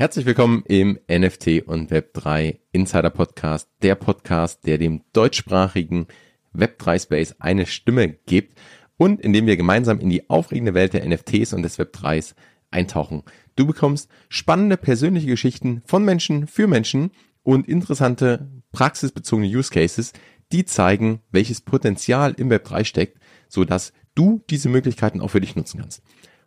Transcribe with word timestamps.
Herzlich 0.00 0.24
willkommen 0.24 0.62
im 0.66 0.98
NFT 1.10 1.66
und 1.66 1.92
Web3 1.92 2.60
Insider 2.72 3.10
Podcast, 3.10 3.68
der 3.82 3.96
Podcast, 3.96 4.64
der 4.64 4.78
dem 4.78 5.02
deutschsprachigen 5.12 6.06
Web3 6.54 7.02
Space 7.02 7.34
eine 7.38 7.66
Stimme 7.66 8.08
gibt 8.24 8.58
und 8.96 9.20
in 9.20 9.34
dem 9.34 9.44
wir 9.44 9.58
gemeinsam 9.58 10.00
in 10.00 10.08
die 10.08 10.30
aufregende 10.30 10.72
Welt 10.72 10.94
der 10.94 11.06
NFTs 11.06 11.52
und 11.52 11.64
des 11.64 11.78
Web3s 11.78 12.34
eintauchen. 12.70 13.24
Du 13.56 13.66
bekommst 13.66 14.08
spannende 14.30 14.78
persönliche 14.78 15.26
Geschichten 15.26 15.82
von 15.84 16.02
Menschen 16.02 16.46
für 16.46 16.66
Menschen 16.66 17.10
und 17.42 17.68
interessante 17.68 18.48
praxisbezogene 18.72 19.54
Use 19.54 19.70
Cases, 19.70 20.14
die 20.50 20.64
zeigen, 20.64 21.20
welches 21.30 21.60
Potenzial 21.60 22.32
im 22.38 22.50
Web3 22.50 22.86
steckt, 22.86 23.18
so 23.50 23.66
dass 23.66 23.92
du 24.14 24.42
diese 24.48 24.70
Möglichkeiten 24.70 25.20
auch 25.20 25.28
für 25.28 25.42
dich 25.42 25.56
nutzen 25.56 25.78
kannst. 25.78 26.02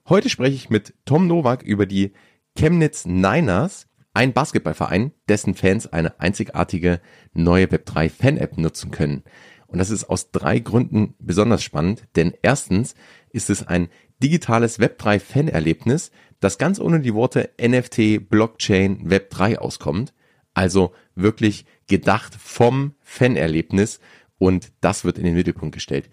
Heute 0.09 0.29
spreche 0.29 0.55
ich 0.55 0.71
mit 0.71 0.95
Tom 1.05 1.27
Nowak 1.27 1.61
über 1.61 1.85
die 1.85 2.13
Chemnitz 2.55 3.05
Niners, 3.05 3.87
ein 4.13 4.33
Basketballverein, 4.33 5.11
dessen 5.27 5.55
Fans 5.55 5.91
eine 5.91 6.19
einzigartige 6.19 7.01
neue 7.33 7.65
Web3 7.65 8.09
Fan-App 8.09 8.57
nutzen 8.57 8.91
können. 8.91 9.23
Und 9.67 9.79
das 9.79 9.89
ist 9.89 10.05
aus 10.05 10.31
drei 10.31 10.59
Gründen 10.59 11.15
besonders 11.17 11.63
spannend, 11.63 12.03
denn 12.15 12.33
erstens 12.43 12.93
ist 13.31 13.49
es 13.49 13.67
ein 13.67 13.89
digitales 14.21 14.79
Web3 14.79 15.19
Fan-Erlebnis, 15.19 16.11
das 16.39 16.57
ganz 16.57 16.79
ohne 16.79 16.99
die 16.99 17.15
Worte 17.15 17.49
NFT, 17.59 18.29
Blockchain, 18.29 19.09
Web3 19.09 19.57
auskommt. 19.57 20.13
Also 20.53 20.93
wirklich 21.15 21.65
gedacht 21.87 22.35
vom 22.35 22.93
Fan-Erlebnis 23.01 23.99
und 24.37 24.71
das 24.81 25.03
wird 25.03 25.17
in 25.17 25.23
den 25.23 25.33
Mittelpunkt 25.33 25.73
gestellt. 25.73 26.09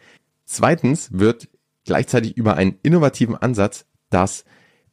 Zweitens 0.46 1.12
wird 1.12 1.48
gleichzeitig 1.84 2.36
über 2.36 2.56
einen 2.56 2.78
innovativen 2.82 3.36
Ansatz 3.36 3.86
das 4.08 4.44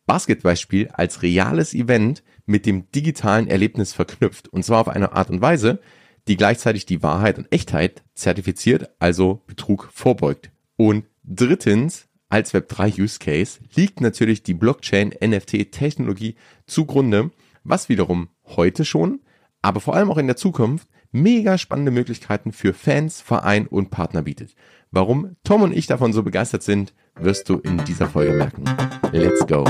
Basketballspiel 0.07 0.87
als 0.87 1.21
reales 1.21 1.75
Event 1.75 2.23
mit 2.47 2.65
dem 2.65 2.89
digitalen 2.91 3.47
Erlebnis 3.47 3.93
verknüpft. 3.93 4.47
Und 4.47 4.63
zwar 4.63 4.81
auf 4.81 4.87
eine 4.87 5.11
Art 5.11 5.29
und 5.29 5.41
Weise, 5.41 5.79
die 6.27 6.37
gleichzeitig 6.37 6.85
die 6.85 7.03
Wahrheit 7.03 7.37
und 7.37 7.51
Echtheit 7.51 8.03
zertifiziert, 8.15 8.89
also 8.99 9.43
Betrug 9.45 9.89
vorbeugt. 9.93 10.49
Und 10.75 11.05
drittens, 11.23 12.07
als 12.29 12.53
Web3 12.53 13.01
Use 13.01 13.19
Case 13.19 13.59
liegt 13.75 14.01
natürlich 14.01 14.43
die 14.43 14.53
Blockchain 14.53 15.13
NFT 15.23 15.71
Technologie 15.71 16.35
zugrunde, 16.65 17.31
was 17.63 17.89
wiederum 17.89 18.29
heute 18.45 18.85
schon, 18.85 19.21
aber 19.61 19.79
vor 19.79 19.95
allem 19.95 20.09
auch 20.09 20.17
in 20.17 20.27
der 20.27 20.35
Zukunft 20.35 20.87
mega 21.11 21.57
spannende 21.57 21.91
Möglichkeiten 21.91 22.51
für 22.51 22.73
Fans, 22.73 23.21
Verein 23.21 23.67
und 23.67 23.89
Partner 23.89 24.21
bietet. 24.21 24.55
Warum 24.91 25.35
Tom 25.43 25.61
und 25.61 25.75
ich 25.75 25.87
davon 25.87 26.13
so 26.13 26.23
begeistert 26.23 26.63
sind, 26.63 26.93
wirst 27.15 27.49
du 27.49 27.59
in 27.59 27.83
dieser 27.85 28.07
Folge 28.07 28.33
merken. 28.33 28.63
Let's 29.11 29.45
go! 29.47 29.65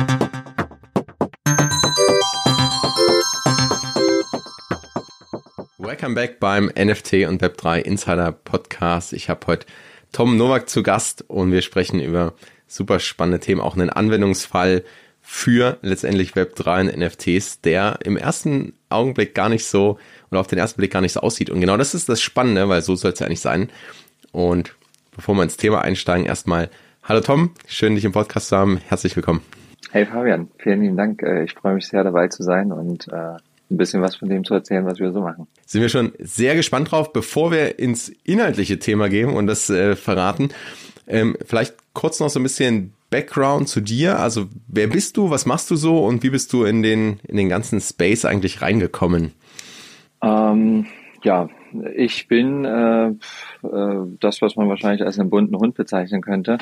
Welcome 5.78 6.16
back 6.16 6.40
beim 6.40 6.66
NFT 6.68 7.28
und 7.28 7.42
Web3 7.42 7.80
Insider 7.80 8.32
Podcast. 8.32 9.14
Ich 9.14 9.30
habe 9.30 9.48
heute 9.48 9.66
Tom 10.12 10.38
Nowak 10.38 10.70
zu 10.70 10.84
Gast 10.84 11.24
und 11.28 11.52
wir 11.52 11.62
sprechen 11.62 12.00
über 12.00 12.34
super 12.68 13.00
spannende 13.00 13.40
Themen, 13.40 13.62
auch 13.62 13.76
einen 13.76 13.90
Anwendungsfall 13.90 14.84
für 15.22 15.78
letztendlich 15.82 16.34
Web3 16.34 16.82
und 16.82 16.98
NFTs, 16.98 17.62
der 17.62 18.00
im 18.04 18.18
ersten 18.18 18.74
Augenblick 18.90 19.36
gar 19.36 19.50
nicht 19.50 19.66
so 19.66 19.98
oder 20.32 20.40
auf 20.40 20.48
den 20.48 20.60
ersten 20.60 20.80
Blick 20.80 20.92
gar 20.92 21.02
nicht 21.02 21.14
so 21.14 21.22
aussieht. 21.22 21.50
Und 21.50 21.62
genau 21.62 21.78
das 21.78 21.94
ist 21.94 22.10
das 22.10 22.22
Spannende, 22.22 22.70
weil 22.70 22.82
so 22.82 22.96
soll 22.96 23.12
es 23.12 23.20
ja 23.20 23.28
eigentlich 23.28 23.42
sein. 23.42 23.70
Und 24.32 24.76
bevor 25.16 25.36
wir 25.36 25.44
ins 25.44 25.58
Thema 25.58 25.82
einsteigen, 25.82 26.26
erstmal 26.26 26.70
Hallo 27.04 27.22
Tom, 27.22 27.52
schön 27.68 27.96
dich 27.96 28.04
im 28.04 28.12
Podcast 28.12 28.50
zu 28.50 28.58
haben. 28.58 28.82
Herzlich 28.88 29.16
willkommen. 29.16 29.42
Hey 29.92 30.06
Fabian, 30.06 30.50
vielen 30.58 30.82
lieben 30.82 30.98
Dank. 30.98 31.24
Äh, 31.24 31.46
ich 31.46 31.54
freue 31.54 31.76
mich 31.76 31.88
sehr 31.88 32.04
dabei 32.04 32.28
zu 32.28 32.44
sein 32.44 32.74
und 32.74 33.08
äh, 33.08 33.38
ein 33.70 33.78
bisschen 33.78 34.02
was 34.02 34.18
von 34.18 34.30
dem 34.30 34.44
zu 34.44 34.54
erzählen, 34.54 34.86
was 34.86 35.00
wir 35.00 35.12
so 35.12 35.22
machen. 35.22 35.48
Sind 35.66 35.82
wir 35.82 35.90
schon 35.90 36.12
sehr 36.20 36.56
gespannt 36.56 36.92
drauf, 36.92 37.14
bevor 37.14 37.52
wir 37.52 37.80
ins 37.80 38.10
inhaltliche 38.26 38.80
Thema 38.80 39.08
gehen 39.08 39.30
und 39.30 39.48
das 39.48 39.70
äh, 39.70 39.96
verraten. 39.96 40.50
Ähm, 41.08 41.38
vielleicht 41.46 41.76
kurz 41.94 42.20
noch 42.20 42.30
so 42.30 42.40
ein 42.40 42.44
bisschen 42.44 42.94
Background 43.10 43.70
zu 43.70 43.82
dir. 43.82 44.20
Also 44.20 44.48
wer 44.68 44.88
bist 44.88 45.18
du, 45.18 45.30
was 45.30 45.46
machst 45.46 45.72
du 45.72 45.76
so 45.76 46.06
und 46.06 46.24
wie 46.24 46.30
bist 46.30 46.52
du 46.54 46.66
in 46.66 46.84
den, 46.84 47.20
in 47.28 47.38
den 47.38 47.50
ganzen 47.50 47.80
Space 47.80 48.26
eigentlich 48.26 48.62
reingekommen? 48.62 49.34
Ähm, 50.22 50.88
ja, 51.24 51.50
ich 51.96 52.28
bin 52.28 52.66
äh, 52.66 53.08
äh, 53.08 53.16
das, 54.20 54.42
was 54.42 54.56
man 54.56 54.70
wahrscheinlich 54.70 55.06
als 55.06 55.20
einen 55.20 55.30
bunten 55.30 55.56
Hund 55.58 55.76
bezeichnen 55.76 56.22
könnte. 56.22 56.58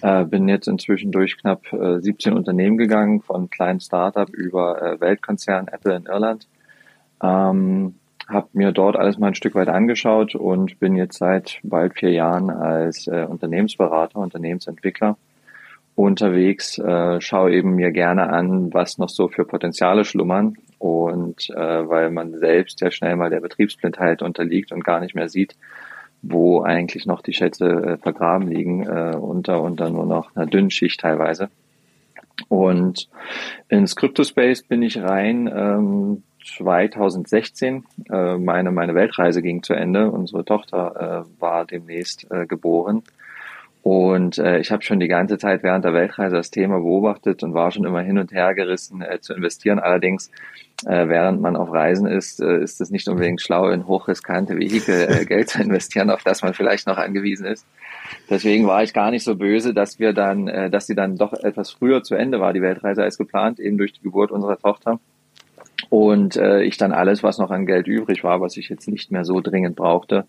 Äh, 0.00 0.24
bin 0.24 0.48
jetzt 0.48 0.68
inzwischen 0.68 1.10
durch 1.10 1.38
knapp 1.38 1.72
äh, 1.72 2.00
17 2.00 2.34
Unternehmen 2.34 2.78
gegangen, 2.78 3.20
von 3.20 3.50
kleinen 3.50 3.80
Startup 3.80 4.28
über 4.28 4.80
äh, 4.80 5.00
Weltkonzern 5.00 5.68
Apple 5.68 5.96
in 5.96 6.06
Irland. 6.06 6.48
Ähm, 7.22 7.94
habe 8.28 8.48
mir 8.52 8.72
dort 8.72 8.96
alles 8.96 9.18
mal 9.18 9.28
ein 9.28 9.34
Stück 9.34 9.54
weit 9.54 9.68
angeschaut 9.68 10.34
und 10.34 10.78
bin 10.78 10.96
jetzt 10.96 11.18
seit 11.18 11.60
bald 11.62 11.94
vier 11.94 12.12
Jahren 12.12 12.50
als 12.50 13.06
äh, 13.06 13.24
Unternehmensberater, 13.28 14.18
Unternehmensentwickler 14.18 15.16
unterwegs, 15.98 16.78
äh, 16.78 17.20
schaue 17.20 17.52
eben 17.52 17.74
mir 17.74 17.90
gerne 17.90 18.30
an, 18.30 18.72
was 18.72 18.98
noch 18.98 19.08
so 19.08 19.26
für 19.26 19.44
Potenziale 19.44 20.04
schlummern 20.04 20.56
und 20.78 21.50
äh, 21.50 21.88
weil 21.88 22.12
man 22.12 22.38
selbst 22.38 22.80
ja 22.80 22.92
schnell 22.92 23.16
mal 23.16 23.30
der 23.30 23.40
Betriebsblindheit 23.40 24.22
unterliegt 24.22 24.70
und 24.70 24.84
gar 24.84 25.00
nicht 25.00 25.16
mehr 25.16 25.28
sieht, 25.28 25.56
wo 26.22 26.62
eigentlich 26.62 27.04
noch 27.04 27.20
die 27.20 27.32
Schätze 27.32 27.66
äh, 27.66 27.96
vergraben 27.96 28.46
liegen, 28.46 28.84
äh, 28.86 29.16
unter, 29.16 29.60
unter 29.60 29.90
nur 29.90 30.06
noch 30.06 30.36
einer 30.36 30.46
dünnen 30.46 30.70
Schicht 30.70 31.00
teilweise. 31.00 31.50
Und 32.46 33.08
ins 33.68 33.96
Crypto-Space 33.96 34.62
bin 34.62 34.82
ich 34.82 35.02
rein 35.02 35.50
ähm, 35.52 36.22
2016. 36.44 37.84
Äh, 38.08 38.38
meine, 38.38 38.70
meine 38.70 38.94
Weltreise 38.94 39.42
ging 39.42 39.64
zu 39.64 39.74
Ende. 39.74 40.12
Unsere 40.12 40.44
Tochter 40.44 41.26
äh, 41.26 41.40
war 41.40 41.64
demnächst 41.64 42.30
äh, 42.30 42.46
geboren. 42.46 43.02
Und 43.82 44.38
äh, 44.38 44.58
ich 44.58 44.70
habe 44.70 44.82
schon 44.82 45.00
die 45.00 45.08
ganze 45.08 45.38
Zeit 45.38 45.62
während 45.62 45.84
der 45.84 45.94
Weltreise 45.94 46.36
das 46.36 46.50
Thema 46.50 46.78
beobachtet 46.78 47.42
und 47.42 47.54
war 47.54 47.70
schon 47.70 47.84
immer 47.84 48.00
hin 48.00 48.18
und 48.18 48.32
her 48.32 48.54
gerissen 48.54 49.02
äh, 49.02 49.20
zu 49.20 49.34
investieren. 49.34 49.78
Allerdings, 49.78 50.30
äh, 50.84 51.08
während 51.08 51.40
man 51.40 51.56
auf 51.56 51.72
Reisen 51.72 52.06
ist, 52.06 52.40
äh, 52.40 52.60
ist 52.60 52.80
es 52.80 52.90
nicht 52.90 53.08
unbedingt 53.08 53.40
schlau, 53.40 53.68
in 53.70 53.86
hochriskante 53.86 54.58
Vehikel 54.58 55.08
äh, 55.08 55.24
Geld 55.26 55.48
zu 55.48 55.62
investieren, 55.62 56.10
auf 56.10 56.24
das 56.24 56.42
man 56.42 56.54
vielleicht 56.54 56.86
noch 56.86 56.98
angewiesen 56.98 57.46
ist. 57.46 57.66
Deswegen 58.28 58.66
war 58.66 58.82
ich 58.82 58.92
gar 58.92 59.10
nicht 59.10 59.24
so 59.24 59.36
böse, 59.36 59.72
dass 59.72 59.98
wir 59.98 60.12
dann, 60.12 60.48
äh, 60.48 60.70
dass 60.70 60.86
sie 60.86 60.94
dann 60.94 61.16
doch 61.16 61.32
etwas 61.32 61.70
früher 61.70 62.02
zu 62.02 62.14
Ende 62.14 62.40
war, 62.40 62.52
die 62.52 62.62
Weltreise 62.62 63.02
als 63.02 63.16
geplant, 63.16 63.60
eben 63.60 63.78
durch 63.78 63.92
die 63.92 64.02
Geburt 64.02 64.32
unserer 64.32 64.58
Tochter. 64.58 64.98
Und 65.88 66.36
äh, 66.36 66.62
ich 66.62 66.76
dann 66.76 66.92
alles, 66.92 67.22
was 67.22 67.38
noch 67.38 67.50
an 67.50 67.64
Geld 67.64 67.86
übrig 67.86 68.24
war, 68.24 68.40
was 68.40 68.56
ich 68.56 68.68
jetzt 68.68 68.88
nicht 68.88 69.10
mehr 69.10 69.24
so 69.24 69.40
dringend 69.40 69.76
brauchte, 69.76 70.26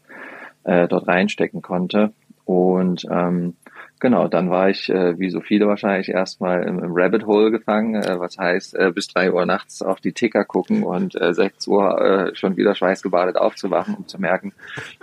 äh, 0.63 0.87
dort 0.87 1.07
reinstecken 1.07 1.61
konnte. 1.61 2.13
Und 2.49 3.05
ähm, 3.11 3.53
genau, 3.99 4.27
dann 4.27 4.49
war 4.49 4.71
ich, 4.71 4.89
äh, 4.89 5.19
wie 5.19 5.29
so 5.29 5.39
viele 5.39 5.67
wahrscheinlich, 5.67 6.09
erstmal 6.09 6.63
im, 6.63 6.79
im 6.79 6.93
Rabbit 6.95 7.27
Hole 7.27 7.51
gefangen, 7.51 7.93
äh, 7.93 8.19
was 8.19 8.39
heißt, 8.39 8.73
äh, 8.73 8.91
bis 8.91 9.07
drei 9.07 9.31
Uhr 9.31 9.45
nachts 9.45 9.83
auf 9.83 10.01
die 10.01 10.13
Ticker 10.13 10.45
gucken 10.45 10.81
und 10.81 11.13
äh, 11.21 11.31
6 11.31 11.67
Uhr 11.67 12.01
äh, 12.01 12.35
schon 12.35 12.57
wieder 12.57 12.73
schweißgebadet 12.73 13.37
aufzuwachen, 13.37 13.93
um 13.93 14.07
zu 14.07 14.19
merken, 14.19 14.53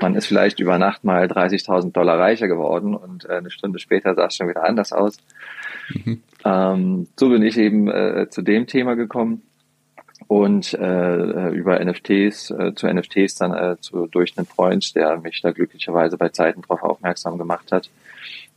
man 0.00 0.16
ist 0.16 0.26
vielleicht 0.26 0.58
über 0.58 0.76
Nacht 0.78 1.04
mal 1.04 1.26
30.000 1.26 1.92
Dollar 1.92 2.18
reicher 2.18 2.48
geworden 2.48 2.96
und 2.96 3.26
äh, 3.26 3.34
eine 3.34 3.52
Stunde 3.52 3.78
später 3.78 4.16
sah 4.16 4.26
es 4.26 4.34
schon 4.34 4.48
wieder 4.48 4.64
anders 4.64 4.92
aus. 4.92 5.18
Mhm. 5.94 6.22
Ähm, 6.44 7.06
so 7.14 7.28
bin 7.28 7.44
ich 7.44 7.56
eben 7.58 7.88
äh, 7.88 8.26
zu 8.28 8.42
dem 8.42 8.66
Thema 8.66 8.96
gekommen 8.96 9.42
und 10.28 10.74
äh, 10.74 11.48
über 11.50 11.84
NFTs 11.84 12.50
äh, 12.50 12.74
zu 12.74 12.86
NFTs 12.86 13.36
dann 13.36 13.54
äh, 13.54 13.76
zu, 13.80 14.06
durch 14.06 14.36
einen 14.36 14.46
Freund, 14.46 14.94
der 14.96 15.18
mich 15.18 15.40
da 15.40 15.52
glücklicherweise 15.52 16.16
bei 16.16 16.30
Zeiten 16.30 16.62
darauf 16.62 16.82
aufmerksam 16.82 17.38
gemacht 17.38 17.70
hat 17.72 17.90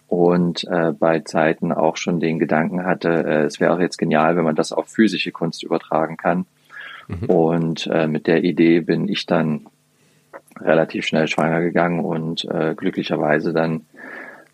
und 0.10 0.64
äh, 0.66 0.92
bei 0.92 1.20
Zeiten 1.20 1.72
auch 1.72 1.96
schon 1.96 2.20
den 2.20 2.40
Gedanken 2.40 2.84
hatte, 2.86 3.10
äh, 3.10 3.44
es 3.44 3.60
wäre 3.60 3.74
auch 3.74 3.80
jetzt 3.80 3.98
genial, 3.98 4.36
wenn 4.36 4.44
man 4.44 4.56
das 4.56 4.72
auf 4.72 4.88
physische 4.88 5.32
Kunst 5.32 5.64
übertragen 5.64 6.18
kann. 6.18 6.46
Mhm. 7.08 7.30
Und 7.30 7.88
äh, 7.88 8.08
mit 8.08 8.26
der 8.26 8.44
Idee 8.44 8.82
bin 8.82 9.08
ich 9.08 9.28
dann 9.28 9.68
relativ 10.60 11.06
schnell 11.06 11.28
schwanger 11.28 11.62
gegangen 11.62 12.04
und 12.04 12.44
äh, 12.46 12.74
glücklicherweise 12.76 13.54
dann 13.54 13.86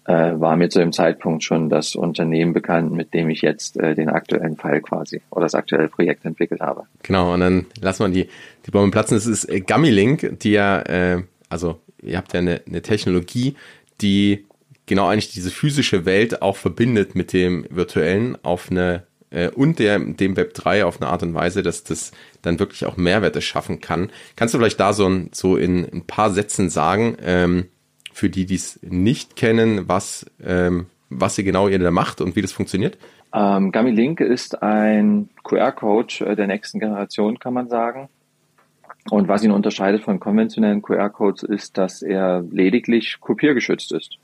äh, 0.05 0.39
war 0.39 0.55
mir 0.55 0.69
zu 0.69 0.79
dem 0.79 0.91
Zeitpunkt 0.91 1.43
schon 1.43 1.69
das 1.69 1.95
Unternehmen 1.95 2.53
bekannt, 2.53 2.91
mit 2.91 3.13
dem 3.13 3.29
ich 3.29 3.41
jetzt 3.41 3.77
äh, 3.77 3.95
den 3.95 4.09
aktuellen 4.09 4.55
Fall 4.55 4.81
quasi 4.81 5.21
oder 5.31 5.45
das 5.45 5.55
aktuelle 5.55 5.87
Projekt 5.87 6.25
entwickelt 6.25 6.61
habe. 6.61 6.83
Genau, 7.03 7.33
und 7.33 7.39
dann 7.39 7.65
lassen 7.81 8.03
wir 8.03 8.09
die, 8.09 8.29
die 8.65 8.71
Bombe 8.71 8.91
platzen. 8.91 9.17
Das 9.17 9.25
ist 9.25 9.45
äh, 9.45 9.61
Gummilink, 9.61 10.39
die 10.39 10.51
ja, 10.51 10.79
äh, 10.81 11.23
also 11.49 11.79
ihr 12.01 12.17
habt 12.17 12.33
ja 12.33 12.39
eine, 12.39 12.61
eine 12.67 12.81
Technologie, 12.81 13.55
die 14.01 14.45
genau 14.85 15.07
eigentlich 15.07 15.31
diese 15.31 15.49
physische 15.49 16.05
Welt 16.05 16.41
auch 16.41 16.57
verbindet 16.57 17.15
mit 17.15 17.33
dem 17.33 17.65
virtuellen 17.69 18.37
auf 18.43 18.69
eine 18.69 19.03
äh, 19.31 19.49
und 19.49 19.79
der, 19.79 19.99
dem 19.99 20.37
Web 20.37 20.53
3 20.53 20.85
auf 20.85 21.01
eine 21.01 21.09
Art 21.09 21.23
und 21.23 21.33
Weise, 21.33 21.63
dass 21.63 21.83
das 21.83 22.11
dann 22.41 22.59
wirklich 22.59 22.85
auch 22.85 22.97
Mehrwerte 22.97 23.41
schaffen 23.41 23.81
kann. 23.81 24.11
Kannst 24.35 24.53
du 24.53 24.59
vielleicht 24.59 24.79
da 24.79 24.93
so, 24.93 25.07
ein, 25.07 25.29
so 25.33 25.57
in 25.57 25.85
ein 25.85 26.05
paar 26.05 26.31
Sätzen 26.31 26.69
sagen, 26.69 27.17
ähm, 27.23 27.65
für 28.15 28.29
die, 28.29 28.45
die 28.45 28.55
es 28.55 28.79
nicht 28.81 29.35
kennen, 29.35 29.89
was, 29.89 30.25
ähm, 30.41 30.85
was 31.09 31.37
ihr 31.37 31.43
genau 31.43 31.67
ihr 31.67 31.79
da 31.79 31.91
macht 31.91 32.21
und 32.21 32.37
wie 32.37 32.41
das 32.41 32.53
funktioniert? 32.53 32.97
Ähm, 33.33 33.73
Gummy 33.73 33.91
Link 33.91 34.21
ist 34.21 34.63
ein 34.63 35.27
QR-Code 35.43 36.25
äh, 36.25 36.35
der 36.37 36.47
nächsten 36.47 36.79
Generation, 36.79 37.39
kann 37.39 37.53
man 37.53 37.67
sagen. 37.67 38.07
Und 39.09 39.27
was 39.27 39.43
ihn 39.43 39.51
unterscheidet 39.51 40.01
von 40.01 40.21
konventionellen 40.21 40.81
QR-Codes 40.81 41.43
ist, 41.43 41.77
dass 41.77 42.01
er 42.01 42.41
lediglich 42.49 43.17
kopiergeschützt 43.19 43.91
ist. 43.91 44.17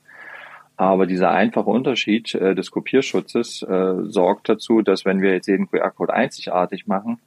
Aber 0.78 1.06
dieser 1.06 1.32
einfache 1.32 1.70
Unterschied 1.70 2.34
äh, 2.34 2.56
des 2.56 2.72
Kopierschutzes 2.72 3.62
äh, 3.64 3.96
sorgt 4.04 4.48
dazu, 4.48 4.82
dass 4.82 5.04
wenn 5.04 5.22
wir 5.22 5.34
jetzt 5.34 5.48
jeden 5.48 5.70
QR-Code 5.70 6.14
einzigartig 6.14 6.88
machen, 6.88 7.20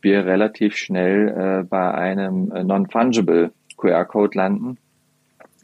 wir 0.00 0.24
relativ 0.24 0.76
schnell 0.76 1.28
äh, 1.28 1.64
bei 1.64 1.92
einem 1.92 2.50
äh, 2.52 2.64
non-fungible 2.64 3.52
QR-Code 3.76 4.38
landen. 4.38 4.78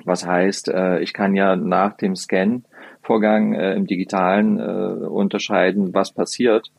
Was 0.05 0.27
heißt, 0.27 0.69
äh, 0.69 1.01
ich 1.01 1.13
kann 1.13 1.35
ja 1.35 1.57
nach 1.57 1.97
dem 1.97 2.17
Scan-Vorgang 2.17 3.55
äh, 3.55 3.75
im 3.75 3.87
Digitalen 3.87 4.59
äh, 4.59 5.07
unterscheiden, 5.07 5.95
was 5.95 6.13
passiert. 6.13 6.71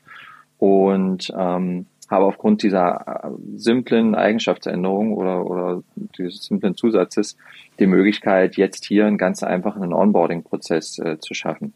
Und 0.58 1.32
ähm, 1.38 1.88
habe 2.10 2.26
aufgrund 2.26 2.64
dieser 2.64 3.24
äh, 3.24 3.30
simplen 3.56 4.16
Eigenschaftsänderung 4.16 5.14
oder, 5.14 5.46
oder 5.46 5.84
dieses 6.18 6.44
simplen 6.44 6.76
Zusatzes 6.76 7.38
die 7.80 7.88
Möglichkeit, 7.88 8.56
jetzt 8.56 8.86
hier 8.86 9.06
einen 9.06 9.18
ganz 9.18 9.44
einfachen 9.44 9.94
Onboarding-Prozess 9.94 11.00
äh, 11.00 11.20
zu 11.20 11.34
schaffen. 11.34 11.74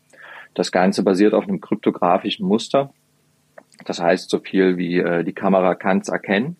Das 0.53 0.71
Ganze 0.71 1.03
basiert 1.03 1.33
auf 1.33 1.47
einem 1.47 1.61
kryptografischen 1.61 2.47
Muster. 2.47 2.91
Das 3.85 4.01
heißt 4.01 4.29
so 4.29 4.39
viel 4.39 4.77
wie 4.77 4.99
äh, 4.99 5.23
die 5.23 5.33
Kamera 5.33 5.75
kann 5.75 5.99
es 5.99 6.09
erkennen 6.09 6.57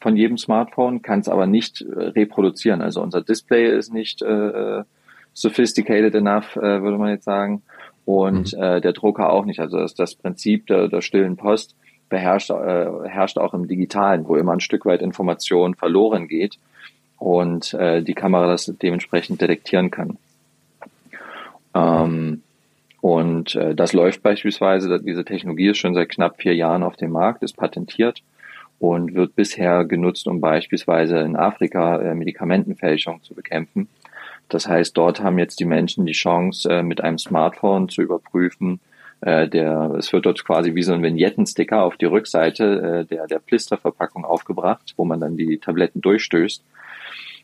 von 0.00 0.16
jedem 0.16 0.38
Smartphone, 0.38 1.02
kann 1.02 1.20
es 1.20 1.28
aber 1.28 1.46
nicht 1.46 1.82
äh, 1.82 2.08
reproduzieren. 2.08 2.80
Also 2.80 3.02
unser 3.02 3.20
Display 3.20 3.76
ist 3.76 3.92
nicht 3.92 4.22
äh, 4.22 4.82
sophisticated 5.34 6.14
enough, 6.14 6.56
äh, 6.56 6.82
würde 6.82 6.98
man 6.98 7.10
jetzt 7.10 7.24
sagen. 7.24 7.62
Und 8.06 8.54
mhm. 8.54 8.62
äh, 8.62 8.80
der 8.80 8.92
Drucker 8.92 9.30
auch 9.30 9.44
nicht. 9.44 9.60
Also 9.60 9.78
das, 9.78 9.94
das 9.94 10.14
Prinzip 10.14 10.66
der, 10.66 10.88
der 10.88 11.02
stillen 11.02 11.36
Post 11.36 11.76
beherrscht, 12.08 12.50
äh, 12.50 12.88
herrscht 13.06 13.38
auch 13.38 13.54
im 13.54 13.68
Digitalen, 13.68 14.26
wo 14.26 14.36
immer 14.36 14.52
ein 14.52 14.60
Stück 14.60 14.86
weit 14.86 15.02
Information 15.02 15.74
verloren 15.74 16.26
geht 16.28 16.58
und 17.18 17.74
äh, 17.74 18.02
die 18.02 18.14
Kamera 18.14 18.48
das 18.48 18.72
dementsprechend 18.82 19.40
detektieren 19.40 19.90
kann. 19.90 20.16
Ähm, 21.74 22.42
und 23.02 23.54
äh, 23.54 23.74
das 23.74 23.92
läuft 23.92 24.22
beispielsweise, 24.22 25.00
diese 25.00 25.24
Technologie 25.24 25.68
ist 25.68 25.78
schon 25.78 25.94
seit 25.94 26.08
knapp 26.08 26.40
vier 26.40 26.54
Jahren 26.54 26.82
auf 26.82 26.96
dem 26.96 27.12
Markt, 27.12 27.42
ist 27.42 27.56
patentiert 27.56 28.22
und 28.80 29.14
wird 29.14 29.36
bisher 29.36 29.84
genutzt, 29.84 30.26
um 30.26 30.40
beispielsweise 30.40 31.18
in 31.20 31.36
Afrika 31.36 32.00
äh, 32.00 32.14
Medikamentenfälschung 32.14 33.22
zu 33.22 33.34
bekämpfen. 33.34 33.88
Das 34.48 34.66
heißt, 34.66 34.96
dort 34.96 35.22
haben 35.22 35.38
jetzt 35.38 35.60
die 35.60 35.66
Menschen 35.66 36.06
die 36.06 36.12
Chance, 36.12 36.68
äh, 36.68 36.82
mit 36.82 37.02
einem 37.02 37.18
Smartphone 37.18 37.88
zu 37.88 38.02
überprüfen, 38.02 38.80
äh, 39.20 39.46
der, 39.48 39.94
es 39.98 40.12
wird 40.14 40.24
dort 40.24 40.42
quasi 40.44 40.74
wie 40.74 40.82
so 40.82 40.94
ein 40.94 41.02
Vignettensticker 41.02 41.82
auf 41.82 41.98
die 41.98 42.06
Rückseite 42.06 43.04
äh, 43.04 43.14
der, 43.14 43.26
der 43.26 43.38
Plisterverpackung 43.38 44.24
aufgebracht, 44.24 44.94
wo 44.96 45.04
man 45.04 45.20
dann 45.20 45.36
die 45.36 45.58
Tabletten 45.58 46.00
durchstößt. 46.00 46.64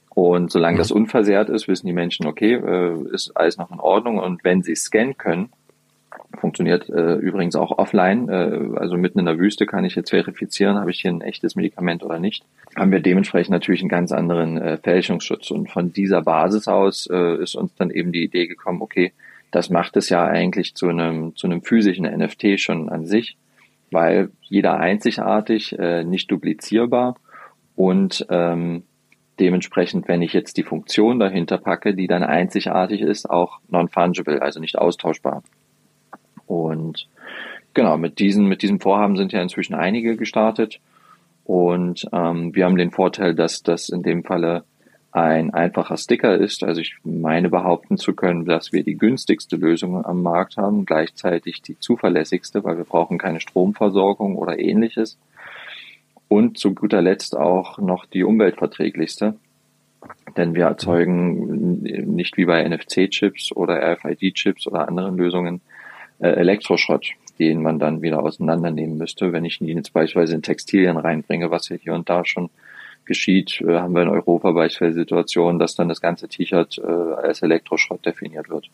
Und 0.08 0.50
solange 0.50 0.76
mhm. 0.76 0.78
das 0.78 0.90
unversehrt 0.90 1.50
ist, 1.50 1.68
wissen 1.68 1.86
die 1.86 1.92
Menschen, 1.92 2.26
okay, 2.26 2.58
ist 3.12 3.36
alles 3.36 3.58
noch 3.58 3.70
in 3.70 3.80
Ordnung. 3.80 4.18
Und 4.18 4.42
wenn 4.44 4.62
sie 4.62 4.74
scannen 4.74 5.18
können, 5.18 5.50
funktioniert 6.36 6.88
äh, 6.88 7.14
übrigens 7.14 7.56
auch 7.56 7.78
offline, 7.78 8.28
äh, 8.28 8.78
also 8.78 8.96
mitten 8.96 9.18
in 9.18 9.26
der 9.26 9.38
Wüste 9.38 9.66
kann 9.66 9.84
ich 9.84 9.94
jetzt 9.94 10.10
verifizieren, 10.10 10.78
habe 10.78 10.90
ich 10.90 11.00
hier 11.00 11.10
ein 11.10 11.20
echtes 11.20 11.56
Medikament 11.56 12.02
oder 12.02 12.18
nicht, 12.18 12.44
haben 12.74 12.92
wir 12.92 13.00
dementsprechend 13.00 13.52
natürlich 13.52 13.80
einen 13.80 13.88
ganz 13.88 14.12
anderen 14.12 14.58
äh, 14.58 14.78
Fälschungsschutz. 14.78 15.50
Und 15.50 15.70
von 15.70 15.92
dieser 15.92 16.22
Basis 16.22 16.68
aus 16.68 17.08
äh, 17.10 17.42
ist 17.42 17.54
uns 17.54 17.74
dann 17.74 17.90
eben 17.90 18.12
die 18.12 18.24
Idee 18.24 18.46
gekommen, 18.46 18.82
okay, 18.82 19.12
das 19.50 19.70
macht 19.70 19.96
es 19.96 20.08
ja 20.08 20.24
eigentlich 20.24 20.74
zu 20.74 20.88
einem, 20.88 21.34
zu 21.36 21.46
einem 21.46 21.62
physischen 21.62 22.04
NFT 22.04 22.60
schon 22.60 22.88
an 22.88 23.06
sich, 23.06 23.36
weil 23.90 24.30
jeder 24.42 24.78
einzigartig, 24.78 25.78
äh, 25.78 26.04
nicht 26.04 26.30
duplizierbar 26.30 27.16
und 27.74 28.26
ähm, 28.30 28.82
Dementsprechend, 29.38 30.08
wenn 30.08 30.22
ich 30.22 30.32
jetzt 30.32 30.56
die 30.56 30.62
Funktion 30.62 31.18
dahinter 31.18 31.58
packe, 31.58 31.94
die 31.94 32.06
dann 32.06 32.22
einzigartig 32.22 33.02
ist, 33.02 33.28
auch 33.28 33.60
non-fungible, 33.68 34.40
also 34.40 34.60
nicht 34.60 34.78
austauschbar. 34.78 35.42
Und 36.46 37.08
genau, 37.74 37.96
mit 37.96 38.18
diesen, 38.18 38.46
mit 38.46 38.62
diesem 38.62 38.80
Vorhaben 38.80 39.16
sind 39.16 39.32
ja 39.32 39.42
inzwischen 39.42 39.74
einige 39.74 40.16
gestartet. 40.16 40.80
Und 41.44 42.08
ähm, 42.12 42.54
wir 42.54 42.64
haben 42.64 42.76
den 42.76 42.90
Vorteil, 42.90 43.34
dass 43.34 43.62
das 43.62 43.88
in 43.88 44.02
dem 44.02 44.24
Falle 44.24 44.64
ein 45.12 45.54
einfacher 45.54 45.96
Sticker 45.96 46.36
ist. 46.36 46.62
Also 46.62 46.80
ich 46.80 46.96
meine 47.02 47.48
behaupten 47.48 47.96
zu 47.96 48.14
können, 48.14 48.44
dass 48.44 48.72
wir 48.72 48.82
die 48.82 48.98
günstigste 48.98 49.56
Lösung 49.56 50.04
am 50.04 50.22
Markt 50.22 50.58
haben, 50.58 50.84
gleichzeitig 50.84 51.62
die 51.62 51.78
zuverlässigste, 51.78 52.64
weil 52.64 52.76
wir 52.76 52.84
brauchen 52.84 53.16
keine 53.16 53.40
Stromversorgung 53.40 54.36
oder 54.36 54.58
ähnliches 54.58 55.16
und 56.28 56.58
zu 56.58 56.74
guter 56.74 57.00
Letzt 57.00 57.36
auch 57.36 57.78
noch 57.78 58.04
die 58.04 58.24
umweltverträglichste. 58.24 59.34
Denn 60.36 60.54
wir 60.54 60.66
erzeugen 60.66 61.82
nicht 61.82 62.36
wie 62.36 62.44
bei 62.44 62.62
NFC-Chips 62.68 63.52
oder 63.52 63.80
RFID-Chips 63.94 64.66
oder 64.66 64.86
anderen 64.86 65.16
Lösungen 65.16 65.60
äh, 66.18 66.28
Elektroschrott, 66.28 67.10
den 67.38 67.62
man 67.62 67.78
dann 67.78 68.02
wieder 68.02 68.22
auseinandernehmen 68.22 68.98
müsste. 68.98 69.32
Wenn 69.32 69.44
ich 69.44 69.60
ihn 69.60 69.76
jetzt 69.76 69.92
beispielsweise 69.92 70.34
in 70.34 70.42
Textilien 70.42 70.96
reinbringe, 70.96 71.50
was 71.50 71.68
ja 71.68 71.76
hier 71.76 71.94
und 71.94 72.08
da 72.08 72.24
schon 72.24 72.50
geschieht, 73.04 73.60
äh, 73.60 73.78
haben 73.78 73.94
wir 73.94 74.02
in 74.02 74.08
Europa 74.08 74.52
beispielsweise 74.52 75.00
Situationen, 75.00 75.58
dass 75.58 75.74
dann 75.74 75.88
das 75.88 76.00
ganze 76.00 76.28
T-Shirt 76.28 76.78
äh, 76.78 76.86
als 76.86 77.42
Elektroschrott 77.42 78.04
definiert 78.04 78.48
wird. 78.50 78.68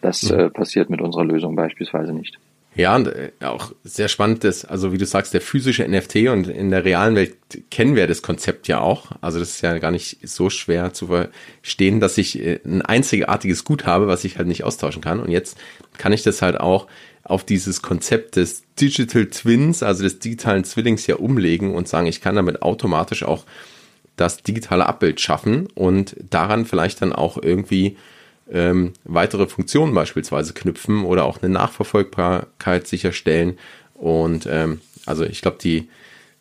Das 0.00 0.30
mhm. 0.30 0.38
äh, 0.38 0.50
passiert 0.50 0.90
mit 0.90 1.00
unserer 1.00 1.24
Lösung 1.24 1.54
beispielsweise 1.54 2.12
nicht. 2.12 2.38
Ja, 2.74 2.96
und 2.96 3.08
äh, 3.08 3.32
auch 3.40 3.72
sehr 3.84 4.08
spannend 4.08 4.44
ist, 4.44 4.64
also 4.64 4.92
wie 4.92 4.98
du 4.98 5.04
sagst, 5.04 5.34
der 5.34 5.42
physische 5.42 5.86
NFT 5.86 6.28
und 6.28 6.48
in 6.48 6.70
der 6.70 6.84
realen 6.84 7.14
Welt 7.14 7.36
kennen 7.70 7.96
wir 7.96 8.06
das 8.06 8.22
Konzept 8.22 8.66
ja 8.66 8.80
auch. 8.80 9.12
Also 9.20 9.38
das 9.38 9.50
ist 9.50 9.60
ja 9.60 9.76
gar 9.78 9.90
nicht 9.90 10.26
so 10.26 10.48
schwer 10.48 10.94
zu 10.94 11.08
verstehen, 11.08 12.00
dass 12.00 12.16
ich 12.16 12.40
äh, 12.40 12.60
ein 12.64 12.80
einzigartiges 12.80 13.64
Gut 13.64 13.84
habe, 13.84 14.06
was 14.06 14.24
ich 14.24 14.38
halt 14.38 14.48
nicht 14.48 14.64
austauschen 14.64 15.02
kann. 15.02 15.20
Und 15.20 15.30
jetzt 15.30 15.58
kann 15.98 16.14
ich 16.14 16.22
das 16.22 16.40
halt 16.40 16.58
auch 16.58 16.86
auf 17.24 17.44
dieses 17.44 17.82
Konzept 17.82 18.36
des 18.36 18.64
Digital 18.80 19.26
Twins, 19.26 19.82
also 19.82 20.02
des 20.02 20.18
digitalen 20.18 20.64
Zwillings 20.64 21.06
ja 21.06 21.16
umlegen 21.16 21.74
und 21.74 21.88
sagen, 21.88 22.06
ich 22.06 22.20
kann 22.22 22.36
damit 22.36 22.62
automatisch 22.62 23.22
auch 23.22 23.44
das 24.16 24.42
digitale 24.42 24.86
Abbild 24.86 25.20
schaffen 25.20 25.68
und 25.74 26.16
daran 26.28 26.64
vielleicht 26.64 27.02
dann 27.02 27.12
auch 27.12 27.38
irgendwie 27.40 27.96
ähm, 28.52 28.92
weitere 29.04 29.46
Funktionen 29.46 29.94
beispielsweise 29.94 30.52
knüpfen 30.52 31.04
oder 31.04 31.24
auch 31.24 31.42
eine 31.42 31.52
Nachverfolgbarkeit 31.52 32.86
sicherstellen. 32.86 33.58
Und 33.94 34.46
ähm, 34.50 34.80
also 35.06 35.24
ich 35.24 35.40
glaube, 35.40 35.58
die, 35.60 35.88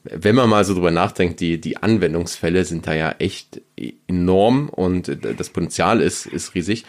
wenn 0.04 0.36
man 0.36 0.50
mal 0.50 0.66
so 0.66 0.74
drüber 0.74 0.92
nachdenkt, 0.92 1.40
die, 1.40 1.60
die 1.60 1.78
Anwendungsfälle 1.78 2.66
sind 2.66 2.86
da 2.86 2.94
ja 2.94 3.16
echt 3.20 3.62
enorm 4.08 4.70
und 4.70 5.18
das 5.38 5.50
Potenzial 5.50 6.02
ist, 6.02 6.26
ist 6.26 6.54
riesig. 6.54 6.86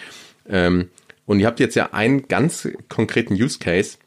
Ähm, 0.48 0.88
und 1.24 1.38
ihr 1.38 1.46
habt 1.46 1.60
jetzt 1.60 1.76
ja 1.76 1.92
einen 1.92 2.26
ganz 2.26 2.68
konkreten 2.88 3.34
Use 3.34 3.58
Case 3.60 3.98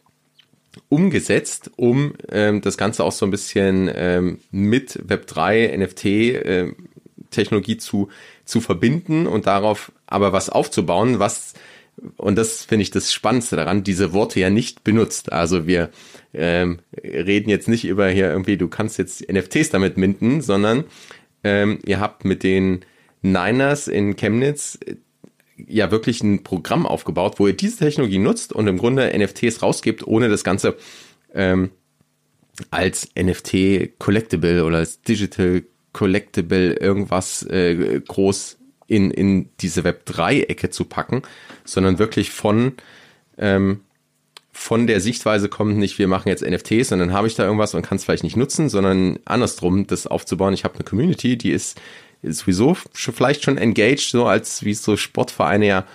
umgesetzt, 0.90 1.72
um 1.78 2.14
ähm, 2.30 2.60
das 2.60 2.78
Ganze 2.78 3.06
auch 3.06 3.14
so 3.14 3.26
ein 3.26 3.32
bisschen 3.32 3.90
ähm, 3.94 4.40
mit 4.52 5.00
Web3, 5.08 5.78
NFT 5.78 6.06
äh, 6.06 6.74
Technologie 7.32 7.78
zu, 7.78 8.10
zu 8.46 8.62
verbinden 8.62 9.28
und 9.28 9.48
darauf 9.48 9.92
aber 10.08 10.34
was 10.34 10.50
aufzubauen, 10.50 11.20
was 11.20 11.54
und 12.18 12.36
das 12.36 12.66
finde 12.66 12.84
ich 12.84 12.92
das 12.92 13.14
Spannendste 13.14 13.56
daran, 13.56 13.84
diese 13.84 14.14
Worte 14.14 14.40
ja 14.40 14.50
nicht 14.50 14.84
benutzt. 14.84 15.32
Also 15.32 15.66
wir 15.66 15.92
ähm, 16.34 16.80
reden 17.02 17.50
jetzt 17.50 17.70
nicht 17.70 17.86
über 17.86 18.10
hier 18.10 18.30
irgendwie, 18.30 18.58
du 18.58 18.68
kannst 18.68 18.98
jetzt 18.98 19.32
NFTs 19.32 19.70
damit 19.70 19.98
minden, 19.98 20.42
sondern 20.42 20.84
ähm, 21.44 21.80
ihr 21.86 22.00
habt 22.00 22.26
mit 22.26 22.44
den 22.44 22.84
Niners 23.22 23.88
in 23.88 24.16
Chemnitz 24.18 24.78
äh, 24.86 24.96
ja 25.58 25.90
wirklich 25.90 26.22
ein 26.22 26.44
Programm 26.44 26.86
aufgebaut, 26.86 27.36
wo 27.40 27.48
ihr 27.48 27.56
diese 27.56 27.78
Technologie 27.78 28.20
nutzt 28.20 28.52
und 28.52 28.68
im 28.68 28.78
Grunde 28.78 29.18
NFTs 29.18 29.62
rausgibt, 29.62 30.06
ohne 30.06 30.28
das 30.28 30.44
Ganze 30.44 30.76
ähm, 31.34 31.72
als 32.72 33.10
NFT 33.18 33.98
Collectible 34.00 34.66
oder 34.66 34.78
als 34.78 35.02
Digital 35.02 35.64
Collectible 35.96 36.74
irgendwas 36.74 37.42
äh, 37.44 38.02
groß 38.06 38.58
in, 38.88 39.12
in 39.12 39.50
diese 39.62 39.82
Web3-Ecke 39.82 40.70
zu 40.70 40.84
packen, 40.84 41.22
sondern 41.64 42.00
wirklich 42.00 42.32
von, 42.32 42.74
ähm, 43.38 43.80
von 44.52 44.88
der 44.88 45.00
Sichtweise 45.00 45.48
kommt 45.48 45.78
nicht, 45.78 45.98
wir 45.98 46.10
machen 46.10 46.28
jetzt 46.28 46.46
NFTs 46.46 46.92
und 46.92 47.00
dann 47.00 47.14
habe 47.14 47.28
ich 47.28 47.36
da 47.36 47.46
irgendwas 47.46 47.74
und 47.74 47.82
kann 47.82 47.96
es 47.96 48.04
vielleicht 48.04 48.26
nicht 48.26 48.36
nutzen, 48.36 48.68
sondern 48.68 49.20
andersrum, 49.24 49.88
das 49.88 50.06
aufzubauen. 50.06 50.54
Ich 50.54 50.66
habe 50.66 50.76
eine 50.76 50.84
Community, 50.84 51.38
die 51.38 51.52
ist, 51.52 51.80
ist 52.22 52.40
sowieso 52.40 52.76
vielleicht 52.94 53.46
schon 53.46 53.58
engaged, 53.58 54.12
so 54.12 54.26
als 54.26 54.66
wie 54.66 54.74
so 54.74 54.98
Sportvereine 54.98 55.66
ja 55.66 55.86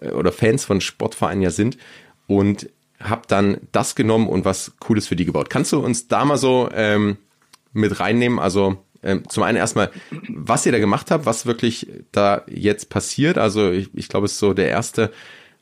äh, 0.00 0.08
oder 0.12 0.32
Fans 0.32 0.64
von 0.64 0.80
Sportvereinen 0.80 1.42
ja 1.42 1.50
sind 1.50 1.76
und 2.26 2.70
habe 2.98 3.22
dann 3.28 3.58
das 3.72 3.94
genommen 3.94 4.26
und 4.26 4.46
was 4.46 4.72
Cooles 4.80 5.06
für 5.06 5.16
die 5.16 5.26
gebaut. 5.26 5.50
Kannst 5.50 5.72
du 5.72 5.80
uns 5.80 6.08
da 6.08 6.24
mal 6.24 6.38
so 6.38 6.70
ähm, 6.72 7.18
mit 7.74 8.00
reinnehmen? 8.00 8.38
Also 8.38 8.78
ähm, 9.02 9.28
zum 9.28 9.42
einen 9.42 9.56
erstmal, 9.56 9.90
was 10.28 10.66
ihr 10.66 10.72
da 10.72 10.78
gemacht 10.78 11.10
habt, 11.10 11.26
was 11.26 11.46
wirklich 11.46 11.88
da 12.12 12.42
jetzt 12.46 12.90
passiert. 12.90 13.38
Also 13.38 13.70
ich, 13.70 13.90
ich 13.94 14.08
glaube, 14.08 14.26
es 14.26 14.32
ist 14.32 14.38
so 14.38 14.52
der 14.52 14.68
erste 14.68 15.10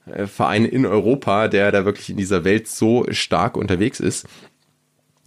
äh, 0.07 0.27
Verein 0.27 0.65
in 0.65 0.87
Europa, 0.87 1.49
der 1.49 1.71
da 1.73 1.85
wirklich 1.85 2.11
in 2.11 2.17
dieser 2.17 2.45
Welt 2.45 2.69
so 2.69 3.07
stark 3.11 3.57
unterwegs 3.57 4.01
ist. 4.01 4.27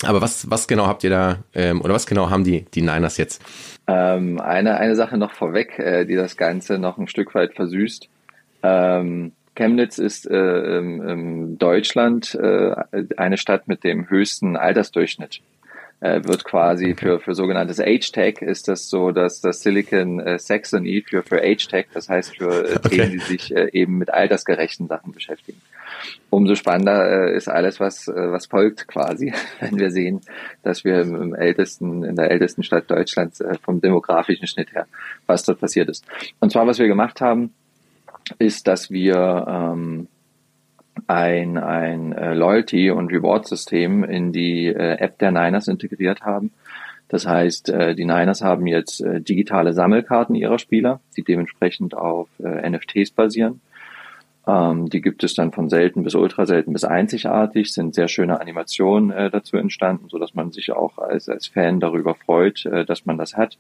Aber 0.04 0.22
was, 0.22 0.50
was 0.50 0.68
genau 0.68 0.88
habt 0.88 1.04
ihr 1.04 1.12
da, 1.12 1.44
ähm, 1.54 1.82
oder 1.82 1.94
was 1.94 2.08
genau 2.08 2.30
haben 2.30 2.44
die, 2.44 2.66
die 2.74 2.82
Niners 2.82 3.18
jetzt? 3.18 3.42
Ähm, 3.88 4.40
eine, 4.40 4.78
eine 4.78 4.96
Sache 4.96 5.18
noch 5.18 5.32
vorweg, 5.32 5.78
äh, 5.78 6.06
die 6.06 6.16
das 6.16 6.38
Ganze 6.38 6.80
noch 6.80 6.98
ein 6.98 7.08
Stück 7.08 7.36
weit 7.36 7.54
versüßt. 7.54 8.10
Ähm, 8.64 9.34
Chemnitz 9.54 10.00
ist 10.00 10.30
äh, 10.30 10.78
ähm, 10.78 11.58
Deutschland 11.60 12.36
äh, 12.36 12.74
eine 13.18 13.38
Stadt 13.38 13.68
mit 13.68 13.84
dem 13.84 14.10
höchsten 14.10 14.56
Altersdurchschnitt 14.58 15.42
äh, 16.02 16.24
wird 16.24 16.44
quasi 16.44 16.96
für, 16.96 17.20
für 17.20 17.36
sogenanntes 17.36 17.80
Age-Tag 17.80 18.42
ist 18.42 18.68
das 18.68 18.90
so, 18.90 19.12
dass 19.12 19.40
das 19.40 19.62
Silicon 19.62 20.20
äh, 20.20 20.40
Saxony 20.40 21.04
für, 21.08 21.24
für 21.24 21.42
Age-Tag, 21.42 21.88
das 21.94 22.10
heißt 22.10 22.38
für 22.38 22.50
äh, 22.50 22.76
okay. 22.76 22.90
Themen, 22.90 23.12
die 23.12 23.20
sich 23.20 23.56
äh, 23.56 23.70
eben 23.72 24.00
mit 24.00 24.12
altersgerechten 24.12 24.88
Sachen 24.88 25.14
beschäftigen. 25.14 25.62
Umso 26.32 26.56
spannender 26.56 27.28
äh, 27.28 27.36
ist 27.36 27.48
alles, 27.48 27.80
was, 27.80 28.08
äh, 28.08 28.32
was 28.32 28.48
folgt 28.48 28.88
quasi, 28.88 29.32
wenn 29.60 29.80
wir 29.80 29.92
sehen, 29.92 30.22
dass 30.64 30.84
wir 30.84 31.02
im, 31.02 31.16
im 31.22 31.36
ältesten, 31.36 32.04
in 32.04 32.16
der 32.16 32.32
ältesten 32.32 32.64
Stadt 32.64 32.90
Deutschlands 32.90 33.40
äh, 33.40 33.58
vom 33.62 33.80
demografischen 33.80 34.48
Schnitt 34.48 34.74
her, 34.74 34.88
was 35.28 35.44
dort 35.44 35.60
passiert 35.60 35.88
ist. 35.88 36.04
Und 36.40 36.52
zwar, 36.52 36.66
was 36.66 36.80
wir 36.80 36.88
gemacht 36.88 37.22
haben, 37.22 37.54
ist, 38.40 38.68
dass 38.68 38.90
wir 38.90 39.46
ähm, 39.48 40.08
ein, 41.12 41.58
ein 41.58 42.14
äh, 42.14 42.34
Loyalty- 42.34 42.90
und 42.90 43.12
Reward-System 43.12 44.04
in 44.04 44.32
die 44.32 44.68
äh, 44.68 44.98
App 44.98 45.20
der 45.20 45.32
Niners 45.32 45.68
integriert 45.68 46.22
haben. 46.22 46.52
Das 47.10 47.28
heißt, 47.28 47.70
äh, 47.70 47.94
die 47.94 48.06
Niners 48.06 48.42
haben 48.42 48.66
jetzt 48.68 49.02
äh, 49.02 49.20
digitale 49.20 49.74
Sammelkarten 49.74 50.36
ihrer 50.36 50.60
Spieler, 50.60 51.02
die 51.18 51.24
dementsprechend 51.24 51.94
auf 51.94 52.30
äh, 52.40 52.70
NFTs 52.70 53.12
basieren. 53.12 53.60
Ähm, 54.52 54.90
die 54.90 55.02
gibt 55.02 55.24
es 55.24 55.34
dann 55.34 55.52
von 55.52 55.70
selten 55.70 56.04
bis 56.04 56.16
ultra 56.16 56.46
selten 56.46 56.74
bis 56.74 56.84
einzigartig, 56.84 57.72
sind 57.72 57.96
sehr 57.96 58.08
schöne 58.08 58.42
Animationen 58.42 59.12
äh, 59.12 59.30
dazu 59.30 59.56
entstanden, 59.56 60.10
so 60.10 60.18
dass 60.18 60.34
man 60.34 60.52
sich 60.52 60.72
auch 60.72 60.98
als, 60.98 61.30
als 61.30 61.48
Fan 61.48 61.80
darüber 61.80 62.16
freut, 62.16 62.66
äh, 62.66 62.84
dass 62.84 63.06
man 63.06 63.18
das 63.18 63.38
hat 63.38 63.58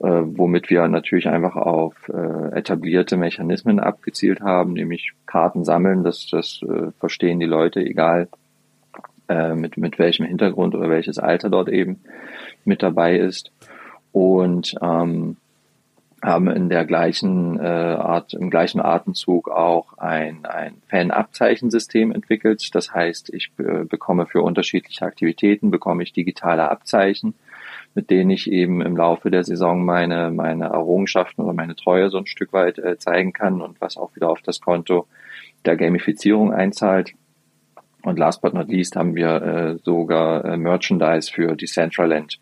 äh, 0.00 0.22
womit 0.24 0.70
wir 0.70 0.86
natürlich 0.88 1.28
einfach 1.28 1.56
auf 1.56 1.94
äh, 2.08 2.56
etablierte 2.56 3.16
Mechanismen 3.16 3.80
abgezielt 3.80 4.40
haben, 4.40 4.74
nämlich 4.74 5.12
Karten 5.26 5.64
sammeln, 5.64 6.04
das, 6.04 6.28
das 6.30 6.60
äh, 6.62 6.92
verstehen 6.98 7.40
die 7.40 7.46
Leute, 7.46 7.80
egal 7.80 8.28
äh, 9.28 9.54
mit, 9.54 9.76
mit 9.76 9.98
welchem 9.98 10.26
Hintergrund 10.26 10.74
oder 10.74 10.88
welches 10.88 11.18
Alter 11.18 11.50
dort 11.50 11.68
eben 11.68 12.00
mit 12.64 12.82
dabei 12.82 13.18
ist. 13.18 13.50
Und 14.12 14.74
ähm, 14.80 15.36
haben 16.22 16.48
in 16.48 16.68
der 16.68 16.84
gleichen 16.84 17.60
äh, 17.60 17.62
Art, 17.62 18.34
im 18.34 18.50
gleichen 18.50 18.80
Atemzug 18.80 19.48
auch 19.48 19.98
ein, 19.98 20.44
ein 20.44 20.82
Fan-Abzeichensystem 20.88 22.10
entwickelt. 22.12 22.74
Das 22.74 22.92
heißt, 22.92 23.32
ich 23.32 23.50
äh, 23.58 23.84
bekomme 23.84 24.26
für 24.26 24.42
unterschiedliche 24.42 25.04
Aktivitäten, 25.04 25.70
bekomme 25.70 26.02
ich 26.02 26.12
digitale 26.12 26.68
Abzeichen 26.70 27.34
mit 27.94 28.10
denen 28.10 28.30
ich 28.30 28.50
eben 28.50 28.80
im 28.80 28.96
Laufe 28.96 29.28
der 29.28 29.42
Saison 29.42 29.84
meine, 29.84 30.30
meine 30.30 30.66
Errungenschaften 30.66 31.42
oder 31.42 31.52
meine 31.52 31.74
Treue 31.74 32.10
so 32.10 32.18
ein 32.18 32.26
Stück 32.26 32.52
weit 32.52 32.78
äh, 32.78 32.96
zeigen 32.96 33.32
kann 33.32 33.60
und 33.60 33.80
was 33.80 33.96
auch 33.96 34.14
wieder 34.14 34.30
auf 34.30 34.40
das 34.42 34.60
Konto 34.60 35.08
der 35.64 35.76
Gamifizierung 35.76 36.52
einzahlt. 36.52 37.14
Und 38.02 38.16
last 38.16 38.40
but 38.40 38.54
not 38.54 38.68
least 38.68 38.94
haben 38.94 39.16
wir 39.16 39.42
äh, 39.42 39.78
sogar 39.82 40.44
äh, 40.44 40.56
Merchandise 40.56 41.32
für 41.32 41.56
Decentraland 41.56 42.38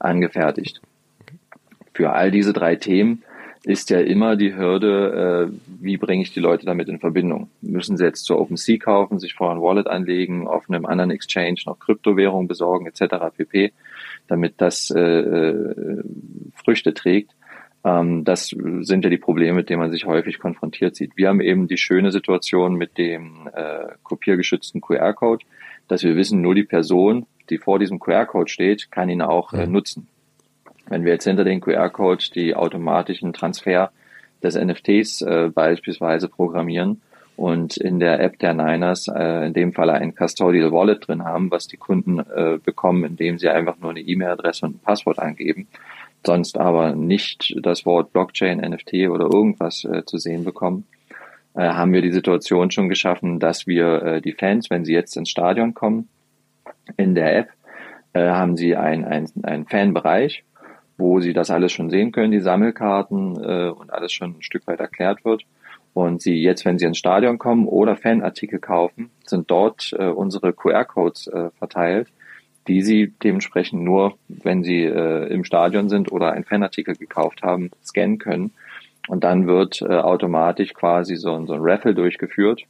angefertigt. 0.00 0.80
Für 1.98 2.12
all 2.12 2.30
diese 2.30 2.52
drei 2.52 2.76
Themen 2.76 3.24
ist 3.64 3.90
ja 3.90 3.98
immer 3.98 4.36
die 4.36 4.54
Hürde, 4.54 5.50
äh, 5.50 5.58
wie 5.82 5.96
bringe 5.96 6.22
ich 6.22 6.32
die 6.32 6.38
Leute 6.38 6.64
damit 6.64 6.88
in 6.88 7.00
Verbindung? 7.00 7.50
Müssen 7.60 7.96
sie 7.96 8.04
jetzt 8.04 8.24
zur 8.24 8.38
OpenSea 8.38 8.78
kaufen, 8.78 9.18
sich 9.18 9.34
vorher 9.34 9.56
ein 9.56 9.62
Wallet 9.62 9.88
anlegen, 9.88 10.46
auf 10.46 10.70
einem 10.70 10.86
anderen 10.86 11.10
Exchange 11.10 11.58
noch 11.66 11.80
Kryptowährung 11.80 12.46
besorgen 12.46 12.86
etc. 12.86 13.16
pp 13.36 13.72
damit 14.28 14.54
das 14.58 14.90
äh, 14.90 15.00
äh, 15.00 16.04
Früchte 16.54 16.94
trägt. 16.94 17.32
Ähm, 17.82 18.22
das 18.22 18.54
sind 18.82 19.02
ja 19.02 19.10
die 19.10 19.18
Probleme, 19.18 19.56
mit 19.56 19.68
denen 19.68 19.80
man 19.80 19.90
sich 19.90 20.06
häufig 20.06 20.38
konfrontiert 20.38 20.94
sieht. 20.94 21.16
Wir 21.16 21.26
haben 21.26 21.40
eben 21.40 21.66
die 21.66 21.78
schöne 21.78 22.12
Situation 22.12 22.76
mit 22.76 22.96
dem 22.96 23.48
äh, 23.52 23.88
kopiergeschützten 24.04 24.80
QR-Code, 24.80 25.44
dass 25.88 26.04
wir 26.04 26.14
wissen, 26.14 26.42
nur 26.42 26.54
die 26.54 26.62
Person, 26.62 27.26
die 27.50 27.58
vor 27.58 27.80
diesem 27.80 27.98
QR-Code 27.98 28.48
steht, 28.48 28.92
kann 28.92 29.08
ihn 29.08 29.20
auch 29.20 29.52
äh, 29.52 29.66
nutzen. 29.66 30.06
Wenn 30.88 31.04
wir 31.04 31.12
jetzt 31.12 31.24
hinter 31.24 31.44
den 31.44 31.60
QR-Code 31.60 32.24
die 32.34 32.54
automatischen 32.54 33.32
Transfer 33.32 33.90
des 34.42 34.56
NFTs 34.56 35.22
äh, 35.22 35.50
beispielsweise 35.52 36.28
programmieren, 36.28 37.00
und 37.38 37.76
in 37.76 38.00
der 38.00 38.18
App 38.18 38.40
der 38.40 38.52
Niners 38.52 39.06
äh, 39.06 39.46
in 39.46 39.52
dem 39.52 39.72
Fall 39.72 39.90
ein 39.90 40.12
Custodial 40.12 40.72
Wallet 40.72 41.06
drin 41.06 41.22
haben, 41.22 41.52
was 41.52 41.68
die 41.68 41.76
Kunden 41.76 42.18
äh, 42.18 42.58
bekommen, 42.62 43.04
indem 43.04 43.38
sie 43.38 43.48
einfach 43.48 43.78
nur 43.78 43.90
eine 43.90 44.00
E-Mail-Adresse 44.00 44.66
und 44.66 44.74
ein 44.74 44.80
Passwort 44.80 45.20
angeben, 45.20 45.68
sonst 46.26 46.58
aber 46.58 46.96
nicht 46.96 47.54
das 47.62 47.86
Wort 47.86 48.12
Blockchain, 48.12 48.58
NFT 48.58 49.08
oder 49.08 49.26
irgendwas 49.32 49.84
äh, 49.84 50.04
zu 50.04 50.18
sehen 50.18 50.42
bekommen, 50.42 50.88
äh, 51.54 51.60
haben 51.60 51.92
wir 51.92 52.02
die 52.02 52.10
Situation 52.10 52.72
schon 52.72 52.88
geschaffen, 52.88 53.38
dass 53.38 53.68
wir 53.68 54.02
äh, 54.02 54.20
die 54.20 54.32
Fans, 54.32 54.68
wenn 54.68 54.84
sie 54.84 54.94
jetzt 54.94 55.16
ins 55.16 55.30
Stadion 55.30 55.74
kommen, 55.74 56.08
in 56.96 57.14
der 57.14 57.36
App 57.38 57.50
äh, 58.14 58.30
haben 58.30 58.56
sie 58.56 58.74
einen 58.74 59.04
ein 59.44 59.64
Fanbereich, 59.66 60.42
wo 60.98 61.20
sie 61.20 61.32
das 61.32 61.50
alles 61.50 61.72
schon 61.72 61.90
sehen 61.90 62.12
können, 62.12 62.32
die 62.32 62.40
Sammelkarten 62.40 63.42
äh, 63.42 63.68
und 63.70 63.92
alles 63.92 64.12
schon 64.12 64.36
ein 64.38 64.42
Stück 64.42 64.66
weit 64.66 64.80
erklärt 64.80 65.24
wird. 65.24 65.44
Und 65.94 66.22
Sie 66.22 66.34
jetzt, 66.34 66.64
wenn 66.64 66.78
Sie 66.78 66.84
ins 66.84 66.98
Stadion 66.98 67.38
kommen 67.38 67.66
oder 67.66 67.96
Fanartikel 67.96 68.58
kaufen, 68.58 69.10
sind 69.24 69.50
dort 69.50 69.92
äh, 69.98 70.06
unsere 70.06 70.52
QR-Codes 70.52 71.28
äh, 71.28 71.50
verteilt, 71.58 72.08
die 72.68 72.82
Sie 72.82 73.12
dementsprechend 73.22 73.82
nur, 73.82 74.14
wenn 74.28 74.62
Sie 74.62 74.84
äh, 74.84 75.26
im 75.32 75.44
Stadion 75.44 75.88
sind 75.88 76.12
oder 76.12 76.32
einen 76.32 76.44
Fanartikel 76.44 76.94
gekauft 76.94 77.42
haben, 77.42 77.70
scannen 77.82 78.18
können. 78.18 78.52
Und 79.08 79.24
dann 79.24 79.46
wird 79.46 79.80
äh, 79.82 79.86
automatisch 79.86 80.74
quasi 80.74 81.16
so, 81.16 81.34
ein 81.34 81.46
so 81.46 81.54
ein 81.54 81.62
Raffle 81.62 81.94
durchgeführt. 81.94 82.62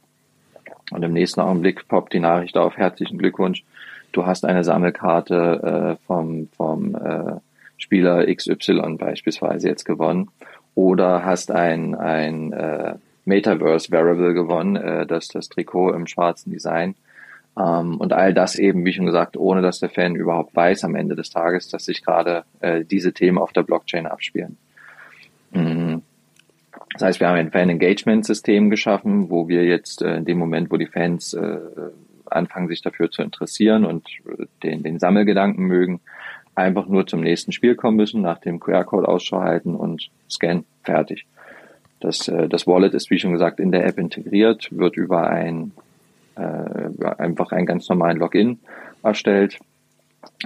Und 0.91 1.03
im 1.03 1.13
nächsten 1.13 1.41
Augenblick 1.41 1.87
poppt 1.87 2.13
die 2.13 2.19
Nachricht 2.19 2.57
auf, 2.57 2.77
herzlichen 2.77 3.17
Glückwunsch, 3.17 3.63
du 4.11 4.25
hast 4.25 4.45
eine 4.45 4.63
Sammelkarte 4.63 5.97
äh, 5.99 6.05
vom, 6.07 6.47
vom 6.55 6.95
äh, 6.95 7.35
Spieler 7.79 8.25
XY 8.33 8.97
beispielsweise 8.97 9.67
jetzt 9.67 9.85
gewonnen 9.85 10.29
oder 10.75 11.25
hast 11.25 11.51
ein, 11.51 11.95
ein 11.95 12.53
äh, 12.53 12.95
Metaverse 13.25 13.91
Variable 13.91 14.33
gewonnen, 14.33 14.75
äh, 14.75 15.05
das, 15.05 15.27
das 15.29 15.49
Trikot 15.49 15.93
im 15.93 16.07
schwarzen 16.07 16.51
Design. 16.51 16.95
Ähm, 17.57 17.97
und 17.97 18.13
all 18.13 18.33
das 18.33 18.57
eben, 18.57 18.85
wie 18.85 18.93
schon 18.93 19.05
gesagt, 19.05 19.37
ohne 19.37 19.61
dass 19.61 19.79
der 19.79 19.89
Fan 19.89 20.15
überhaupt 20.15 20.55
weiß 20.55 20.83
am 20.83 20.95
Ende 20.95 21.15
des 21.15 21.29
Tages, 21.29 21.69
dass 21.69 21.85
sich 21.85 22.03
gerade 22.03 22.43
äh, 22.59 22.83
diese 22.85 23.13
Themen 23.13 23.37
auf 23.37 23.53
der 23.53 23.63
Blockchain 23.63 24.05
abspielen. 24.05 24.57
Mhm. 25.51 26.01
Das 26.93 27.03
heißt, 27.03 27.19
wir 27.19 27.27
haben 27.27 27.37
ein 27.37 27.51
Fan-Engagement-System 27.51 28.69
geschaffen, 28.69 29.29
wo 29.29 29.47
wir 29.47 29.65
jetzt 29.65 30.01
äh, 30.01 30.17
in 30.17 30.25
dem 30.25 30.37
Moment, 30.37 30.71
wo 30.71 30.77
die 30.77 30.87
Fans 30.87 31.33
äh, 31.33 31.59
anfangen, 32.25 32.67
sich 32.67 32.81
dafür 32.81 33.11
zu 33.11 33.21
interessieren 33.21 33.85
und 33.85 34.07
äh, 34.27 34.45
den, 34.63 34.83
den 34.83 34.99
Sammelgedanken 34.99 35.65
mögen, 35.65 35.99
einfach 36.59 36.87
nur 36.87 37.07
zum 37.07 37.21
nächsten 37.21 37.51
Spiel 37.51 37.75
kommen 37.75 37.97
müssen, 37.97 38.21
nach 38.21 38.39
dem 38.39 38.59
QR-Code 38.59 39.07
Ausschau 39.07 39.41
halten 39.41 39.75
und 39.75 40.09
scannen, 40.29 40.65
fertig. 40.83 41.25
Das, 41.99 42.27
äh, 42.27 42.47
das 42.47 42.67
Wallet 42.67 42.93
ist, 42.93 43.09
wie 43.09 43.19
schon 43.19 43.33
gesagt, 43.33 43.59
in 43.59 43.71
der 43.71 43.85
App 43.85 43.97
integriert, 43.97 44.67
wird 44.71 44.97
über 44.97 45.27
ein 45.27 45.71
äh, 46.35 47.05
einfach 47.17 47.51
einen 47.51 47.65
ganz 47.65 47.89
normalen 47.89 48.17
Login 48.17 48.59
erstellt. 49.03 49.59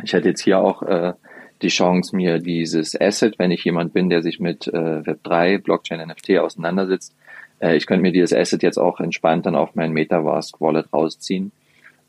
Ich 0.03 0.13
hätte 0.13 0.29
jetzt 0.29 0.41
hier 0.41 0.59
auch 0.59 0.81
äh, 0.83 1.13
die 1.61 1.69
Chance, 1.69 2.15
mir 2.15 2.39
dieses 2.39 2.99
Asset, 2.99 3.37
wenn 3.37 3.51
ich 3.51 3.63
jemand 3.63 3.93
bin, 3.93 4.09
der 4.09 4.21
sich 4.21 4.39
mit 4.39 4.67
äh, 4.67 4.71
Web3, 4.71 5.59
Blockchain, 5.59 6.07
NFT 6.07 6.37
auseinandersetzt, 6.39 7.15
äh, 7.59 7.75
ich 7.75 7.85
könnte 7.85 8.01
mir 8.01 8.11
dieses 8.11 8.33
Asset 8.33 8.63
jetzt 8.63 8.77
auch 8.77 8.99
entspannt 8.99 9.45
dann 9.45 9.55
auf 9.55 9.75
mein 9.75 9.93
Metamask 9.93 10.59
Wallet 10.59 10.91
rausziehen. 10.91 11.51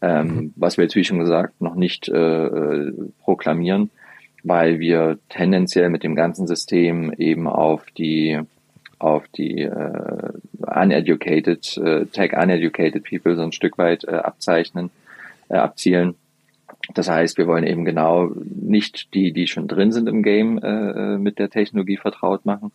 Ähm, 0.04 0.26
mhm. 0.26 0.52
Was 0.56 0.76
wir 0.76 0.84
jetzt, 0.84 0.96
wie 0.96 1.04
schon 1.04 1.18
gesagt, 1.18 1.62
noch 1.62 1.76
nicht 1.76 2.08
äh, 2.08 2.46
äh, 2.46 2.92
proklamieren, 3.22 3.90
weil 4.42 4.78
wir 4.78 5.18
tendenziell 5.30 5.88
mit 5.88 6.02
dem 6.02 6.14
ganzen 6.14 6.46
System 6.46 7.12
eben 7.16 7.48
auf 7.48 7.86
die 7.96 8.38
auf 8.98 9.26
die 9.28 9.62
äh, 9.62 10.32
uneducated, 10.58 11.76
äh, 11.78 12.06
tech-uneducated 12.06 13.02
people 13.04 13.34
so 13.34 13.42
ein 13.42 13.52
Stück 13.52 13.76
weit 13.76 14.04
äh, 14.04 14.12
abzeichnen, 14.12 14.90
äh, 15.48 15.56
abzielen. 15.56 16.14
Das 16.94 17.08
heißt, 17.08 17.38
wir 17.38 17.46
wollen 17.46 17.66
eben 17.66 17.84
genau 17.84 18.30
nicht 18.44 19.12
die, 19.14 19.32
die 19.32 19.46
schon 19.46 19.68
drin 19.68 19.92
sind 19.92 20.08
im 20.08 20.22
Game, 20.22 20.58
äh, 20.58 21.18
mit 21.18 21.38
der 21.38 21.50
Technologie 21.50 21.96
vertraut 21.96 22.44
machen. 22.46 22.72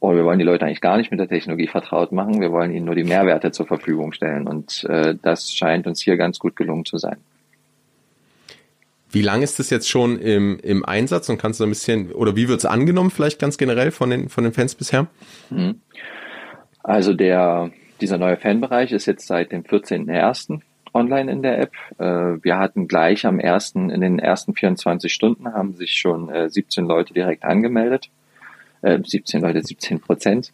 Oder 0.00 0.18
wir 0.18 0.24
wollen 0.24 0.38
die 0.38 0.44
Leute 0.44 0.64
eigentlich 0.64 0.80
gar 0.80 0.96
nicht 0.96 1.10
mit 1.10 1.18
der 1.18 1.28
Technologie 1.28 1.66
vertraut 1.66 2.12
machen. 2.12 2.40
Wir 2.40 2.52
wollen 2.52 2.72
ihnen 2.72 2.86
nur 2.86 2.94
die 2.94 3.04
Mehrwerte 3.04 3.50
zur 3.50 3.66
Verfügung 3.66 4.12
stellen. 4.12 4.46
Und 4.46 4.84
äh, 4.84 5.16
das 5.20 5.52
scheint 5.52 5.86
uns 5.86 6.00
hier 6.00 6.16
ganz 6.16 6.38
gut 6.38 6.54
gelungen 6.54 6.84
zu 6.84 6.98
sein. 6.98 7.16
Wie 9.10 9.22
lange 9.22 9.42
ist 9.42 9.58
das 9.58 9.70
jetzt 9.70 9.88
schon 9.88 10.18
im, 10.18 10.58
im 10.62 10.84
Einsatz 10.84 11.28
und 11.28 11.38
kannst 11.38 11.60
du 11.60 11.64
ein 11.64 11.70
bisschen, 11.70 12.12
oder 12.12 12.36
wie 12.36 12.48
wird 12.48 12.58
es 12.58 12.66
angenommen 12.66 13.10
vielleicht 13.10 13.40
ganz 13.40 13.56
generell 13.56 13.90
von 13.90 14.10
den, 14.10 14.28
von 14.28 14.44
den 14.44 14.52
Fans 14.52 14.74
bisher? 14.74 15.06
Mhm. 15.50 15.80
Also 16.84 17.14
der, 17.14 17.70
dieser 18.00 18.18
neue 18.18 18.36
Fanbereich 18.36 18.92
ist 18.92 19.06
jetzt 19.06 19.26
seit 19.26 19.50
dem 19.50 19.64
14.01. 19.64 20.60
online 20.92 21.32
in 21.32 21.42
der 21.42 21.58
App. 21.58 21.72
Äh, 21.98 22.42
wir 22.44 22.58
hatten 22.58 22.86
gleich 22.86 23.26
am 23.26 23.40
ersten, 23.40 23.90
in 23.90 24.02
den 24.02 24.18
ersten 24.18 24.54
24 24.54 25.12
Stunden 25.12 25.52
haben 25.52 25.74
sich 25.74 25.92
schon 25.94 26.30
17 26.48 26.84
äh, 26.84 26.88
Leute 26.88 27.14
direkt 27.14 27.44
angemeldet. 27.44 28.10
17 28.82 29.40
Leute, 29.40 29.62
17 29.62 30.00
Prozent. 30.00 30.52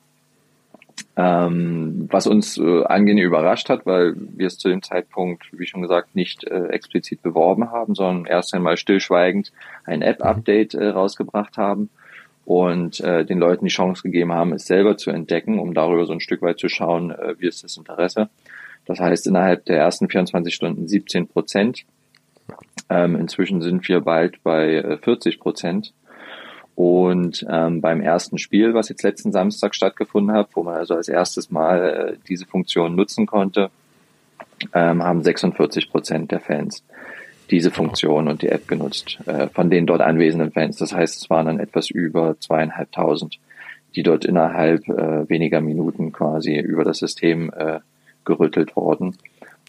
Ähm, 1.16 2.09
was 2.11 2.26
uns 2.26 2.57
äh, 2.59 2.85
angenehm 2.85 3.26
überrascht 3.26 3.69
hat, 3.69 3.85
weil 3.87 4.14
wir 4.16 4.47
es 4.47 4.59
zu 4.59 4.69
dem 4.69 4.83
Zeitpunkt, 4.83 5.47
wie 5.52 5.66
schon 5.66 5.83
gesagt, 5.83 6.14
nicht 6.14 6.45
äh, 6.45 6.69
explizit 6.69 7.23
beworben 7.23 7.71
haben, 7.71 7.95
sondern 7.95 8.26
erst 8.26 8.54
einmal 8.54 8.76
stillschweigend 8.76 9.52
ein 9.85 10.02
App-Update 10.02 10.75
äh, 10.75 10.88
rausgebracht 10.88 11.57
haben 11.57 11.90
und 12.45 13.00
äh, 13.00 13.25
den 13.25 13.38
Leuten 13.38 13.64
die 13.64 13.71
Chance 13.71 14.02
gegeben 14.02 14.33
haben, 14.33 14.52
es 14.52 14.66
selber 14.66 14.97
zu 14.97 15.11
entdecken, 15.11 15.59
um 15.59 15.75
darüber 15.75 16.04
so 16.04 16.12
ein 16.12 16.21
Stück 16.21 16.43
weit 16.43 16.59
zu 16.59 16.69
schauen, 16.69 17.11
äh, 17.11 17.35
wie 17.38 17.49
ist 17.49 17.64
das 17.64 17.76
Interesse. 17.76 18.28
Das 18.85 19.00
heißt, 19.00 19.26
innerhalb 19.26 19.64
der 19.64 19.78
ersten 19.78 20.09
24 20.09 20.54
Stunden 20.54 20.87
17 20.87 21.28
Prozent. 21.28 21.85
Ähm, 22.90 23.16
inzwischen 23.16 23.62
sind 23.62 23.88
wir 23.88 24.00
bald 24.00 24.43
bei 24.43 24.75
äh, 24.75 24.99
40 24.99 25.40
Prozent. 25.40 25.95
Und 26.75 27.47
ähm, 27.49 27.81
beim 27.81 28.00
ersten 28.00 28.38
Spiel, 28.38 28.75
was 28.75 28.88
jetzt 28.88 29.02
letzten 29.02 29.31
Samstag 29.31 29.75
stattgefunden 29.75 30.35
hat, 30.35 30.49
wo 30.54 30.64
man 30.64 30.75
also 30.75 30.95
als 30.95 31.09
erstes 31.09 31.50
Mal 31.50 32.14
äh, 32.14 32.16
diese 32.28 32.47
Funktion 32.47 32.97
nutzen 32.97 33.26
konnte, 33.26 33.71
ähm, 34.73 35.02
haben 35.02 35.23
46 35.23 35.90
Prozent 35.90 36.33
der 36.33 36.40
Fans 36.40 36.83
diese 37.50 37.71
Funktion 37.71 38.28
und 38.28 38.43
die 38.43 38.49
App 38.49 38.66
genutzt, 38.66 39.19
äh, 39.26 39.49
von 39.49 39.71
den 39.71 39.87
dort 39.87 40.00
anwesenden 40.00 40.50
Fans. 40.50 40.78
Das 40.78 40.95
heißt, 40.95 41.23
es 41.23 41.31
waren 41.31 41.47
dann 41.47 41.61
etwas 41.61 41.90
über 41.90 42.37
zweieinhalbtausend, 42.40 43.38
die 43.95 44.02
dort 44.02 44.25
innerhalb 44.25 44.88
äh, 44.88 45.28
weniger 45.28 45.61
Minuten 45.61 46.12
quasi 46.12 46.59
über 46.59 46.85
das 46.85 46.99
System 46.99 47.52
äh, 47.57 47.81
gerüttelt 48.25 48.75
wurden. 48.76 49.16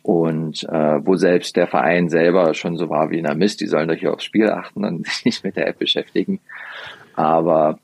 Und 0.02 0.64
äh, 0.70 1.06
wo 1.06 1.16
selbst 1.16 1.56
der 1.56 1.68
Verein 1.68 2.10
selber 2.10 2.54
schon 2.54 2.78
so 2.78 2.90
war 2.90 3.10
wie, 3.10 3.22
na 3.22 3.34
Mist, 3.34 3.60
die 3.62 3.68
sollen 3.68 3.88
doch 3.88 3.96
hier 3.96 4.14
aufs 4.14 4.24
Spiel 4.24 4.50
achten 4.50 4.86
und 4.86 5.06
sich 5.08 5.26
nicht 5.26 5.44
mit 5.44 5.56
der 5.56 5.68
App 5.68 5.80
beschäftigen. 5.80 6.40
Aber 7.16 7.80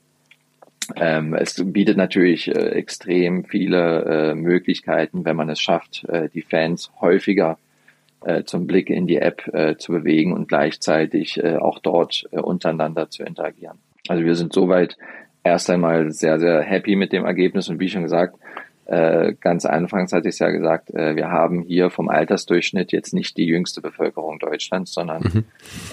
ähm, 0.95 1.33
es 1.33 1.55
bietet 1.63 1.97
natürlich 1.97 2.47
äh, 2.47 2.69
extrem 2.71 3.45
viele 3.45 4.31
äh, 4.31 4.35
Möglichkeiten, 4.35 5.25
wenn 5.25 5.35
man 5.35 5.49
es 5.49 5.59
schafft, 5.59 6.03
äh, 6.05 6.29
die 6.29 6.41
Fans 6.41 6.91
häufiger 6.99 7.57
äh, 8.21 8.43
zum 8.43 8.67
Blick 8.67 8.89
in 8.89 9.07
die 9.07 9.17
App 9.17 9.47
äh, 9.53 9.77
zu 9.77 9.91
bewegen 9.91 10.33
und 10.33 10.47
gleichzeitig 10.47 11.41
äh, 11.43 11.55
auch 11.55 11.79
dort 11.79 12.27
äh, 12.31 12.39
untereinander 12.39 13.09
zu 13.09 13.23
interagieren. 13.23 13.77
Also 14.07 14.23
wir 14.23 14.35
sind 14.35 14.53
soweit 14.53 14.97
erst 15.43 15.69
einmal 15.69 16.11
sehr, 16.11 16.39
sehr 16.39 16.61
happy 16.61 16.95
mit 16.95 17.13
dem 17.13 17.25
Ergebnis 17.25 17.69
und 17.69 17.79
wie 17.79 17.89
schon 17.89 18.03
gesagt, 18.03 18.35
äh, 18.91 19.35
ganz 19.39 19.65
anfangs 19.65 20.11
hatte 20.11 20.27
ich 20.27 20.35
es 20.35 20.39
ja 20.39 20.49
gesagt, 20.49 20.93
äh, 20.93 21.15
wir 21.15 21.29
haben 21.29 21.61
hier 21.61 21.89
vom 21.89 22.09
Altersdurchschnitt 22.09 22.91
jetzt 22.91 23.13
nicht 23.13 23.37
die 23.37 23.45
jüngste 23.45 23.79
Bevölkerung 23.79 24.37
Deutschlands, 24.37 24.93
sondern 24.93 25.23
mhm. 25.23 25.45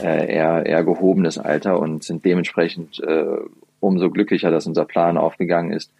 äh, 0.02 0.34
eher, 0.34 0.66
eher 0.66 0.82
gehobenes 0.82 1.38
Alter 1.38 1.78
und 1.78 2.02
sind 2.02 2.24
dementsprechend 2.24 2.98
äh, 2.98 3.36
umso 3.78 4.10
glücklicher, 4.10 4.50
dass 4.50 4.66
unser 4.66 4.84
Plan 4.84 5.16
aufgegangen 5.16 5.70
ist, 5.70 5.92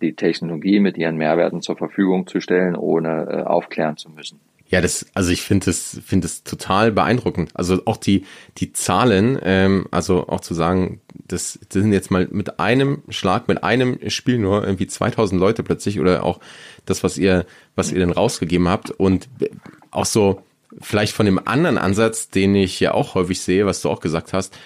die 0.00 0.14
Technologie 0.14 0.80
mit 0.80 0.96
ihren 0.96 1.18
Mehrwerten 1.18 1.60
zur 1.60 1.76
Verfügung 1.76 2.26
zu 2.26 2.40
stellen, 2.40 2.74
ohne 2.74 3.26
äh, 3.28 3.42
aufklären 3.42 3.98
zu 3.98 4.08
müssen. 4.08 4.40
Ja, 4.68 4.80
das, 4.80 5.06
also 5.14 5.30
ich 5.30 5.42
finde 5.42 5.70
es, 5.70 6.00
finde 6.04 6.26
es 6.26 6.42
total 6.42 6.90
beeindruckend. 6.90 7.50
Also 7.54 7.82
auch 7.84 7.96
die, 7.96 8.24
die 8.58 8.72
Zahlen, 8.72 9.38
ähm, 9.42 9.86
also 9.92 10.26
auch 10.28 10.40
zu 10.40 10.54
sagen, 10.54 11.00
das, 11.28 11.58
das 11.68 11.82
sind 11.82 11.92
jetzt 11.92 12.10
mal 12.10 12.26
mit 12.30 12.58
einem 12.58 13.02
Schlag, 13.08 13.46
mit 13.46 13.62
einem 13.62 13.98
Spiel 14.10 14.38
nur 14.38 14.64
irgendwie 14.64 14.88
2000 14.88 15.40
Leute 15.40 15.62
plötzlich 15.62 16.00
oder 16.00 16.24
auch 16.24 16.40
das, 16.84 17.04
was 17.04 17.16
ihr, 17.16 17.46
was 17.76 17.92
ihr 17.92 18.00
denn 18.00 18.10
rausgegeben 18.10 18.68
habt 18.68 18.90
und 18.90 19.28
auch 19.92 20.06
so 20.06 20.42
vielleicht 20.80 21.12
von 21.12 21.26
dem 21.26 21.46
anderen 21.46 21.78
Ansatz, 21.78 22.28
den 22.30 22.54
ich 22.56 22.80
ja 22.80 22.92
auch 22.92 23.14
häufig 23.14 23.40
sehe, 23.40 23.66
was 23.66 23.82
du 23.82 23.88
auch 23.88 24.00
gesagt 24.00 24.32
hast, 24.32 24.56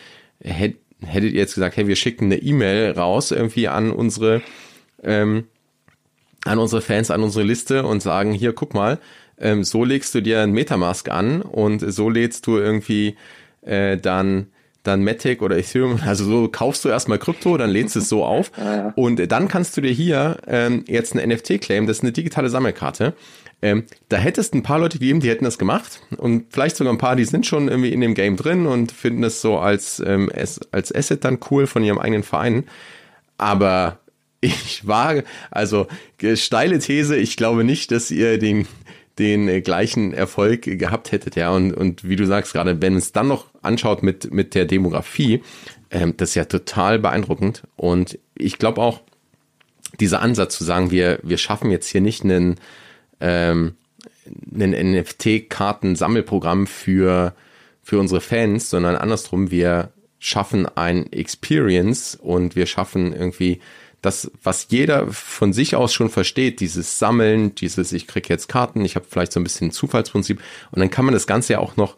hätt, 0.43 0.77
hättet 1.05 1.33
ihr 1.33 1.41
jetzt 1.41 1.55
gesagt, 1.55 1.77
hey, 1.77 1.87
wir 1.87 1.97
schicken 1.97 2.27
eine 2.27 2.37
E-Mail 2.37 2.93
raus 2.93 3.31
irgendwie 3.33 3.69
an 3.69 3.91
unsere, 3.93 4.41
ähm, 5.03 5.45
an 6.45 6.59
unsere 6.59 6.81
Fans, 6.81 7.11
an 7.11 7.23
unsere 7.23 7.45
Liste 7.45 7.85
und 7.85 8.03
sagen, 8.03 8.33
hier, 8.33 8.55
guck 8.55 8.73
mal, 8.73 8.99
ähm, 9.41 9.65
so 9.65 9.85
legst 9.85 10.15
du 10.15 10.21
dir 10.21 10.41
ein 10.41 10.53
Metamask 10.53 11.09
an 11.11 11.43
und 11.43 11.81
so 11.81 12.09
lädst 12.09 12.47
du 12.47 12.59
irgendwie 12.59 13.17
äh, 13.63 13.97
dann 13.97 14.47
dann 14.83 15.05
Matic 15.05 15.43
oder 15.43 15.59
Ethereum, 15.59 16.01
also 16.07 16.25
so 16.25 16.49
kaufst 16.49 16.85
du 16.85 16.89
erstmal 16.89 17.19
Krypto, 17.19 17.57
dann 17.57 17.71
lädst 17.71 17.97
du 17.97 18.01
es 18.01 18.09
so 18.09 18.25
auf 18.25 18.53
ja, 18.57 18.93
und 18.97 19.31
dann 19.31 19.49
kannst 19.49 19.77
du 19.77 19.81
dir 19.81 19.93
hier 19.93 20.39
ähm, 20.47 20.85
jetzt 20.87 21.17
eine 21.17 21.35
NFT 21.35 21.61
claim, 21.61 21.87
das 21.87 21.99
ist 21.99 22.03
eine 22.03 22.13
digitale 22.13 22.51
Sammelkarte. 22.51 23.15
Ähm, 23.63 23.85
da 24.09 24.17
hättest 24.17 24.55
ein 24.55 24.63
paar 24.63 24.79
Leute 24.79 24.99
gegeben, 24.99 25.21
die 25.21 25.29
hätten 25.29 25.45
das 25.45 25.59
gemacht 25.59 26.01
und 26.17 26.47
vielleicht 26.51 26.77
sogar 26.77 26.95
ein 26.95 26.99
paar, 26.99 27.15
die 27.15 27.27
sind 27.27 27.45
schon 27.45 27.69
irgendwie 27.69 27.93
in 27.93 28.01
dem 28.01 28.15
Game 28.15 28.37
drin 28.37 28.67
und 28.67 28.91
finden 28.91 29.23
es 29.23 29.43
so 29.43 29.59
als, 29.59 30.03
ähm, 30.05 30.31
als 30.33 30.95
Asset 30.95 31.25
dann 31.25 31.41
cool 31.51 31.67
von 31.67 31.85
ihrem 31.85 31.99
eigenen 31.99 32.23
Verein. 32.23 32.65
Aber 33.37 33.99
ich 34.41 34.87
wage, 34.87 35.25
also 35.51 35.89
steile 36.37 36.79
These, 36.79 37.17
ich 37.17 37.37
glaube 37.37 37.65
nicht, 37.65 37.91
dass 37.91 38.11
ihr 38.11 38.39
den 38.39 38.67
den 39.21 39.49
äh, 39.49 39.61
gleichen 39.61 40.13
Erfolg 40.13 40.63
gehabt 40.63 41.13
hättet, 41.13 41.37
ja. 41.37 41.51
Und, 41.51 41.73
und 41.73 42.09
wie 42.09 42.17
du 42.17 42.27
sagst, 42.27 42.53
gerade 42.53 42.83
wenn 42.83 42.97
es 42.97 43.13
dann 43.13 43.29
noch 43.29 43.47
anschaut 43.63 44.03
mit, 44.03 44.33
mit 44.33 44.55
der 44.55 44.65
Demografie, 44.65 45.43
ähm, 45.91 46.15
das 46.17 46.31
ist 46.31 46.35
ja 46.35 46.47
total 46.47 46.99
beeindruckend. 46.99 47.63
Und 47.77 48.19
ich 48.35 48.59
glaube 48.59 48.81
auch, 48.81 49.01
dieser 50.01 50.23
Ansatz 50.23 50.57
zu 50.57 50.65
sagen, 50.65 50.91
wir, 50.91 51.21
wir 51.23 51.37
schaffen 51.37 51.71
jetzt 51.71 51.89
hier 51.89 52.01
nicht 52.01 52.25
einen, 52.25 52.57
ähm, 53.21 53.75
einen 54.55 54.95
NFT-Karten-Sammelprogramm 54.95 56.67
für, 56.67 57.35
für 57.83 57.99
unsere 57.99 58.21
Fans, 58.21 58.71
sondern 58.71 58.97
andersrum, 58.97 59.51
wir 59.51 59.93
schaffen 60.19 60.67
ein 60.67 61.13
Experience 61.13 62.15
und 62.15 62.57
wir 62.57 62.67
schaffen 62.67 63.13
irgendwie 63.13 63.61
das, 64.03 64.31
was 64.43 64.67
jeder 64.71 65.09
von 65.09 65.53
sich 65.53 65.77
aus 65.77 65.93
schon 65.93 66.09
versteht, 66.09 66.61
dieses 66.61 66.99
Sammeln, 66.99 67.55
dieses, 67.55 67.93
ich 67.93 68.07
krieg 68.07 68.29
jetzt 68.29 68.49
Karten, 68.49 68.85
ich 68.85 68.97
habe 68.97 69.07
vielleicht 69.09 69.33
so 69.33 69.41
ein 69.41 69.45
bisschen 69.45 69.71
Zufallsprinzip 69.71 70.41
und 70.71 70.81
dann 70.81 70.91
kann 70.91 71.05
man 71.05 71.15
das 71.15 71.27
Ganze 71.27 71.55
ja 71.55 71.59
auch 71.59 71.77
noch 71.77 71.97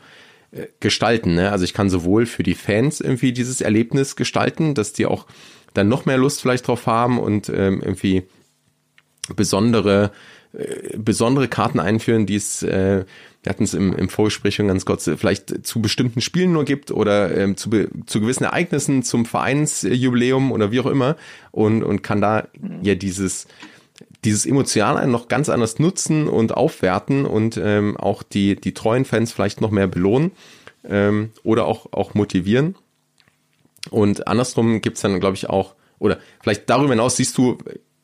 äh, 0.51 0.67
gestalten. 0.81 1.35
Ne? 1.35 1.53
Also 1.53 1.65
ich 1.65 1.75
kann 1.75 1.91
sowohl 1.91 2.27
für 2.27 2.43
die 2.43 2.55
Fans 2.55 3.01
irgendwie 3.01 3.33
dieses 3.33 3.61
Erlebnis 3.61 4.17
gestalten, 4.17 4.75
dass 4.75 4.93
die 4.93 5.07
auch 5.07 5.27
dann 5.75 5.89
noch 5.89 6.05
mehr 6.05 6.19
Lust 6.19 6.41
vielleicht 6.41 6.67
drauf 6.67 6.87
haben 6.87 7.19
und 7.19 7.49
ähm, 7.49 7.81
irgendwie 7.81 8.25
besondere 9.35 10.11
besondere 10.97 11.49
Karten 11.49 11.81
einführen, 11.81 12.27
die 12.27 12.37
es 12.37 12.63
äh, 12.63 13.05
wir 13.43 13.51
hatten 13.51 13.65
es 13.65 13.75
im, 13.75 13.93
im 13.93 14.09
Vorgespräch 14.09 14.55
schon 14.55 14.69
ganz 14.69 14.85
kurz, 14.85 15.11
vielleicht 15.17 15.67
zu 15.67 15.83
bestimmten 15.83 16.21
Spielen 16.21 16.53
nur 16.53 16.65
gibt 16.65 16.93
oder 16.93 17.37
ähm, 17.37 17.57
zu, 17.57 17.71
zu 18.07 18.21
gewissen 18.21 18.45
Ereignissen, 18.45 19.03
zum 19.03 19.27
Vereinsjubiläum 19.27 20.53
oder 20.53 20.71
wie 20.71 20.81
auch 20.81 20.87
immer 20.87 21.17
und, 21.51 21.83
und 21.83 22.03
kann 22.03 22.21
da 22.21 22.47
ja 22.83 22.95
dieses, 22.95 23.49
dieses 24.25 24.47
Emotionale 24.47 25.07
noch 25.09 25.27
ganz 25.27 25.49
anders 25.49 25.81
nutzen 25.81 26.29
und 26.29 26.55
aufwerten 26.55 27.25
und 27.25 27.57
ähm, 27.57 27.97
auch 27.97 28.23
die, 28.23 28.55
die 28.55 28.75
treuen 28.75 29.05
Fans 29.05 29.33
vielleicht 29.33 29.61
noch 29.61 29.73
mehr 29.73 29.89
belohnen 29.89 30.31
ähm, 30.89 31.31
oder 31.43 31.67
auch, 31.67 31.93
auch 31.93 32.15
motivieren. 32.15 32.77
Und 33.91 34.29
andersrum 34.29 34.81
gibt's 34.81 35.01
dann, 35.01 35.19
glaube 35.19 35.35
ich, 35.35 35.51
auch, 35.51 35.75
oder 35.99 36.19
vielleicht 36.41 36.71
darüber 36.71 36.91
hinaus 36.91 37.17
siehst 37.17 37.37
du, 37.37 37.59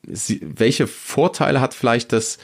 welche 0.08 0.86
Vorteile 0.86 1.60
hat 1.60 1.74
vielleicht 1.74 2.12
das 2.12 2.38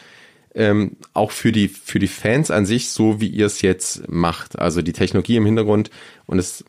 ähm, 0.54 0.96
auch 1.12 1.30
für 1.30 1.52
die, 1.52 1.68
für 1.68 1.98
die 1.98 2.08
Fans 2.08 2.50
an 2.50 2.66
sich, 2.66 2.90
so 2.90 3.20
wie 3.20 3.28
ihr 3.28 3.46
es 3.46 3.62
jetzt 3.62 4.08
macht. 4.08 4.58
Also 4.58 4.82
die 4.82 4.92
Technologie 4.92 5.36
im 5.36 5.46
Hintergrund 5.46 5.90
und 6.26 6.38
es 6.38 6.64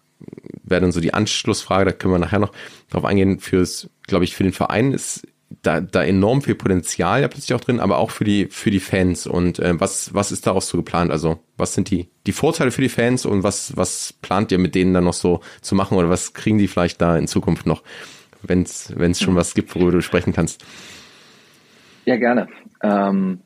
wäre 0.63 0.81
dann 0.81 0.91
so 0.91 1.01
die 1.01 1.13
Anschlussfrage, 1.13 1.85
da 1.85 1.91
können 1.91 2.13
wir 2.13 2.19
nachher 2.19 2.39
noch 2.39 2.53
drauf 2.89 3.05
eingehen, 3.05 3.39
fürs, 3.39 3.89
glaube 4.03 4.25
ich, 4.25 4.35
für 4.35 4.43
den 4.43 4.53
Verein 4.53 4.93
ist 4.93 5.27
da, 5.61 5.81
da 5.81 6.03
enorm 6.03 6.41
viel 6.41 6.55
Potenzial 6.55 7.21
ja 7.21 7.27
plötzlich 7.27 7.53
auch 7.53 7.63
drin, 7.63 7.79
aber 7.79 7.97
auch 7.97 8.11
für 8.11 8.23
die, 8.23 8.47
für 8.47 8.71
die 8.71 8.79
Fans. 8.79 9.27
Und 9.27 9.59
äh, 9.59 9.79
was, 9.79 10.13
was 10.13 10.31
ist 10.31 10.47
daraus 10.47 10.67
so 10.67 10.77
geplant? 10.77 11.11
Also, 11.11 11.39
was 11.57 11.73
sind 11.73 11.89
die, 11.89 12.09
die 12.25 12.31
Vorteile 12.31 12.71
für 12.71 12.81
die 12.81 12.89
Fans 12.89 13.25
und 13.25 13.43
was, 13.43 13.75
was 13.77 14.13
plant 14.21 14.51
ihr 14.51 14.57
mit 14.57 14.75
denen 14.75 14.93
dann 14.93 15.03
noch 15.03 15.13
so 15.13 15.41
zu 15.61 15.75
machen 15.75 15.97
oder 15.97 16.09
was 16.09 16.33
kriegen 16.33 16.57
die 16.57 16.67
vielleicht 16.67 17.01
da 17.01 17.17
in 17.17 17.27
Zukunft 17.27 17.65
noch, 17.65 17.83
wenn 18.47 18.63
es 18.63 19.21
schon 19.21 19.35
was 19.35 19.53
gibt, 19.53 19.75
worüber 19.75 19.91
du 19.91 20.01
sprechen 20.01 20.33
kannst? 20.33 20.63
Ja, 22.05 22.17
gerne. 22.17 22.47
Ähm, 22.83 23.39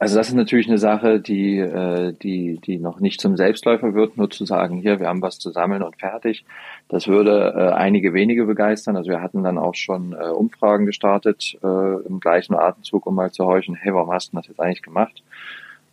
also 0.00 0.16
das 0.16 0.28
ist 0.28 0.34
natürlich 0.34 0.66
eine 0.66 0.78
Sache, 0.78 1.20
die, 1.20 1.58
äh, 1.58 2.14
die, 2.14 2.58
die 2.64 2.78
noch 2.78 3.00
nicht 3.00 3.20
zum 3.20 3.36
Selbstläufer 3.36 3.92
wird, 3.92 4.16
nur 4.16 4.30
zu 4.30 4.46
sagen, 4.46 4.78
hier, 4.78 4.98
wir 4.98 5.08
haben 5.08 5.20
was 5.20 5.38
zu 5.38 5.50
sammeln 5.50 5.82
und 5.82 6.00
fertig. 6.00 6.46
Das 6.88 7.06
würde 7.06 7.52
äh, 7.54 7.72
einige 7.74 8.14
wenige 8.14 8.46
begeistern. 8.46 8.96
Also 8.96 9.10
wir 9.10 9.20
hatten 9.20 9.42
dann 9.42 9.58
auch 9.58 9.74
schon 9.74 10.14
äh, 10.14 10.28
Umfragen 10.30 10.86
gestartet 10.86 11.58
im 11.62 12.18
gleichen 12.20 12.54
Atemzug, 12.54 13.06
um 13.06 13.14
mal 13.14 13.30
zu 13.30 13.44
horchen, 13.44 13.74
hey, 13.74 13.92
warum 13.92 14.10
hast 14.10 14.32
du 14.32 14.38
das 14.38 14.46
jetzt 14.48 14.60
eigentlich 14.60 14.82
gemacht? 14.82 15.22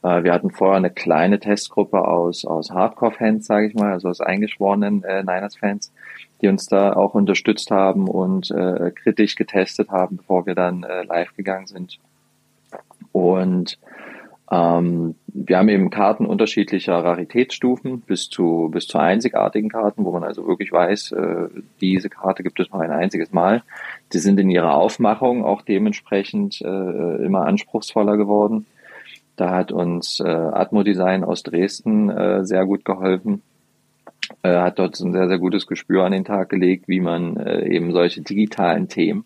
Wir 0.02 0.32
hatten 0.32 0.52
vorher 0.52 0.78
eine 0.78 0.92
kleine 0.92 1.40
Testgruppe 1.40 2.08
aus, 2.08 2.46
aus 2.46 2.72
Hardcore-Fans, 2.72 3.46
sage 3.46 3.68
ich 3.68 3.74
mal, 3.74 3.92
also 3.92 4.10
aus 4.10 4.22
eingeschworenen 4.22 5.04
äh, 5.04 5.24
Niners-Fans, 5.24 5.92
die 6.42 6.48
uns 6.48 6.68
da 6.68 6.94
auch 6.94 7.14
unterstützt 7.14 7.72
haben 7.72 8.08
und 8.08 8.52
äh, 8.52 8.92
kritisch 8.92 9.36
getestet 9.36 9.90
haben, 9.90 10.18
bevor 10.18 10.46
wir 10.46 10.56
dann 10.56 10.84
äh, 10.84 11.04
live 11.04 11.36
gegangen 11.36 11.68
sind. 11.68 12.00
Und 13.12 13.80
ähm, 14.50 15.16
wir 15.28 15.58
haben 15.58 15.70
eben 15.70 15.90
Karten 15.90 16.26
unterschiedlicher 16.26 16.94
Raritätsstufen 16.94 18.02
bis 18.02 18.30
zu, 18.30 18.70
bis 18.72 18.88
zu 18.88 18.98
einzigartigen 18.98 19.70
Karten, 19.70 20.06
wo 20.06 20.12
man 20.12 20.24
also 20.24 20.48
wirklich 20.48 20.72
weiß, 20.72 21.12
äh, 21.12 21.50
diese 21.82 22.10
Karte 22.10 22.44
gibt 22.44 22.60
es 22.60 22.72
nur 22.72 22.82
ein 22.82 22.92
einziges 22.92 23.34
Mal. 23.34 23.64
Die 24.14 24.20
sind 24.20 24.40
in 24.40 24.50
ihrer 24.50 24.76
Aufmachung 24.76 25.44
auch 25.44 25.62
dementsprechend 25.62 26.62
äh, 26.62 27.26
immer 27.26 27.46
anspruchsvoller 27.46 28.16
geworden. 28.16 28.66
Da 29.36 29.52
hat 29.52 29.72
uns 29.72 30.20
äh, 30.20 30.28
Atmo 30.28 30.84
Design 30.84 31.24
aus 31.24 31.44
Dresden 31.44 32.10
äh, 32.10 32.46
sehr 32.46 32.66
gut 32.66 32.86
geholfen. 32.86 33.44
Äh, 34.44 34.58
hat 34.58 34.80
dort 34.80 35.00
ein 35.00 35.14
sehr, 35.14 35.28
sehr 35.28 35.40
gutes 35.40 35.68
Gespür 35.68 36.04
an 36.04 36.12
den 36.12 36.26
Tag 36.26 36.50
gelegt, 36.50 36.88
wie 36.88 37.00
man 37.00 37.38
äh, 37.38 37.68
eben 37.68 37.92
solche 37.94 38.22
digitalen 38.22 38.88
Themen 38.88 39.26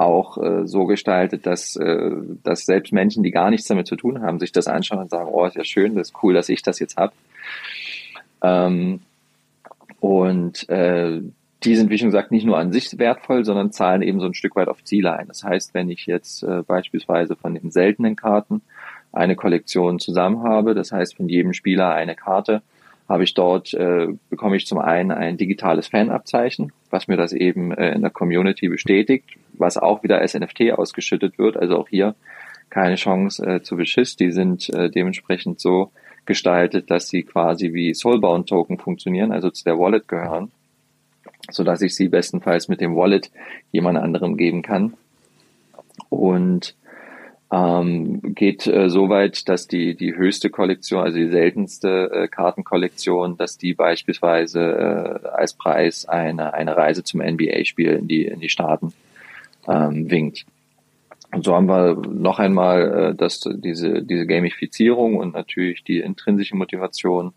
auch 0.00 0.38
äh, 0.38 0.66
so 0.66 0.86
gestaltet, 0.86 1.46
dass, 1.46 1.76
äh, 1.76 2.10
dass 2.42 2.64
selbst 2.64 2.92
Menschen, 2.92 3.22
die 3.22 3.30
gar 3.30 3.50
nichts 3.50 3.68
damit 3.68 3.86
zu 3.86 3.96
tun 3.96 4.22
haben, 4.22 4.40
sich 4.40 4.50
das 4.50 4.66
anschauen 4.66 5.00
und 5.00 5.10
sagen, 5.10 5.28
oh, 5.30 5.44
ist 5.44 5.56
ja 5.56 5.64
schön, 5.64 5.94
das 5.94 6.08
ist 6.08 6.22
cool, 6.22 6.34
dass 6.34 6.48
ich 6.48 6.62
das 6.62 6.78
jetzt 6.78 6.96
hab. 6.96 7.12
Ähm, 8.42 9.00
und 10.00 10.68
äh, 10.70 11.20
die 11.62 11.76
sind, 11.76 11.90
wie 11.90 11.98
schon 11.98 12.08
gesagt, 12.08 12.32
nicht 12.32 12.46
nur 12.46 12.58
an 12.58 12.72
sich 12.72 12.98
wertvoll, 12.98 13.44
sondern 13.44 13.72
zahlen 13.72 14.00
eben 14.00 14.20
so 14.20 14.26
ein 14.26 14.34
Stück 14.34 14.56
weit 14.56 14.68
auf 14.68 14.82
Ziele 14.82 15.12
ein. 15.12 15.28
Das 15.28 15.44
heißt, 15.44 15.74
wenn 15.74 15.90
ich 15.90 16.06
jetzt 16.06 16.42
äh, 16.42 16.62
beispielsweise 16.66 17.36
von 17.36 17.54
den 17.54 17.70
seltenen 17.70 18.16
Karten 18.16 18.62
eine 19.12 19.36
Kollektion 19.36 19.98
zusammen 19.98 20.42
habe, 20.42 20.74
das 20.74 20.92
heißt 20.92 21.16
von 21.16 21.28
jedem 21.28 21.52
Spieler 21.52 21.92
eine 21.92 22.14
Karte, 22.14 22.62
habe 23.10 23.24
ich 23.24 23.34
dort, 23.34 23.74
äh, 23.74 24.06
bekomme 24.30 24.56
ich 24.56 24.66
zum 24.66 24.78
einen 24.78 25.10
ein 25.10 25.36
digitales 25.36 25.88
Fanabzeichen, 25.88 26.72
was 26.90 27.08
mir 27.08 27.16
das 27.16 27.32
eben 27.32 27.72
äh, 27.72 27.92
in 27.92 28.02
der 28.02 28.10
Community 28.12 28.68
bestätigt, 28.68 29.36
was 29.52 29.76
auch 29.76 30.04
wieder 30.04 30.18
als 30.18 30.34
NFT 30.34 30.70
ausgeschüttet 30.72 31.36
wird. 31.36 31.56
Also 31.56 31.76
auch 31.76 31.88
hier 31.88 32.14
keine 32.70 32.94
Chance 32.94 33.44
äh, 33.44 33.62
zu 33.62 33.76
Beschiss. 33.76 34.14
Die 34.14 34.30
sind 34.30 34.70
äh, 34.70 34.88
dementsprechend 34.90 35.58
so 35.58 35.90
gestaltet, 36.24 36.88
dass 36.88 37.08
sie 37.08 37.24
quasi 37.24 37.74
wie 37.74 37.94
Soulbound 37.94 38.48
Token 38.48 38.78
funktionieren, 38.78 39.32
also 39.32 39.50
zu 39.50 39.64
der 39.64 39.76
Wallet 39.76 40.06
gehören, 40.06 40.52
so 41.50 41.64
dass 41.64 41.82
ich 41.82 41.96
sie 41.96 42.06
bestenfalls 42.06 42.68
mit 42.68 42.80
dem 42.80 42.94
Wallet 42.94 43.32
jemand 43.72 43.98
anderem 43.98 44.36
geben 44.36 44.62
kann. 44.62 44.94
Und 46.10 46.76
ähm, 47.52 48.34
geht 48.34 48.66
äh, 48.66 48.88
so 48.88 49.08
weit, 49.08 49.48
dass 49.48 49.66
die, 49.66 49.96
die 49.96 50.14
höchste 50.14 50.50
Kollektion, 50.50 51.02
also 51.02 51.18
die 51.18 51.28
seltenste 51.28 52.10
äh, 52.12 52.28
Kartenkollektion, 52.28 53.36
dass 53.36 53.58
die 53.58 53.74
beispielsweise 53.74 55.20
äh, 55.24 55.28
als 55.28 55.54
Preis 55.54 56.06
eine, 56.06 56.54
eine 56.54 56.76
Reise 56.76 57.02
zum 57.02 57.20
NBA-Spiel 57.20 57.90
in 57.90 58.08
die, 58.08 58.24
in 58.24 58.40
die 58.40 58.48
Staaten 58.48 58.92
ähm, 59.68 60.10
winkt. 60.10 60.46
Und 61.32 61.44
so 61.44 61.54
haben 61.54 61.68
wir 61.68 61.94
noch 61.94 62.38
einmal 62.38 63.10
äh, 63.10 63.14
dass 63.14 63.40
diese, 63.40 64.02
diese 64.02 64.26
Gamifizierung 64.26 65.16
und 65.16 65.34
natürlich 65.34 65.82
die 65.82 66.00
intrinsische 66.00 66.56
Motivation 66.56 67.32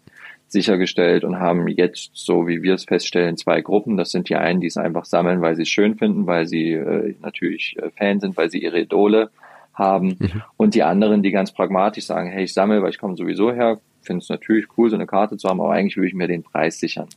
sichergestellt 0.47 1.23
und 1.23 1.39
haben 1.39 1.67
jetzt, 1.67 2.11
so 2.13 2.47
wie 2.47 2.61
wir 2.61 2.75
es 2.75 2.85
feststellen, 2.85 3.37
zwei 3.37 3.61
Gruppen. 3.61 3.97
Das 3.97 4.11
sind 4.11 4.29
die 4.29 4.35
einen, 4.35 4.61
die 4.61 4.67
es 4.67 4.77
einfach 4.77 5.05
sammeln, 5.05 5.41
weil 5.41 5.55
sie 5.55 5.63
es 5.63 5.69
schön 5.69 5.95
finden, 5.95 6.27
weil 6.27 6.45
sie 6.45 6.73
äh, 6.73 7.15
natürlich 7.21 7.75
äh, 7.79 7.89
Fan 7.97 8.19
sind, 8.19 8.37
weil 8.37 8.51
sie 8.51 8.61
ihre 8.61 8.79
Idole 8.79 9.31
haben. 9.73 10.17
Mhm. 10.19 10.41
Und 10.57 10.75
die 10.75 10.83
anderen, 10.83 11.23
die 11.23 11.31
ganz 11.31 11.51
pragmatisch 11.51 12.05
sagen, 12.05 12.29
hey, 12.29 12.43
ich 12.43 12.53
sammle, 12.53 12.81
weil 12.81 12.89
ich 12.89 12.99
komme 12.99 13.15
sowieso 13.15 13.51
her, 13.51 13.79
finde 14.01 14.21
es 14.21 14.29
natürlich 14.29 14.67
cool, 14.77 14.89
so 14.89 14.95
eine 14.95 15.07
Karte 15.07 15.37
zu 15.37 15.47
haben, 15.47 15.61
aber 15.61 15.71
eigentlich 15.71 15.97
will 15.97 16.07
ich 16.07 16.13
mir 16.13 16.27
den 16.27 16.43
Preis 16.43 16.79
sichern. 16.79 17.07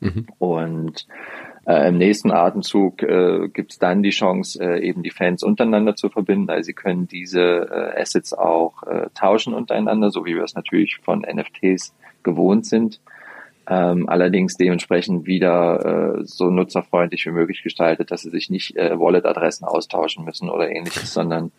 Mhm. 0.00 0.26
Und 0.38 1.06
äh, 1.66 1.88
im 1.88 1.98
nächsten 1.98 2.30
Atemzug 2.30 3.02
äh, 3.02 3.48
gibt 3.48 3.72
es 3.72 3.78
dann 3.78 4.02
die 4.02 4.10
Chance, 4.10 4.62
äh, 4.62 4.86
eben 4.86 5.02
die 5.02 5.10
Fans 5.10 5.42
untereinander 5.42 5.96
zu 5.96 6.10
verbinden. 6.10 6.50
Also 6.50 6.66
sie 6.66 6.72
können 6.74 7.08
diese 7.08 7.40
äh, 7.40 8.00
Assets 8.00 8.34
auch 8.34 8.82
äh, 8.84 9.08
tauschen 9.14 9.54
untereinander, 9.54 10.10
so 10.10 10.26
wie 10.26 10.34
wir 10.34 10.42
es 10.42 10.54
natürlich 10.54 10.98
von 10.98 11.20
NFTs 11.20 11.94
gewohnt 12.22 12.66
sind. 12.66 13.00
Ähm, 13.66 14.10
allerdings 14.10 14.58
dementsprechend 14.58 15.26
wieder 15.26 16.18
äh, 16.18 16.24
so 16.24 16.50
nutzerfreundlich 16.50 17.24
wie 17.24 17.30
möglich 17.30 17.62
gestaltet, 17.62 18.10
dass 18.10 18.20
sie 18.20 18.30
sich 18.30 18.50
nicht 18.50 18.76
äh, 18.76 18.98
Wallet-Adressen 18.98 19.64
austauschen 19.64 20.26
müssen 20.26 20.50
oder 20.50 20.70
ähnliches, 20.70 21.14
sondern 21.14 21.50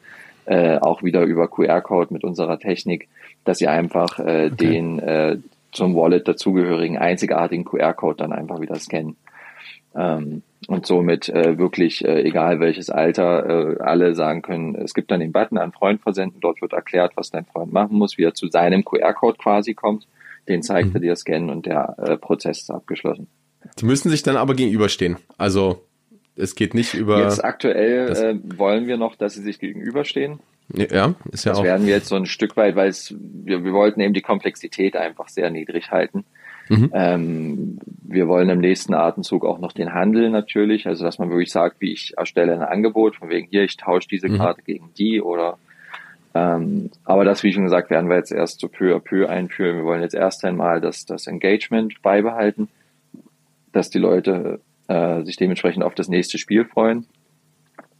äh, 0.45 0.77
auch 0.77 1.03
wieder 1.03 1.23
über 1.23 1.47
QR-Code 1.47 2.13
mit 2.13 2.23
unserer 2.23 2.60
Technik, 2.60 3.08
dass 3.43 3.58
sie 3.58 3.67
einfach 3.67 4.19
äh, 4.19 4.49
okay. 4.51 4.55
den 4.55 4.99
äh, 4.99 5.38
zum 5.71 5.95
Wallet 5.95 6.27
dazugehörigen 6.27 6.97
einzigartigen 6.97 7.65
QR-Code 7.65 8.17
dann 8.17 8.31
einfach 8.31 8.62
wieder 8.62 8.75
scannen. 8.75 9.17
Ähm, 9.95 10.41
und 10.67 10.86
somit 10.86 11.29
äh, 11.29 11.58
wirklich, 11.58 12.03
äh, 12.03 12.23
egal 12.23 12.60
welches 12.60 12.89
Alter, 12.89 13.77
äh, 13.77 13.81
alle 13.81 14.15
sagen 14.15 14.41
können, 14.41 14.75
es 14.75 14.93
gibt 14.93 15.12
dann 15.12 15.19
den 15.19 15.31
Button 15.31 15.58
an 15.58 15.71
Freund 15.71 16.01
versenden, 16.01 16.39
dort 16.41 16.62
wird 16.62 16.73
erklärt, 16.73 17.13
was 17.15 17.29
dein 17.29 17.45
Freund 17.45 17.71
machen 17.71 17.97
muss, 17.97 18.17
wie 18.17 18.23
er 18.23 18.34
zu 18.34 18.47
seinem 18.47 18.84
QR-Code 18.84 19.38
quasi 19.38 19.73
kommt, 19.73 20.08
den 20.47 20.63
zeigt 20.63 20.89
mhm. 20.89 20.95
er 20.95 21.01
dir 21.01 21.15
scannen 21.15 21.49
und 21.49 21.65
der 21.65 21.95
äh, 21.99 22.17
Prozess 22.17 22.62
ist 22.62 22.71
abgeschlossen. 22.71 23.27
Die 23.79 23.86
müssen 23.86 24.10
sich 24.10 24.23
dann 24.23 24.38
aber 24.38 24.53
gegenüberstehen. 24.53 25.17
Also 25.38 25.81
es 26.36 26.56
geht 26.56 26.74
nicht 26.74 26.93
über. 26.93 27.21
Jetzt 27.21 27.43
aktuell 27.43 28.12
äh, 28.12 28.58
wollen 28.58 28.88
wir 28.88 28.98
noch, 28.98 29.15
dass 29.15 29.34
sie 29.34 29.41
sich 29.41 29.60
gegenüberstehen. 29.60 30.39
Ja, 30.74 31.13
ist 31.32 31.45
ja 31.45 31.52
das 31.52 31.60
auch. 31.60 31.63
Das 31.63 31.63
werden 31.63 31.86
wir 31.86 31.93
jetzt 31.93 32.08
so 32.08 32.15
ein 32.15 32.26
Stück 32.26 32.58
weit, 32.58 32.76
weil 32.76 32.89
es, 32.89 33.13
wir, 33.19 33.63
wir 33.63 33.74
wollten 33.74 34.02
eben 34.02 34.13
die 34.13 34.21
Komplexität 34.21 34.95
einfach 34.95 35.30
sehr 35.30 35.50
niedrig 35.50 35.91
halten. 35.91 36.26
Mhm. 36.69 36.91
Ähm, 36.93 37.80
wir 38.04 38.28
wollen 38.28 38.50
im 38.50 38.60
nächsten 38.60 38.95
Atemzug 38.95 39.45
auch 39.45 39.60
noch 39.60 39.71
den 39.71 39.93
Handel 39.93 40.32
natürlich, 40.32 40.88
also 40.88 41.04
dass 41.04 41.19
man 41.19 41.30
wirklich 41.30 41.52
sagt, 41.52 41.80
wie 41.80 41.93
ich 41.93 42.17
erstelle 42.17 42.54
ein 42.54 42.63
Angebot, 42.63 43.17
von 43.17 43.30
wegen 43.30 43.48
hier, 43.48 43.63
ich 43.63 43.78
tausche 43.78 44.08
diese 44.08 44.30
mhm. 44.30 44.38
Karte 44.38 44.63
gegen 44.63 44.89
die 44.98 45.21
oder 45.21 45.60
ähm, 46.34 46.89
aber 47.06 47.24
das, 47.24 47.43
wie 47.43 47.54
schon 47.54 47.63
gesagt, 47.63 47.89
werden 47.89 48.10
wir 48.10 48.17
jetzt 48.17 48.32
erst 48.32 48.60
so 48.60 48.67
peu 48.67 48.93
à 48.93 49.00
peu 49.00 49.30
einführen. 49.30 49.78
Wir 49.78 49.86
wollen 49.86 50.02
jetzt 50.02 50.15
erst 50.15 50.43
einmal 50.43 50.82
das, 50.82 51.06
das 51.06 51.28
Engagement 51.28 52.02
beibehalten, 52.02 52.67
dass 53.71 53.89
die 53.89 54.00
Leute 54.00 54.60
äh, 54.88 55.24
sich 55.24 55.38
dementsprechend 55.38 55.84
auf 55.84 55.95
das 55.95 56.08
nächste 56.08 56.38
Spiel 56.38 56.65
freuen 56.65 57.08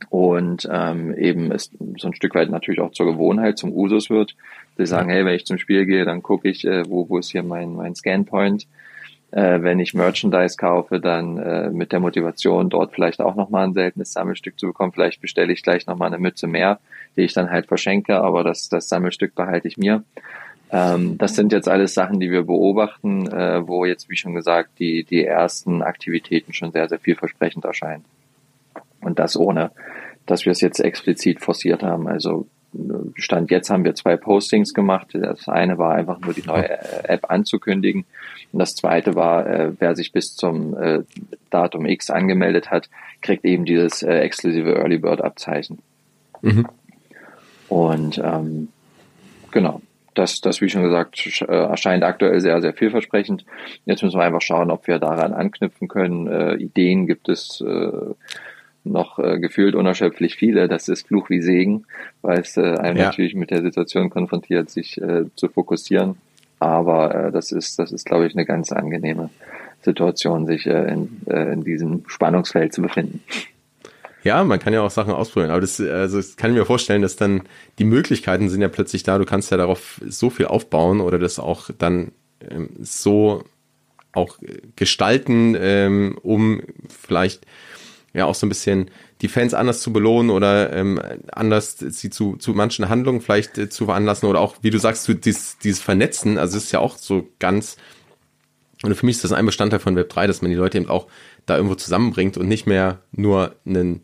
und 0.10 0.68
ähm, 0.72 1.14
eben 1.16 1.52
es 1.52 1.72
so 1.98 2.08
ein 2.08 2.14
Stück 2.16 2.36
weit 2.36 2.50
natürlich 2.50 2.80
auch 2.80 2.92
zur 2.92 3.06
Gewohnheit, 3.06 3.58
zum 3.58 3.72
Usus 3.74 4.10
wird. 4.10 4.36
Sie 4.78 4.86
sagen, 4.86 5.10
hey, 5.10 5.26
wenn 5.26 5.36
ich 5.36 5.46
zum 5.46 5.58
Spiel 5.58 5.86
gehe, 5.86 6.06
dann 6.06 6.22
gucke 6.22 6.50
ich, 6.50 6.66
äh, 6.66 6.84
wo, 6.90 7.10
wo 7.10 7.18
ist 7.18 7.32
hier 7.32 7.44
mein, 7.44 7.76
mein 7.76 7.96
Scanpoint. 7.96 8.68
Äh, 9.32 9.62
wenn 9.62 9.80
ich 9.80 9.94
Merchandise 9.94 10.58
kaufe, 10.58 11.00
dann 11.00 11.38
äh, 11.38 11.70
mit 11.70 11.92
der 11.92 12.00
Motivation, 12.00 12.70
dort 12.70 12.94
vielleicht 12.94 13.20
auch 13.20 13.36
nochmal 13.36 13.66
ein 13.66 13.74
seltenes 13.74 14.14
Sammelstück 14.14 14.60
zu 14.60 14.68
bekommen. 14.68 14.92
Vielleicht 14.94 15.22
bestelle 15.22 15.52
ich 15.52 15.64
gleich 15.64 15.88
nochmal 15.88 16.08
eine 16.08 16.20
Mütze 16.20 16.48
mehr, 16.48 16.80
die 17.18 17.22
ich 17.22 17.34
dann 17.34 17.50
halt 17.50 17.66
verschenke, 17.66 18.22
aber 18.22 18.44
das, 18.44 18.70
das 18.70 18.88
Sammelstück 18.88 19.36
behalte 19.36 19.68
ich 19.68 19.78
mir. 19.78 20.04
Ähm, 20.72 21.18
das 21.18 21.36
sind 21.36 21.52
jetzt 21.52 21.68
alles 21.68 21.94
Sachen, 21.94 22.20
die 22.20 22.32
wir 22.32 22.44
beobachten, 22.44 23.28
äh, 23.28 23.68
wo 23.68 23.86
jetzt, 23.86 24.10
wie 24.10 24.18
schon 24.18 24.34
gesagt, 24.34 24.72
die, 24.80 25.04
die 25.04 25.24
ersten 25.24 25.82
Aktivitäten 25.82 26.54
schon 26.54 26.72
sehr, 26.72 26.90
sehr 26.90 27.00
vielversprechend 27.00 27.66
erscheinen. 27.66 28.06
Und 29.02 29.20
das 29.20 29.38
ohne, 29.38 29.72
dass 30.26 30.46
wir 30.46 30.52
es 30.52 30.62
jetzt 30.62 30.80
explizit 30.80 31.42
forciert 31.42 31.84
haben. 31.84 32.08
Also 32.08 32.48
Stand 33.16 33.52
jetzt 33.52 33.70
haben 33.70 33.86
wir 33.86 33.96
zwei 33.96 34.18
Postings 34.18 34.74
gemacht. 34.74 35.10
Das 35.14 35.48
eine 35.48 35.78
war 35.78 35.96
einfach 35.96 36.20
nur 36.20 36.34
die 36.34 36.46
neue 36.46 36.70
App 37.08 37.30
anzukündigen. 37.30 38.06
Und 38.52 38.60
das 38.60 38.76
zweite 38.76 39.16
war, 39.16 39.48
äh, 39.48 39.72
wer 39.80 39.96
sich 39.96 40.12
bis 40.12 40.36
zum 40.36 40.78
äh, 40.78 41.04
Datum 41.50 41.86
X 41.86 42.10
angemeldet 42.10 42.72
hat, 42.72 42.90
kriegt 43.22 43.46
eben 43.46 43.66
dieses 43.66 44.04
äh, 44.04 44.18
exklusive 44.20 44.76
Early 44.76 44.98
Bird 44.98 45.22
Abzeichen. 45.22 45.80
Mhm. 46.42 46.68
Und 47.70 48.18
ähm, 48.24 48.70
genau, 49.52 49.82
das, 50.16 50.42
das, 50.42 50.62
wie 50.62 50.70
schon 50.70 50.84
gesagt, 50.84 51.42
äh, 51.42 51.46
erscheint 51.46 52.04
aktuell 52.04 52.40
sehr, 52.40 52.62
sehr 52.62 52.74
vielversprechend. 52.74 53.46
Jetzt 53.86 54.04
müssen 54.04 54.18
wir 54.18 54.24
einfach 54.24 54.42
schauen, 54.42 54.72
ob 54.72 54.88
wir 54.88 55.00
daran 55.00 55.34
anknüpfen 55.34 55.88
können. 55.88 56.28
Äh, 56.28 56.56
Ideen 56.56 57.06
gibt 57.06 57.30
es 57.30 57.62
äh, 57.62 57.92
noch 58.84 59.20
äh, 59.20 59.40
gefühlt 59.40 59.76
unerschöpflich 59.76 60.36
viele. 60.36 60.68
Das 60.68 60.88
ist 60.88 61.08
Fluch 61.08 61.30
wie 61.30 61.42
Segen, 61.42 61.86
weil 62.22 62.40
es 62.40 62.58
äh, 62.58 62.62
einem 62.62 62.98
ja. 62.98 63.06
natürlich 63.06 63.36
mit 63.36 63.52
der 63.52 63.62
Situation 63.62 64.10
konfrontiert, 64.10 64.70
sich 64.70 65.02
äh, 65.02 65.26
zu 65.36 65.50
fokussieren. 65.50 66.18
Aber 66.60 67.14
äh, 67.14 67.32
das 67.32 67.52
ist, 67.52 67.78
das 67.80 67.92
ist, 67.92 68.06
glaube 68.06 68.28
ich, 68.28 68.34
eine 68.34 68.46
ganz 68.46 68.72
angenehme 68.72 69.30
Situation, 69.82 70.46
sich 70.48 70.66
äh, 70.66 70.92
in, 70.92 71.22
äh, 71.28 71.54
in 71.54 71.64
diesem 71.64 72.04
Spannungsfeld 72.08 72.74
zu 72.74 72.82
befinden. 72.82 73.22
Ja, 74.26 74.44
man 74.44 74.60
kann 74.60 74.74
ja 74.74 74.82
auch 74.82 74.90
Sachen 74.90 75.14
ausprobieren, 75.14 75.52
aber 75.52 75.62
das, 75.62 75.80
also 75.80 76.18
das 76.18 76.36
kann 76.36 76.50
ich 76.50 76.58
mir 76.58 76.66
vorstellen, 76.66 77.04
dass 77.04 77.16
dann 77.16 77.44
die 77.78 77.84
Möglichkeiten 77.84 78.50
sind 78.50 78.60
ja 78.60 78.70
plötzlich 78.70 79.04
da. 79.04 79.20
Du 79.20 79.26
kannst 79.26 79.52
ja 79.52 79.58
darauf 79.58 80.02
so 80.04 80.32
viel 80.32 80.48
aufbauen 80.48 81.00
oder 81.00 81.20
das 81.20 81.38
auch 81.38 81.70
dann 81.78 82.12
ähm, 82.42 82.72
so 82.82 83.44
auch 84.14 84.40
gestalten, 84.76 85.56
ähm, 85.60 86.18
um 86.24 86.64
vielleicht 86.90 87.46
ja 88.14 88.26
auch 88.26 88.34
so 88.34 88.48
ein 88.48 88.50
bisschen 88.50 88.90
die 89.22 89.28
Fans 89.28 89.54
anders 89.54 89.82
zu 89.82 89.94
belohnen 89.94 90.32
oder 90.32 90.74
ähm, 90.74 91.00
anders 91.32 91.78
sie 91.78 92.10
zu, 92.10 92.36
zu 92.38 92.54
manchen 92.54 92.90
Handlungen 92.90 93.22
vielleicht 93.22 93.60
äh, 93.60 93.70
zu 93.70 93.86
veranlassen 93.86 94.28
oder 94.28 94.40
auch, 94.40 94.56
wie 94.62 94.72
du 94.72 94.80
sagst, 94.80 95.08
dieses, 95.24 95.60
dieses 95.60 95.82
Vernetzen, 95.84 96.40
also 96.40 96.58
es 96.58 96.66
ist 96.66 96.72
ja 96.72 96.80
auch 96.80 96.98
so 96.98 97.30
ganz, 97.38 97.78
und 98.82 98.96
für 98.96 99.06
mich 99.06 99.18
ist 99.18 99.24
das 99.24 99.34
ein 99.34 99.46
Bestandteil 99.46 99.80
von 99.80 99.96
Web3, 99.96 100.26
dass 100.26 100.42
man 100.42 100.50
die 100.50 100.58
Leute 100.58 100.80
eben 100.80 100.90
auch 100.90 101.06
da 101.46 101.58
irgendwo 101.58 101.76
zusammenbringt 101.76 102.38
und 102.38 102.48
nicht 102.48 102.66
mehr 102.66 103.02
nur 103.12 103.56
einen, 103.66 104.02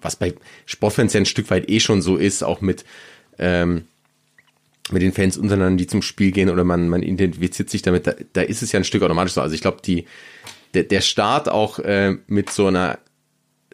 was 0.00 0.16
bei 0.16 0.34
Sportfans 0.66 1.12
ja 1.12 1.20
ein 1.20 1.26
Stück 1.26 1.50
weit 1.50 1.68
eh 1.68 1.80
schon 1.80 2.02
so 2.02 2.16
ist, 2.16 2.42
auch 2.42 2.60
mit 2.60 2.84
ähm, 3.38 3.84
mit 4.92 5.02
den 5.02 5.12
Fans 5.12 5.36
untereinander, 5.36 5.76
die 5.76 5.86
zum 5.86 6.02
Spiel 6.02 6.32
gehen 6.32 6.50
oder 6.50 6.64
man, 6.64 6.88
man 6.88 7.02
identifiziert 7.02 7.70
sich 7.70 7.82
damit, 7.82 8.06
da, 8.06 8.14
da 8.32 8.42
ist 8.42 8.62
es 8.62 8.72
ja 8.72 8.80
ein 8.80 8.84
Stück 8.84 9.02
automatisch 9.02 9.34
so. 9.34 9.40
Also 9.40 9.54
ich 9.54 9.60
glaube, 9.60 9.78
die, 9.84 10.06
der, 10.74 10.84
der 10.84 11.00
Start 11.00 11.48
auch 11.48 11.78
äh, 11.78 12.16
mit 12.26 12.50
so 12.50 12.66
einer 12.66 12.98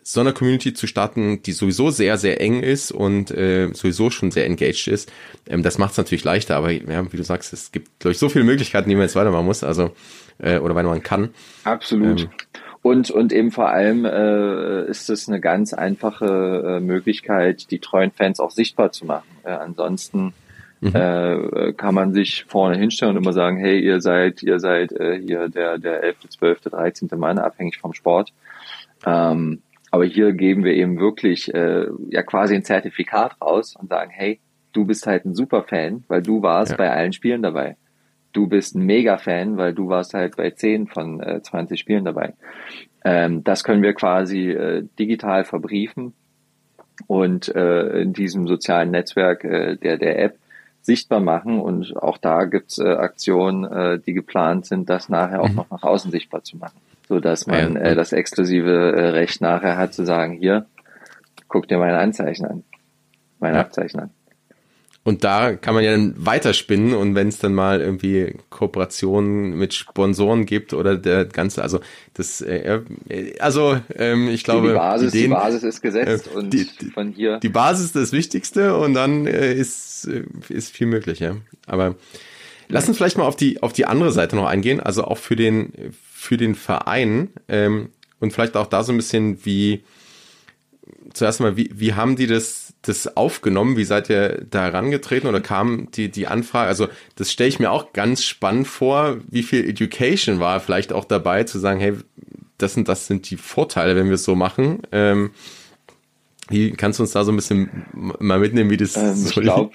so 0.08 0.20
einer 0.20 0.32
Community 0.32 0.72
zu 0.72 0.86
starten, 0.86 1.42
die 1.42 1.50
sowieso 1.50 1.90
sehr, 1.90 2.16
sehr 2.16 2.40
eng 2.40 2.62
ist 2.62 2.92
und 2.92 3.32
äh, 3.32 3.70
sowieso 3.74 4.08
schon 4.08 4.30
sehr 4.30 4.46
engaged 4.46 4.86
ist, 4.86 5.10
ähm, 5.48 5.64
das 5.64 5.78
macht 5.78 5.92
es 5.92 5.96
natürlich 5.98 6.22
leichter. 6.22 6.54
Aber 6.54 6.70
ja, 6.70 7.12
wie 7.12 7.16
du 7.16 7.24
sagst, 7.24 7.52
es 7.52 7.72
gibt, 7.72 7.98
glaube 7.98 8.12
ich, 8.12 8.18
so 8.18 8.28
viele 8.28 8.44
Möglichkeiten, 8.44 8.88
die 8.88 8.94
man 8.94 9.02
jetzt 9.02 9.16
weitermachen 9.16 9.46
muss, 9.46 9.64
also 9.64 9.90
äh, 10.38 10.58
oder 10.58 10.76
weitermachen 10.76 11.02
kann. 11.02 11.30
Absolut. 11.64 12.20
Ähm, 12.20 12.28
und, 12.86 13.10
und 13.10 13.32
eben 13.32 13.50
vor 13.50 13.68
allem 13.68 14.04
äh, 14.04 14.84
ist 14.88 15.10
es 15.10 15.28
eine 15.28 15.40
ganz 15.40 15.74
einfache 15.74 16.76
äh, 16.76 16.80
Möglichkeit, 16.80 17.72
die 17.72 17.80
treuen 17.80 18.12
Fans 18.12 18.38
auch 18.38 18.52
sichtbar 18.52 18.92
zu 18.92 19.06
machen. 19.06 19.26
Äh, 19.42 19.50
ansonsten 19.50 20.34
mhm. 20.80 20.94
äh, 20.94 21.72
kann 21.72 21.96
man 21.96 22.12
sich 22.12 22.44
vorne 22.44 22.76
hinstellen 22.76 23.16
und 23.16 23.22
immer 23.24 23.32
sagen, 23.32 23.56
hey, 23.56 23.80
ihr 23.80 24.00
seid, 24.00 24.40
ihr 24.44 24.60
seid 24.60 24.92
äh, 24.92 25.20
hier 25.20 25.48
der, 25.48 25.78
der 25.78 26.04
11., 26.04 26.16
12., 26.28 26.60
13. 26.60 27.08
Mann, 27.16 27.38
abhängig 27.38 27.78
vom 27.78 27.92
Sport. 27.92 28.32
Ähm, 29.04 29.62
aber 29.90 30.04
hier 30.04 30.32
geben 30.32 30.62
wir 30.62 30.74
eben 30.74 31.00
wirklich 31.00 31.52
äh, 31.52 31.86
ja 32.10 32.22
quasi 32.22 32.54
ein 32.54 32.64
Zertifikat 32.64 33.40
raus 33.40 33.74
und 33.76 33.88
sagen, 33.88 34.12
hey, 34.12 34.38
du 34.72 34.84
bist 34.84 35.08
halt 35.08 35.24
ein 35.24 35.34
Superfan, 35.34 36.04
weil 36.06 36.22
du 36.22 36.40
warst 36.40 36.70
ja. 36.70 36.76
bei 36.76 36.92
allen 36.92 37.12
Spielen 37.12 37.42
dabei. 37.42 37.76
Du 38.36 38.46
bist 38.46 38.74
ein 38.74 38.84
Mega-Fan, 38.84 39.56
weil 39.56 39.72
du 39.72 39.88
warst 39.88 40.14
halt 40.14 40.36
bei 40.36 40.50
10 40.50 40.88
von 40.88 41.20
äh, 41.20 41.42
20 41.42 41.78
Spielen 41.78 42.04
dabei. 42.04 42.34
Ähm, 43.04 43.42
das 43.44 43.64
können 43.64 43.82
wir 43.82 43.94
quasi 43.94 44.50
äh, 44.50 44.84
digital 44.98 45.44
verbriefen 45.44 46.12
und 47.06 47.54
äh, 47.54 48.00
in 48.00 48.12
diesem 48.12 48.46
sozialen 48.46 48.90
Netzwerk 48.90 49.44
äh, 49.44 49.76
der, 49.76 49.96
der 49.96 50.22
App 50.22 50.38
sichtbar 50.82 51.20
machen. 51.20 51.60
Und 51.60 51.96
auch 51.96 52.18
da 52.18 52.44
gibt's 52.44 52.78
äh, 52.78 52.88
Aktionen, 52.88 53.64
äh, 53.64 53.98
die 53.98 54.12
geplant 54.12 54.66
sind, 54.66 54.90
das 54.90 55.08
nachher 55.08 55.40
auch 55.40 55.48
mhm. 55.48 55.56
noch 55.56 55.70
nach 55.70 55.82
außen 55.82 56.10
sichtbar 56.10 56.44
zu 56.44 56.56
machen 56.56 56.78
so 57.08 57.20
dass 57.20 57.46
man 57.46 57.76
äh, 57.76 57.94
das 57.94 58.12
exklusive 58.12 58.70
äh, 58.70 59.08
Recht 59.10 59.40
nachher 59.40 59.76
hat 59.76 59.94
zu 59.94 60.04
sagen, 60.04 60.32
hier, 60.34 60.66
guck 61.48 61.68
dir 61.68 61.78
meine 61.78 61.98
Anzeichen 61.98 62.46
an, 62.46 62.64
meine 63.38 63.56
ja. 63.56 63.60
Abzeichen 63.60 64.00
an. 64.00 64.10
Und 65.06 65.22
da 65.22 65.54
kann 65.54 65.76
man 65.76 65.84
ja 65.84 65.92
dann 65.92 66.14
weiterspinnen 66.16 66.92
und 66.92 67.14
wenn 67.14 67.28
es 67.28 67.38
dann 67.38 67.54
mal 67.54 67.80
irgendwie 67.80 68.34
Kooperationen 68.50 69.56
mit 69.56 69.72
Sponsoren 69.72 70.46
gibt 70.46 70.74
oder 70.74 70.96
der 70.96 71.26
ganze, 71.26 71.62
also 71.62 71.78
das, 72.14 72.40
äh, 72.40 72.80
äh 73.08 73.38
also 73.38 73.78
ähm, 73.94 74.26
ich 74.26 74.42
glaube, 74.42 74.70
die 74.70 74.74
Basis, 74.74 75.14
Ideen, 75.14 75.30
die 75.30 75.36
Basis 75.36 75.62
ist 75.62 75.80
gesetzt 75.80 76.28
äh, 76.34 76.36
und 76.36 76.52
die, 76.52 76.64
von 76.92 77.12
hier. 77.12 77.38
Die 77.38 77.48
Basis 77.48 77.86
ist 77.86 77.94
das 77.94 78.10
Wichtigste 78.10 78.76
und 78.76 78.94
dann 78.94 79.28
äh, 79.28 79.54
ist 79.54 80.08
äh, 80.08 80.24
ist 80.48 80.72
viel 80.72 80.88
möglich, 80.88 81.20
ja. 81.20 81.36
Aber 81.66 81.94
lass 82.66 82.88
uns 82.88 82.96
vielleicht 82.96 83.16
mal 83.16 83.26
auf 83.26 83.36
die 83.36 83.62
auf 83.62 83.72
die 83.72 83.86
andere 83.86 84.10
Seite 84.10 84.34
noch 84.34 84.46
eingehen, 84.46 84.80
also 84.80 85.04
auch 85.04 85.18
für 85.18 85.36
den 85.36 85.72
für 86.12 86.36
den 86.36 86.56
Verein 86.56 87.28
ähm, 87.46 87.90
und 88.18 88.32
vielleicht 88.32 88.56
auch 88.56 88.66
da 88.66 88.82
so 88.82 88.92
ein 88.92 88.96
bisschen 88.96 89.44
wie 89.44 89.84
zuerst 91.16 91.40
mal, 91.40 91.56
wie, 91.56 91.70
wie 91.74 91.94
haben 91.94 92.16
die 92.16 92.26
das, 92.26 92.65
das 92.88 93.16
aufgenommen? 93.16 93.76
Wie 93.76 93.84
seid 93.84 94.10
ihr 94.10 94.44
da 94.50 94.64
herangetreten 94.64 95.28
oder 95.28 95.40
kam 95.40 95.90
die, 95.92 96.10
die 96.10 96.26
Anfrage? 96.26 96.68
Also, 96.68 96.88
das 97.16 97.32
stelle 97.32 97.48
ich 97.48 97.60
mir 97.60 97.70
auch 97.70 97.92
ganz 97.92 98.24
spannend 98.24 98.68
vor. 98.68 99.18
Wie 99.28 99.42
viel 99.42 99.68
Education 99.68 100.40
war 100.40 100.60
vielleicht 100.60 100.92
auch 100.92 101.04
dabei, 101.04 101.44
zu 101.44 101.58
sagen, 101.58 101.80
hey, 101.80 101.94
das 102.58 102.76
und 102.76 102.88
das 102.88 103.06
sind 103.06 103.30
die 103.30 103.36
Vorteile, 103.36 103.96
wenn 103.96 104.06
wir 104.06 104.14
es 104.14 104.24
so 104.24 104.34
machen? 104.34 104.82
Ähm, 104.92 105.30
wie 106.48 106.72
kannst 106.72 106.98
du 106.98 107.02
uns 107.02 107.12
da 107.12 107.24
so 107.24 107.32
ein 107.32 107.36
bisschen 107.36 107.86
mal 107.92 108.38
mitnehmen, 108.38 108.70
wie 108.70 108.76
das 108.76 108.96
ähm, 108.96 109.14
so 109.14 109.28
Ich 109.28 109.44
glaube, 109.44 109.72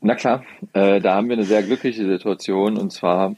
na 0.00 0.14
klar, 0.14 0.44
äh, 0.74 1.00
da 1.00 1.14
haben 1.14 1.28
wir 1.28 1.36
eine 1.36 1.46
sehr 1.46 1.62
glückliche 1.62 2.04
Situation 2.04 2.76
und 2.76 2.92
zwar 2.92 3.34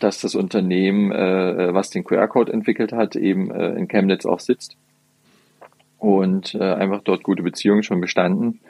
dass 0.00 0.20
das 0.20 0.34
Unternehmen, 0.34 1.12
äh, 1.12 1.72
was 1.72 1.88
den 1.88 2.04
QR-Code 2.04 2.52
entwickelt 2.52 2.92
hat, 2.92 3.16
eben 3.16 3.50
äh, 3.50 3.70
in 3.74 3.88
Chemnitz 3.88 4.26
auch 4.26 4.40
sitzt 4.40 4.76
und 6.04 6.54
äh, 6.54 6.58
einfach 6.62 7.00
dort 7.02 7.22
gute 7.22 7.42
Beziehungen 7.42 7.82
schon 7.82 8.00
bestanden. 8.00 8.60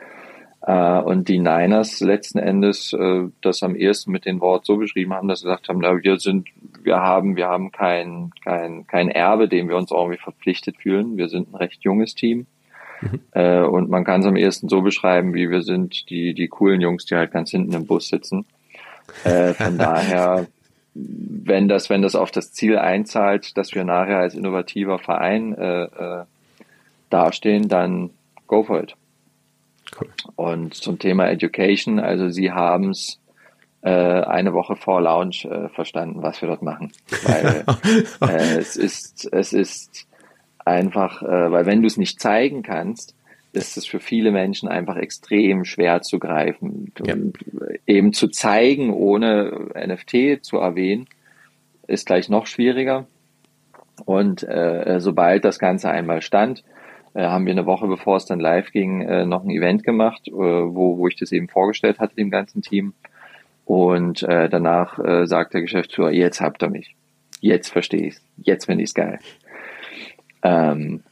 Äh, 0.63 1.01
und 1.01 1.29
die 1.29 1.41
Niners 1.41 2.01
letzten 2.01 2.39
Endes 2.39 2.93
äh, 2.93 3.25
das 3.41 3.65
am 3.65 3.75
ehesten 3.75 4.13
mit 4.13 4.25
den 4.25 4.41
Wort 4.41 4.65
so 4.65 4.77
beschrieben 4.77 5.13
haben, 5.13 5.27
dass 5.27 5.41
sie 5.41 5.47
gesagt 5.47 5.69
haben, 5.69 5.81
na, 5.81 6.01
wir 6.01 6.19
sind, 6.19 6.49
wir 6.83 6.97
haben, 6.97 7.35
wir 7.35 7.49
haben 7.49 7.73
kein, 7.73 8.31
kein, 8.45 8.87
kein 8.87 9.09
Erbe, 9.09 9.49
dem 9.49 9.69
wir 9.69 9.77
uns 9.77 9.91
irgendwie 9.91 10.19
verpflichtet 10.19 10.77
fühlen. 10.81 11.17
Wir 11.17 11.29
sind 11.29 11.53
ein 11.53 11.57
recht 11.57 11.83
junges 11.83 12.15
Team. 12.15 12.47
Mhm. 13.01 13.21
Äh, 13.33 13.63
und 13.63 13.91
man 13.91 14.05
kann 14.05 14.21
es 14.21 14.27
am 14.27 14.37
ehesten 14.37 14.69
so 14.69 14.81
beschreiben, 14.81 15.35
wie 15.35 15.51
wir 15.51 15.63
sind 15.63 16.09
die, 16.11 16.35
die 16.35 16.47
coolen 16.47 16.81
Jungs, 16.81 17.05
die 17.05 17.17
halt 17.17 17.33
ganz 17.33 17.51
hinten 17.51 17.75
im 17.75 17.87
Bus 17.87 18.09
sitzen. 18.09 18.47
Äh, 19.25 19.55
von 19.55 19.77
daher 19.79 20.47
wenn 20.95 21.69
das, 21.69 21.91
wenn 21.91 22.03
das 22.03 22.15
auf 22.15 22.31
das 22.31 22.53
Ziel 22.53 22.79
einzahlt, 22.79 23.57
dass 23.57 23.75
wir 23.75 23.85
nachher 23.85 24.19
als 24.19 24.35
innovativer 24.35 24.99
Verein 24.99 25.55
äh, 25.55 25.85
äh, 25.85 26.25
dastehen, 27.15 27.69
dann 27.69 28.11
go 28.47 28.63
for 28.63 28.83
it. 28.83 28.97
Cool. 29.99 30.09
Und 30.37 30.75
zum 30.75 30.99
Thema 30.99 31.29
Education, 31.31 32.01
also 32.01 32.29
Sie 32.29 32.51
haben 32.51 32.91
es 32.91 33.21
äh, 33.83 33.91
eine 33.91 34.53
Woche 34.53 34.77
vor 34.77 35.01
Launch 35.01 35.45
äh, 35.45 35.69
verstanden, 35.69 36.23
was 36.23 36.41
wir 36.41 36.49
dort 36.49 36.63
machen. 36.63 36.93
Weil 37.23 37.65
äh, 38.29 38.59
es 38.59 38.77
ist, 38.77 39.29
es 39.33 39.53
ist 39.53 40.07
einfach, 40.65 41.23
äh, 41.23 41.53
weil 41.53 41.67
wenn 41.67 41.83
du 41.83 41.87
es 41.87 41.97
nicht 41.97 42.21
zeigen 42.21 42.63
kannst, 42.63 43.15
ist 43.53 43.77
es 43.77 43.87
für 43.87 44.01
viele 44.01 44.33
Menschen 44.33 44.69
einfach 44.69 44.97
extrem 44.97 45.65
schwer 45.65 46.03
zu 46.03 46.19
greifen. 46.19 46.93
Ja. 47.07 47.15
Eben 47.87 48.13
zu 48.13 48.29
zeigen, 48.29 48.93
ohne 48.93 49.69
NFT 49.75 50.45
zu 50.45 50.57
erwähnen, 50.57 51.07
ist 51.87 52.07
gleich 52.07 52.29
noch 52.29 52.47
schwieriger. 52.47 53.07
Und 54.05 54.43
äh, 54.43 54.97
sobald 54.99 55.45
das 55.45 55.61
Ganze 55.61 55.89
einmal 55.89 56.21
stand, 56.21 56.65
haben 57.23 57.47
wir 57.47 57.53
eine 57.53 57.67
Woche 57.67 57.87
bevor 57.87 58.17
es 58.17 58.27
dann 58.27 58.41
live 58.41 58.73
ging, 58.73 59.03
äh, 59.03 59.25
noch 59.25 59.45
ein 59.45 59.51
Event 59.51 59.85
gemacht, 59.85 60.29
äh, 60.29 60.33
wo, 60.33 60.99
wo 60.99 61.09
ich 61.09 61.17
das 61.17 61.33
eben 61.33 61.49
vorgestellt 61.49 61.99
hatte 61.99 62.17
dem 62.17 62.31
ganzen 62.31 62.63
Team. 62.63 62.95
Und 63.65 64.23
äh, 64.25 64.49
danach 64.49 64.99
äh, 64.99 65.27
sagt 65.27 65.55
der 65.55 65.63
Geschäftsführer, 65.63 66.11
jetzt 66.11 66.41
habt 66.41 66.63
ihr 66.63 66.69
mich. 66.69 66.95
Jetzt 67.41 67.71
verstehe 67.71 68.09
ich 68.09 68.17
Jetzt 68.37 68.67
finde 68.67 68.83
ich 68.85 68.91
es 68.91 68.95
geil. 68.95 69.19
Ähm, 70.43 71.03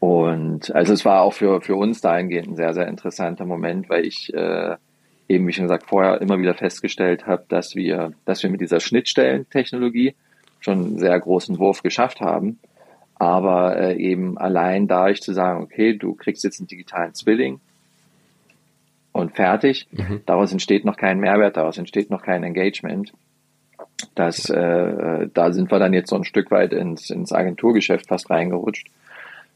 und 0.00 0.74
also 0.74 0.92
es 0.92 1.04
war 1.04 1.22
auch 1.22 1.32
für, 1.32 1.60
für 1.60 1.76
uns 1.76 2.00
dahingehend 2.00 2.48
ein 2.48 2.56
sehr, 2.56 2.74
sehr 2.74 2.88
interessanter 2.88 3.44
Moment, 3.44 3.88
weil 3.88 4.04
ich 4.04 4.34
äh, 4.34 4.76
eben, 5.28 5.46
wie 5.46 5.52
schon 5.52 5.64
gesagt, 5.64 5.88
vorher 5.88 6.20
immer 6.20 6.38
wieder 6.38 6.54
festgestellt 6.54 7.26
habe, 7.26 7.44
dass 7.48 7.76
wir, 7.76 8.12
dass 8.24 8.42
wir 8.42 8.50
mit 8.50 8.60
dieser 8.60 8.80
Schnittstellentechnologie 8.80 10.14
schon 10.58 10.78
einen 10.78 10.98
sehr 10.98 11.18
großen 11.18 11.58
Wurf 11.58 11.82
geschafft 11.82 12.20
haben. 12.20 12.58
Aber 13.22 13.76
äh, 13.76 13.96
eben 13.96 14.36
allein 14.36 14.88
dadurch 14.88 15.20
zu 15.20 15.32
sagen, 15.32 15.62
okay, 15.62 15.96
du 15.96 16.14
kriegst 16.14 16.42
jetzt 16.42 16.58
einen 16.60 16.66
digitalen 16.66 17.14
Zwilling 17.14 17.60
und 19.12 19.36
fertig, 19.36 19.86
mhm. 19.92 20.22
daraus 20.26 20.50
entsteht 20.50 20.84
noch 20.84 20.96
kein 20.96 21.20
Mehrwert, 21.20 21.56
daraus 21.56 21.78
entsteht 21.78 22.10
noch 22.10 22.22
kein 22.22 22.42
Engagement. 22.42 23.12
Das, 24.16 24.50
äh, 24.50 25.28
da 25.32 25.52
sind 25.52 25.70
wir 25.70 25.78
dann 25.78 25.92
jetzt 25.92 26.10
so 26.10 26.16
ein 26.16 26.24
Stück 26.24 26.50
weit 26.50 26.72
ins, 26.72 27.10
ins 27.10 27.32
Agenturgeschäft 27.32 28.08
fast 28.08 28.28
reingerutscht 28.30 28.88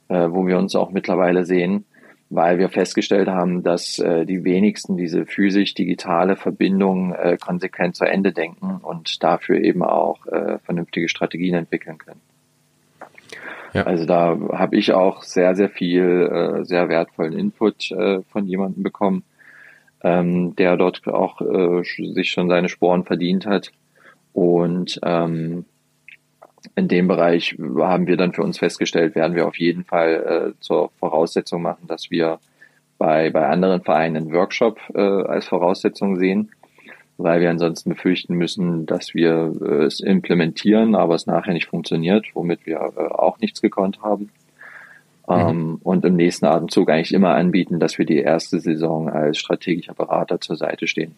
äh, 0.08 0.30
wo 0.30 0.46
wir 0.46 0.58
uns 0.58 0.74
auch 0.74 0.90
mittlerweile 0.90 1.44
sehen, 1.44 1.84
weil 2.28 2.58
wir 2.58 2.68
festgestellt 2.68 3.28
haben, 3.28 3.62
dass 3.62 3.98
äh, 3.98 4.24
die 4.24 4.44
wenigsten 4.44 4.96
diese 4.96 5.26
physisch-digitale 5.26 6.36
Verbindung 6.36 7.12
äh, 7.12 7.36
konsequent 7.40 7.96
zu 7.96 8.04
Ende 8.04 8.32
denken 8.32 8.78
und 8.82 9.22
dafür 9.22 9.60
eben 9.60 9.82
auch 9.82 10.26
äh, 10.26 10.58
vernünftige 10.58 11.08
Strategien 11.08 11.54
entwickeln 11.54 11.98
können. 11.98 12.20
Ja. 13.76 13.82
Also 13.82 14.06
da 14.06 14.38
habe 14.52 14.76
ich 14.76 14.94
auch 14.94 15.22
sehr, 15.22 15.54
sehr 15.54 15.68
viel, 15.68 16.02
äh, 16.02 16.64
sehr 16.64 16.88
wertvollen 16.88 17.34
Input 17.34 17.90
äh, 17.90 18.22
von 18.22 18.46
jemandem 18.46 18.82
bekommen, 18.82 19.22
ähm, 20.02 20.56
der 20.56 20.78
dort 20.78 21.06
auch 21.06 21.42
äh, 21.42 21.82
sich 21.84 22.30
schon 22.30 22.48
seine 22.48 22.70
Sporen 22.70 23.04
verdient 23.04 23.44
hat. 23.44 23.72
Und 24.32 24.98
ähm, 25.04 25.66
in 26.74 26.88
dem 26.88 27.06
Bereich 27.06 27.56
haben 27.78 28.06
wir 28.06 28.16
dann 28.16 28.32
für 28.32 28.42
uns 28.42 28.58
festgestellt, 28.58 29.14
werden 29.14 29.36
wir 29.36 29.46
auf 29.46 29.58
jeden 29.58 29.84
Fall 29.84 30.54
äh, 30.56 30.60
zur 30.60 30.90
Voraussetzung 30.98 31.60
machen, 31.60 31.86
dass 31.86 32.10
wir 32.10 32.38
bei, 32.96 33.28
bei 33.28 33.46
anderen 33.46 33.82
Vereinen 33.82 34.16
einen 34.16 34.32
Workshop 34.32 34.80
äh, 34.94 35.00
als 35.00 35.48
Voraussetzung 35.48 36.16
sehen, 36.16 36.50
weil 37.18 37.40
wir 37.40 37.50
ansonsten 37.50 37.90
befürchten 37.90 38.34
müssen, 38.34 38.86
dass 38.86 39.14
wir 39.14 39.52
äh, 39.60 39.84
es 39.84 40.00
implementieren, 40.00 40.94
aber 40.94 41.14
es 41.14 41.26
nachher 41.26 41.54
nicht 41.54 41.66
funktioniert, 41.66 42.26
womit 42.34 42.66
wir 42.66 42.76
äh, 42.76 43.00
auch 43.00 43.38
nichts 43.38 43.62
gekonnt 43.62 44.02
haben. 44.02 44.30
Mhm. 45.28 45.34
Ähm, 45.34 45.80
und 45.82 46.04
im 46.04 46.16
nächsten 46.16 46.46
Atemzug 46.46 46.90
eigentlich 46.90 47.12
immer 47.12 47.34
anbieten, 47.34 47.80
dass 47.80 47.98
wir 47.98 48.06
die 48.06 48.18
erste 48.18 48.60
Saison 48.60 49.08
als 49.08 49.38
strategischer 49.38 49.94
Berater 49.94 50.40
zur 50.40 50.56
Seite 50.56 50.86
stehen. 50.86 51.16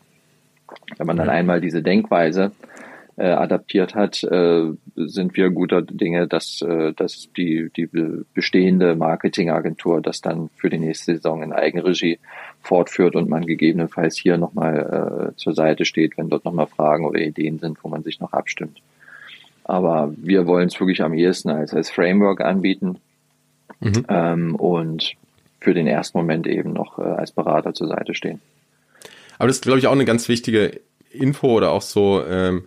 Wenn 0.97 1.07
man 1.07 1.17
dann 1.17 1.31
einmal 1.31 1.61
diese 1.61 1.83
Denkweise 1.83 2.53
äh, 3.19 3.31
adaptiert 3.33 3.97
hat, 3.97 4.23
äh, 4.23 4.65
sind 4.95 5.37
wir 5.37 5.51
guter 5.51 5.83
Dinge, 5.83 6.29
dass, 6.29 6.63
äh, 6.63 6.93
dass 6.93 7.29
die, 7.37 7.69
die 7.77 7.89
bestehende 8.33 8.95
Marketingagentur 8.95 10.01
das 10.01 10.21
dann 10.21 10.51
für 10.55 10.71
die 10.71 10.79
nächste 10.79 11.17
Saison 11.17 11.43
in 11.43 11.53
Eigenregie 11.53 12.21
fortführt 12.63 13.17
und 13.17 13.29
man 13.29 13.45
gegebenenfalls 13.45 14.17
hier 14.17 14.39
nochmal 14.39 15.33
äh, 15.33 15.37
zur 15.37 15.53
Seite 15.53 15.85
steht, 15.85 16.17
wenn 16.17 16.29
dort 16.29 16.45
nochmal 16.45 16.69
Fragen 16.69 17.07
oder 17.07 17.19
Ideen 17.21 17.59
sind, 17.59 17.83
wo 17.83 17.89
man 17.89 18.05
sich 18.05 18.21
noch 18.21 18.33
abstimmt. 18.33 18.81
Aber 19.65 20.15
wir 20.17 20.47
wollen 20.47 20.69
es 20.69 20.79
wirklich 20.79 21.03
am 21.03 21.13
ehesten 21.13 21.51
als, 21.51 21.75
als 21.75 21.91
Framework 21.91 22.41
anbieten 22.41 22.99
mhm. 23.81 24.05
ähm, 24.09 24.55
und 24.55 25.15
für 25.61 25.75
den 25.75 25.89
ersten 25.89 26.19
Moment 26.19 26.47
eben 26.47 26.73
noch 26.73 26.99
äh, 26.99 27.03
als 27.03 27.33
Berater 27.33 27.75
zur 27.75 27.89
Seite 27.89 28.15
stehen. 28.15 28.41
Aber 29.39 29.49
das 29.49 29.57
ist, 29.57 29.63
glaube 29.63 29.81
ich, 29.81 29.89
auch 29.89 29.93
eine 29.93 30.05
ganz 30.05 30.29
wichtige 30.29 30.81
Info 31.11 31.53
oder 31.53 31.73
auch 31.73 31.83
so 31.83 32.25
ähm, 32.25 32.65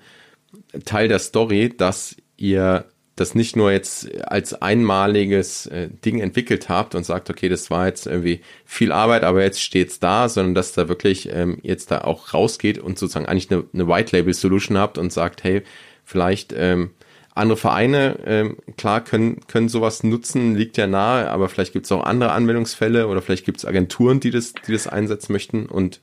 Teil 0.85 1.07
der 1.07 1.19
Story, 1.19 1.73
dass 1.75 2.15
ihr 2.37 2.85
das 3.15 3.35
nicht 3.35 3.55
nur 3.55 3.71
jetzt 3.71 4.09
als 4.23 4.61
einmaliges 4.61 5.67
äh, 5.67 5.89
Ding 5.89 6.19
entwickelt 6.19 6.69
habt 6.69 6.95
und 6.95 7.05
sagt, 7.05 7.29
okay, 7.29 7.49
das 7.49 7.69
war 7.69 7.87
jetzt 7.87 8.07
irgendwie 8.07 8.41
viel 8.65 8.91
Arbeit, 8.91 9.23
aber 9.23 9.43
jetzt 9.43 9.61
steht's 9.61 9.99
da, 9.99 10.29
sondern 10.29 10.55
dass 10.55 10.73
da 10.73 10.87
wirklich 10.87 11.29
ähm, 11.31 11.59
jetzt 11.61 11.91
da 11.91 12.01
auch 12.01 12.33
rausgeht 12.33 12.79
und 12.79 12.97
sozusagen 12.97 13.27
eigentlich 13.27 13.51
eine, 13.51 13.65
eine 13.73 13.87
White 13.87 14.15
Label 14.15 14.33
Solution 14.33 14.77
habt 14.77 14.97
und 14.97 15.11
sagt, 15.11 15.43
hey, 15.43 15.61
vielleicht 16.03 16.53
ähm, 16.55 16.91
andere 17.35 17.57
Vereine, 17.57 18.17
ähm, 18.25 18.57
klar, 18.77 19.03
können, 19.03 19.41
können 19.47 19.69
sowas 19.69 20.03
nutzen, 20.03 20.55
liegt 20.55 20.77
ja 20.77 20.87
nahe, 20.87 21.29
aber 21.29 21.47
vielleicht 21.47 21.73
gibt 21.73 21.85
es 21.85 21.91
auch 21.91 22.03
andere 22.03 22.31
Anwendungsfälle 22.31 23.07
oder 23.07 23.21
vielleicht 23.21 23.45
gibt 23.45 23.59
es 23.59 23.65
Agenturen, 23.65 24.19
die 24.19 24.31
das, 24.31 24.53
die 24.53 24.71
das 24.71 24.87
einsetzen 24.87 25.31
möchten 25.31 25.65
und 25.67 26.01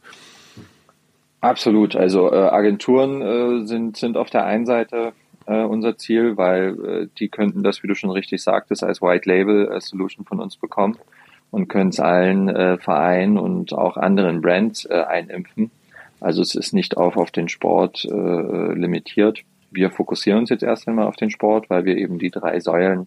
Absolut. 1.40 1.94
Also 1.94 2.32
äh, 2.32 2.36
Agenturen 2.36 3.22
äh, 3.22 3.66
sind, 3.66 3.96
sind 3.96 4.16
auf 4.16 4.30
der 4.30 4.44
einen 4.44 4.66
Seite 4.66 5.12
äh, 5.46 5.62
unser 5.62 5.96
Ziel, 5.96 6.36
weil 6.36 6.84
äh, 6.84 7.08
die 7.18 7.28
könnten 7.28 7.62
das, 7.62 7.82
wie 7.82 7.86
du 7.86 7.94
schon 7.94 8.10
richtig 8.10 8.42
sagtest, 8.42 8.82
als 8.82 9.00
White 9.00 9.28
Label 9.28 9.70
äh, 9.70 9.80
Solution 9.80 10.24
von 10.24 10.40
uns 10.40 10.56
bekommen 10.56 10.98
und 11.50 11.68
können 11.68 11.90
es 11.90 12.00
allen 12.00 12.48
äh, 12.48 12.76
Vereinen 12.78 13.38
und 13.38 13.72
auch 13.72 13.96
anderen 13.96 14.40
Brands 14.40 14.84
äh, 14.84 15.04
einimpfen. 15.06 15.70
Also 16.20 16.42
es 16.42 16.54
ist 16.56 16.72
nicht 16.72 16.96
auf, 16.96 17.16
auf 17.16 17.30
den 17.30 17.48
Sport 17.48 18.04
äh, 18.04 18.72
limitiert. 18.72 19.40
Wir 19.70 19.90
fokussieren 19.90 20.40
uns 20.40 20.50
jetzt 20.50 20.64
erst 20.64 20.88
einmal 20.88 21.06
auf 21.06 21.16
den 21.16 21.30
Sport, 21.30 21.70
weil 21.70 21.84
wir 21.84 21.96
eben 21.96 22.18
die 22.18 22.30
drei 22.30 22.58
Säulen 22.58 23.06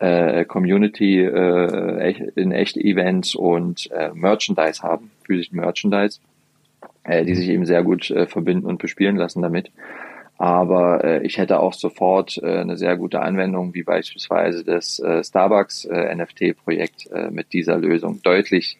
äh, 0.00 0.44
Community 0.44 1.20
äh, 1.20 2.30
in 2.34 2.50
echt 2.50 2.76
Events 2.76 3.34
und 3.36 3.90
äh, 3.92 4.10
Merchandise 4.12 4.82
haben, 4.82 5.10
physischen 5.24 5.56
Merchandise 5.56 6.18
äh, 7.10 7.24
die 7.24 7.34
sich 7.34 7.48
eben 7.48 7.66
sehr 7.66 7.82
gut 7.82 8.10
äh, 8.10 8.26
verbinden 8.26 8.66
und 8.66 8.78
bespielen 8.78 9.16
lassen 9.16 9.42
damit. 9.42 9.70
Aber 10.38 11.04
äh, 11.04 11.26
ich 11.26 11.36
hätte 11.36 11.60
auch 11.60 11.74
sofort 11.74 12.38
äh, 12.42 12.60
eine 12.60 12.76
sehr 12.76 12.96
gute 12.96 13.20
Anwendung, 13.20 13.74
wie 13.74 13.82
beispielsweise 13.82 14.64
das 14.64 14.98
äh, 15.00 15.22
Starbucks 15.22 15.84
äh, 15.84 16.14
NFT-Projekt 16.14 17.10
äh, 17.12 17.30
mit 17.30 17.52
dieser 17.52 17.76
Lösung 17.76 18.22
deutlich, 18.22 18.78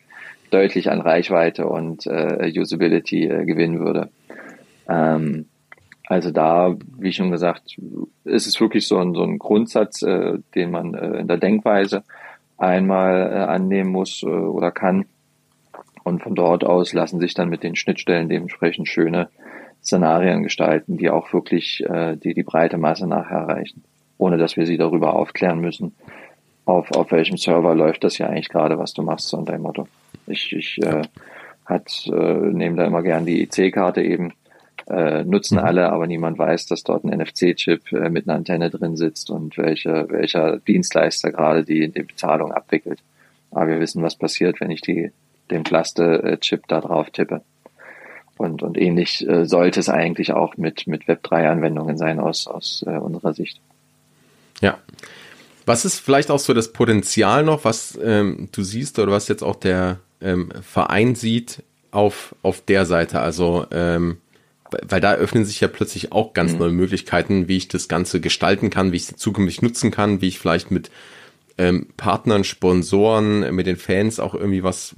deutlich 0.51 0.91
an 0.91 1.01
Reichweite 1.01 1.67
und 1.67 2.07
äh, 2.07 2.51
Usability 2.57 3.25
äh, 3.27 3.45
gewinnen 3.45 3.81
würde. 3.81 4.09
Ähm, 4.89 5.47
also 6.07 6.31
da, 6.31 6.77
wie 6.99 7.13
schon 7.13 7.31
gesagt, 7.31 7.77
ist 8.25 8.47
es 8.47 8.61
wirklich 8.61 8.89
so 8.89 8.99
ein, 8.99 9.15
so 9.15 9.23
ein 9.23 9.39
Grundsatz, 9.39 10.03
äh, 10.03 10.39
den 10.55 10.71
man 10.71 10.95
äh, 10.95 11.19
in 11.19 11.29
der 11.29 11.37
Denkweise 11.37 12.05
einmal 12.57 13.33
äh, 13.33 13.37
annehmen 13.37 13.91
muss 13.91 14.23
äh, 14.23 14.27
oder 14.27 14.71
kann 14.71 15.05
und 16.05 16.23
von 16.23 16.35
dort 16.35 16.65
aus 16.65 16.93
lassen 16.93 17.21
sich 17.21 17.35
dann 17.35 17.49
mit 17.49 17.63
den 17.63 17.77
Schnittstellen 17.77 18.29
dementsprechend 18.29 18.89
schöne 18.89 19.29
Szenarien 19.83 20.43
gestalten, 20.43 20.97
die 20.97 21.11
auch 21.11 21.33
wirklich 21.33 21.85
äh, 21.89 22.17
die, 22.17 22.35
die 22.35 22.43
breite 22.43 22.79
Masse 22.79 23.07
nachher 23.07 23.39
erreichen, 23.39 23.85
ohne 24.19 24.37
dass 24.37 24.57
wir 24.57 24.67
sie 24.67 24.77
darüber 24.77 25.15
aufklären 25.15 25.61
müssen, 25.61 25.95
auf, 26.65 26.91
auf 26.93 27.11
welchem 27.11 27.37
Server 27.37 27.75
läuft 27.75 28.05
das 28.05 28.19
ja 28.19 28.29
eigentlich 28.29 28.49
gerade, 28.49 28.79
was 28.79 28.93
du 28.93 29.03
machst, 29.03 29.29
so 29.29 29.39
unter 29.39 29.53
dem 29.53 29.63
Motto. 29.63 29.89
Ich, 30.27 30.53
ich 30.53 30.79
äh, 30.83 31.03
hat, 31.65 32.07
äh, 32.07 32.13
nehme 32.13 32.77
da 32.77 32.85
immer 32.85 33.03
gern 33.03 33.27
die 33.27 33.43
IC-Karte 33.43 34.03
eben, 34.03 34.33
äh, 34.89 35.25
nutzen 35.25 35.59
mhm. 35.59 35.65
alle, 35.65 35.93
aber 35.93 36.07
niemand 36.07 36.39
weiß, 36.39 36.67
dass 36.67 36.83
dort 36.83 37.05
ein 37.05 37.17
NFC-Chip 37.17 37.93
äh, 37.93 38.11
mit 38.11 38.29
einer 38.29 38.37
Antenne 38.37 38.71
drin 38.71 38.97
sitzt 38.97 39.31
und 39.31 39.57
welche, 39.57 40.07
welcher 40.11 40.59
Dienstleister 40.59 41.31
gerade 41.31 41.65
die, 41.65 41.89
die 41.89 42.03
Bezahlung 42.03 42.53
abwickelt. 42.53 43.01
Aber 43.51 43.69
wir 43.69 43.81
wissen, 43.81 44.03
was 44.03 44.17
passiert, 44.17 44.61
wenn 44.61 44.71
ich 44.71 44.81
die 44.81 45.13
den 45.51 45.65
Plaste-Chip 45.65 46.67
da 46.69 46.81
drauf 46.81 47.11
tippe. 47.11 47.43
Und, 48.37 48.63
und 48.63 48.79
ähnlich 48.79 49.29
äh, 49.29 49.45
sollte 49.45 49.81
es 49.81 49.91
eigentlich 49.91 50.33
auch 50.33 50.57
mit, 50.57 50.87
mit 50.87 51.05
Web3-Anwendungen 51.05 51.99
sein 51.99 52.19
aus, 52.19 52.47
aus 52.47 52.83
äh, 52.87 52.97
unserer 52.97 53.35
Sicht. 53.35 53.61
Ja. 54.63 54.79
Was 55.67 55.85
ist 55.85 56.01
vielleicht 56.01 56.31
auch 56.31 56.39
so 56.39 56.55
das 56.55 56.73
Potenzial 56.73 57.45
noch, 57.45 57.65
was 57.65 57.99
ähm, 58.03 58.49
du 58.53 58.63
siehst 58.63 58.99
oder 58.99 59.13
was 59.13 59.29
jetzt 59.29 59.43
auch 59.43 59.57
der 59.57 59.99
ähm, 60.23 60.51
Verein 60.63 61.15
sieht 61.15 61.63
auf, 61.91 62.35
auf 62.43 62.63
der 62.63 62.87
Seite? 62.87 63.21
Also, 63.21 63.67
ähm, 63.73 64.19
weil 64.89 65.03
da 65.03 65.15
öffnen 65.15 65.45
sich 65.45 65.61
ja 65.61 65.69
plötzlich 65.69 66.13
auch 66.13 66.33
ganz 66.33 66.53
mhm. 66.53 66.59
neue 66.61 66.73
Möglichkeiten, 66.73 67.47
wie 67.47 67.59
ich 67.59 67.69
das 67.69 67.89
Ganze 67.89 68.21
gestalten 68.21 68.71
kann, 68.71 68.91
wie 68.93 68.97
ich 68.97 69.11
es 69.11 69.17
zukünftig 69.17 69.63
nutzen 69.63 69.91
kann, 69.91 70.23
wie 70.23 70.29
ich 70.29 70.39
vielleicht 70.39 70.71
mit 70.71 70.91
ähm, 71.59 71.89
Partnern, 71.97 72.45
Sponsoren, 72.45 73.55
mit 73.55 73.67
den 73.67 73.77
Fans 73.77 74.19
auch 74.19 74.35
irgendwie 74.35 74.63
was 74.63 74.95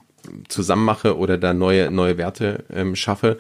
zusammen 0.49 0.85
mache 0.85 1.17
oder 1.17 1.39
da 1.39 1.53
neue, 1.53 1.91
neue 1.91 2.19
Werte 2.19 2.65
ähm, 2.73 2.97
schaffe. 2.97 3.39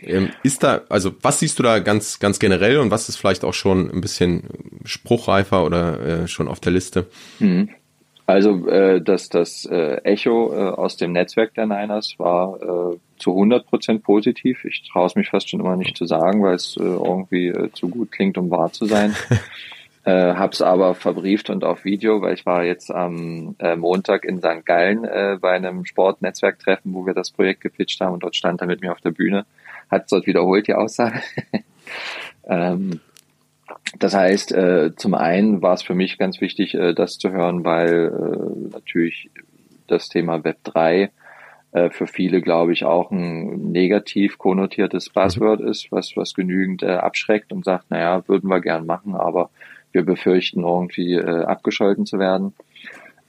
Ähm, 0.00 0.30
ist 0.42 0.62
da, 0.62 0.82
also 0.88 1.12
was 1.22 1.38
siehst 1.38 1.58
du 1.58 1.62
da 1.62 1.78
ganz, 1.78 2.18
ganz 2.18 2.38
generell 2.38 2.78
und 2.78 2.90
was 2.90 3.08
ist 3.08 3.16
vielleicht 3.16 3.44
auch 3.44 3.54
schon 3.54 3.90
ein 3.90 4.00
bisschen 4.00 4.44
spruchreifer 4.84 5.64
oder 5.64 6.00
äh, 6.00 6.28
schon 6.28 6.48
auf 6.48 6.60
der 6.60 6.72
Liste? 6.72 7.06
Mhm. 7.38 7.68
Also 8.26 8.66
äh, 8.68 9.02
das, 9.02 9.28
das 9.28 9.66
äh, 9.66 9.96
Echo 10.04 10.52
äh, 10.54 10.70
aus 10.70 10.96
dem 10.96 11.12
Netzwerk 11.12 11.54
der 11.54 11.66
Niners 11.66 12.14
war 12.18 12.92
äh, 12.92 12.96
zu 13.18 13.30
100 13.32 13.66
Prozent 13.66 14.02
positiv. 14.02 14.64
Ich 14.64 14.88
traue 14.90 15.06
es 15.06 15.16
mich 15.16 15.28
fast 15.28 15.50
schon 15.50 15.60
immer 15.60 15.76
nicht 15.76 15.96
zu 15.96 16.06
sagen, 16.06 16.42
weil 16.42 16.54
es 16.54 16.76
äh, 16.78 16.82
irgendwie 16.82 17.48
äh, 17.48 17.70
zu 17.72 17.88
gut 17.88 18.12
klingt, 18.12 18.38
um 18.38 18.50
wahr 18.50 18.72
zu 18.72 18.86
sein. 18.86 19.14
Äh, 20.04 20.34
hab's 20.34 20.60
aber 20.60 20.94
verbrieft 20.96 21.48
und 21.48 21.62
auf 21.62 21.84
Video, 21.84 22.20
weil 22.22 22.34
ich 22.34 22.44
war 22.44 22.64
jetzt 22.64 22.90
am 22.90 23.54
äh, 23.60 23.76
Montag 23.76 24.24
in 24.24 24.38
St. 24.38 24.64
Gallen 24.64 25.04
äh, 25.04 25.38
bei 25.40 25.52
einem 25.52 25.84
Sportnetzwerktreffen, 25.84 26.92
wo 26.92 27.06
wir 27.06 27.14
das 27.14 27.30
Projekt 27.30 27.60
gepitcht 27.60 28.00
haben 28.00 28.14
und 28.14 28.24
dort 28.24 28.34
stand 28.34 28.60
er 28.60 28.66
mit 28.66 28.80
mir 28.80 28.90
auf 28.90 29.00
der 29.00 29.12
Bühne, 29.12 29.46
hat 29.88 30.10
dort 30.10 30.26
wiederholt 30.26 30.66
die 30.66 30.74
Aussage. 30.74 31.20
ähm, 32.48 33.00
das 33.98 34.14
heißt, 34.14 34.52
äh, 34.52 34.90
zum 34.96 35.14
einen 35.14 35.62
war 35.62 35.74
es 35.74 35.82
für 35.82 35.94
mich 35.94 36.18
ganz 36.18 36.40
wichtig, 36.40 36.74
äh, 36.74 36.94
das 36.94 37.18
zu 37.18 37.30
hören, 37.30 37.64
weil 37.64 38.08
äh, 38.08 38.72
natürlich 38.72 39.30
das 39.86 40.08
Thema 40.08 40.42
Web 40.42 40.58
3 40.64 41.10
äh, 41.72 41.90
für 41.90 42.06
viele, 42.06 42.40
glaube 42.40 42.72
ich, 42.72 42.84
auch 42.84 43.12
ein 43.12 43.70
negativ 43.70 44.38
konnotiertes 44.38 45.10
Buzzword 45.10 45.60
ist, 45.60 45.92
was, 45.92 46.16
was 46.16 46.34
genügend 46.34 46.82
äh, 46.82 46.90
abschreckt 46.90 47.52
und 47.52 47.64
sagt, 47.64 47.90
naja, 47.90 48.26
würden 48.26 48.50
wir 48.50 48.60
gern 48.60 48.84
machen, 48.84 49.14
aber 49.14 49.50
wir 49.92 50.04
befürchten 50.04 50.64
irgendwie 50.64 51.14
äh, 51.14 51.44
abgescholten 51.44 52.06
zu 52.06 52.18
werden. 52.18 52.54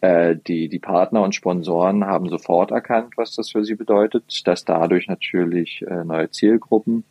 Äh, 0.01 0.35
die, 0.35 0.67
die 0.69 0.79
Partner 0.79 1.21
und 1.21 1.35
Sponsoren 1.35 2.05
haben 2.05 2.27
sofort 2.27 2.71
erkannt, 2.71 3.13
was 3.15 3.35
das 3.35 3.51
für 3.51 3.63
sie 3.63 3.75
bedeutet, 3.75 4.25
dass 4.45 4.65
dadurch 4.65 5.07
natürlich 5.07 5.81
äh, 5.83 6.03
neue 6.03 6.29
Zielgruppen 6.29 7.05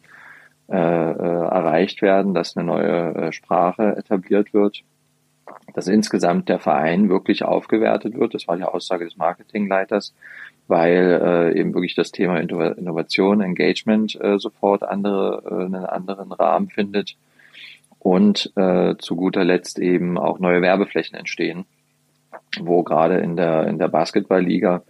äh, 0.69 0.77
äh, 0.77 0.79
erreicht 0.79 2.03
werden, 2.03 2.35
dass 2.35 2.57
eine 2.57 2.67
neue 2.67 3.15
äh, 3.15 3.33
Sprache 3.33 3.97
etabliert 3.97 4.55
wird, 4.55 4.83
dass 5.75 5.89
insgesamt 5.89 6.49
der 6.49 6.59
Verein 6.59 7.09
wirklich 7.09 7.45
aufgewertet 7.45 8.19
wird. 8.19 8.35
Das 8.35 8.49
war 8.49 8.57
die 8.57 8.65
Aussage 8.65 9.05
des 9.05 9.17
Marketingleiters, 9.17 10.15
weil 10.69 11.21
äh, 11.23 11.59
eben 11.59 11.75
wirklich 11.75 11.95
das 11.95 12.13
Thema 12.13 12.41
Innovation, 12.41 13.41
Engagement 13.41 14.19
äh, 14.21 14.39
sofort 14.39 14.83
andere, 14.83 15.43
äh, 15.47 15.65
einen 15.65 15.87
anderen 15.87 16.33
Rahmen 16.33 16.69
findet 16.69 17.17
und 18.03 18.51
äh, 18.57 18.97
zu 18.99 19.15
guter 19.15 19.45
Letzt 19.45 19.79
eben 19.79 20.19
auch 20.19 20.41
neue 20.41 20.61
Werbeflächen 20.61 21.17
entstehen, 21.17 21.67
wo 22.59 22.83
gerade 22.83 23.19
in 23.19 23.37
der 23.37 23.69
in 23.69 23.79
der 23.79 23.87
Basketballliga, 23.87 24.83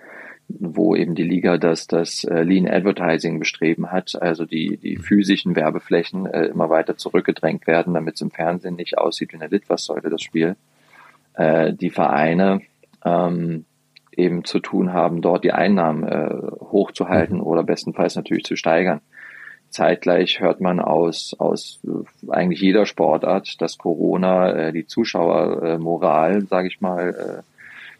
wo 0.48 0.96
eben 0.96 1.14
die 1.14 1.22
Liga 1.22 1.58
das 1.58 1.86
das 1.86 2.24
äh, 2.24 2.42
Lean 2.42 2.66
Advertising 2.66 3.38
bestreben 3.38 3.92
hat, 3.92 4.16
also 4.20 4.46
die 4.46 4.78
die 4.78 4.96
physischen 4.96 5.56
Werbeflächen 5.56 6.24
äh, 6.24 6.46
immer 6.46 6.70
weiter 6.70 6.96
zurückgedrängt 6.96 7.66
werden, 7.66 7.92
damit 7.92 8.14
es 8.14 8.22
im 8.22 8.30
Fernsehen 8.30 8.76
nicht 8.76 8.96
aussieht 8.96 9.34
wie 9.34 9.36
eine 9.36 9.48
Litfaßsäule 9.48 10.08
das 10.08 10.22
Spiel. 10.22 10.56
Äh, 11.34 11.74
die 11.74 11.90
Vereine 11.90 12.62
ähm, 13.04 13.66
eben 14.16 14.44
zu 14.44 14.58
tun 14.58 14.94
haben, 14.94 15.20
dort 15.20 15.44
die 15.44 15.52
Einnahmen 15.52 16.04
äh, 16.04 16.34
hochzuhalten 16.62 17.36
mhm. 17.36 17.42
oder 17.42 17.62
bestenfalls 17.62 18.16
natürlich 18.16 18.44
zu 18.44 18.56
steigern. 18.56 19.02
Zeitgleich 19.72 20.40
hört 20.40 20.60
man 20.60 20.80
aus, 20.80 21.34
aus 21.38 21.80
äh, 21.84 22.30
eigentlich 22.30 22.60
jeder 22.60 22.86
Sportart, 22.86 23.60
dass 23.60 23.78
Corona 23.78 24.52
äh, 24.52 24.72
die 24.72 24.86
Zuschauermoral, 24.86 26.36
äh, 26.36 26.46
sage 26.46 26.68
ich 26.68 26.80
mal, 26.80 27.42
äh, 27.42 27.42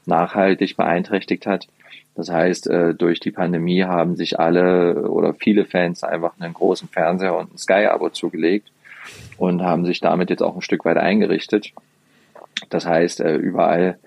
nachhaltig 0.06 0.76
beeinträchtigt 0.76 1.46
hat. 1.46 1.66
Das 2.14 2.30
heißt, 2.30 2.68
äh, 2.68 2.94
durch 2.94 3.20
die 3.20 3.30
Pandemie 3.30 3.84
haben 3.84 4.16
sich 4.16 4.38
alle 4.38 5.08
oder 5.08 5.32
viele 5.34 5.64
Fans 5.64 6.04
einfach 6.04 6.34
einen 6.38 6.52
großen 6.52 6.88
Fernseher 6.88 7.36
und 7.36 7.54
ein 7.54 7.58
Sky-Abo 7.58 8.10
zugelegt 8.10 8.70
und 9.38 9.62
haben 9.62 9.86
sich 9.86 10.00
damit 10.00 10.28
jetzt 10.30 10.42
auch 10.42 10.54
ein 10.54 10.62
Stück 10.62 10.84
weit 10.84 10.98
eingerichtet. 10.98 11.72
Das 12.68 12.86
heißt, 12.86 13.20
äh, 13.20 13.34
überall 13.36 13.98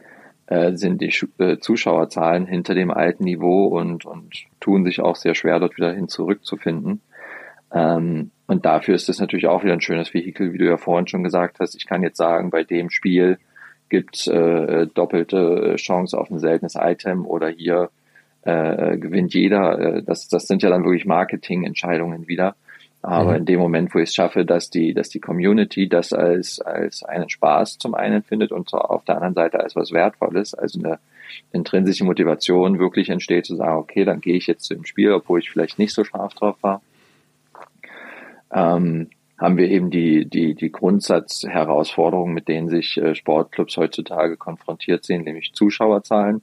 äh, 0.48 0.74
sind 0.74 1.02
die 1.02 1.14
äh, 1.40 1.58
Zuschauerzahlen 1.58 2.46
hinter 2.46 2.76
dem 2.76 2.92
alten 2.92 3.24
Niveau 3.24 3.66
und, 3.68 4.06
und 4.06 4.36
tun 4.60 4.86
sich 4.86 5.02
auch 5.02 5.16
sehr 5.16 5.34
schwer, 5.34 5.60
dort 5.60 5.78
wieder 5.78 5.92
hin 5.92 6.08
zurückzufinden. 6.08 7.02
Ähm, 7.74 8.32
und 8.48 8.66
dafür 8.66 8.96
ist 8.96 9.10
es 9.10 9.20
natürlich 9.20 9.48
auch 9.48 9.64
wieder 9.64 9.74
ein 9.74 9.82
schönes 9.82 10.14
Vehikel, 10.14 10.54
wie 10.54 10.58
du 10.58 10.66
ja 10.66 10.78
vorhin 10.78 11.08
schon 11.08 11.24
gesagt 11.24 11.60
hast. 11.60 11.76
Ich 11.76 11.86
kann 11.86 12.04
jetzt 12.04 12.18
sagen, 12.18 12.52
bei 12.52 12.64
dem 12.64 12.90
Spiel 12.90 13.40
gibt 13.90 14.28
äh, 14.28 14.88
doppelte 14.88 15.76
Chance 15.78 16.18
auf 16.18 16.30
ein 16.30 16.40
seltenes 16.40 16.76
Item 16.76 17.26
oder 17.26 17.50
hier 17.50 17.90
äh, 18.44 18.98
gewinnt 18.98 19.34
jeder. 19.34 19.80
Äh, 19.80 20.04
das, 20.04 20.28
das 20.28 20.48
sind 20.48 20.64
ja 20.64 20.70
dann 20.70 20.84
wirklich 20.84 21.06
Marketingentscheidungen 21.06 22.28
wieder. 22.28 22.56
Aber 23.02 23.32
mhm. 23.32 23.38
in 23.38 23.46
dem 23.46 23.60
Moment, 23.60 23.94
wo 23.94 24.00
ich 24.00 24.10
es 24.10 24.16
schaffe, 24.16 24.46
dass 24.46 24.72
die, 24.72 24.96
dass 24.96 25.10
die 25.10 25.20
Community 25.20 25.88
das 25.88 26.12
als, 26.12 26.60
als 26.60 27.04
einen 27.04 27.30
Spaß 27.30 27.78
zum 27.78 27.94
einen 27.94 28.24
findet 28.24 28.52
und 28.52 28.74
auf 28.74 29.06
der 29.06 29.16
anderen 29.16 29.36
Seite 29.36 29.60
als 29.60 29.76
was 29.76 29.92
Wertvolles, 29.92 30.56
also 30.56 30.80
eine 30.80 30.98
intrinsische 31.52 32.04
Motivation 32.04 32.80
wirklich 32.80 33.10
entsteht, 33.10 33.46
zu 33.46 33.56
sagen, 33.56 33.78
okay, 33.78 34.06
dann 34.06 34.22
gehe 34.22 34.36
ich 34.36 34.48
jetzt 34.48 34.66
zu 34.66 34.74
dem 34.74 34.86
Spiel, 34.86 35.12
obwohl 35.12 35.40
ich 35.40 35.52
vielleicht 35.52 35.78
nicht 35.78 35.94
so 35.94 36.04
scharf 36.04 36.34
drauf 36.34 36.58
war, 36.62 36.82
ähm, 38.56 39.10
haben 39.38 39.58
wir 39.58 39.70
eben 39.70 39.92
die, 39.92 40.28
die, 40.28 40.56
die 40.56 40.72
Grundsatzherausforderungen, 40.72 42.34
mit 42.34 42.48
denen 42.48 42.70
sich 42.70 42.98
äh, 42.98 43.14
Sportclubs 43.14 43.78
heutzutage 43.78 44.38
konfrontiert 44.38 45.04
sehen, 45.04 45.24
nämlich 45.24 45.54
Zuschauerzahlen, 45.54 46.42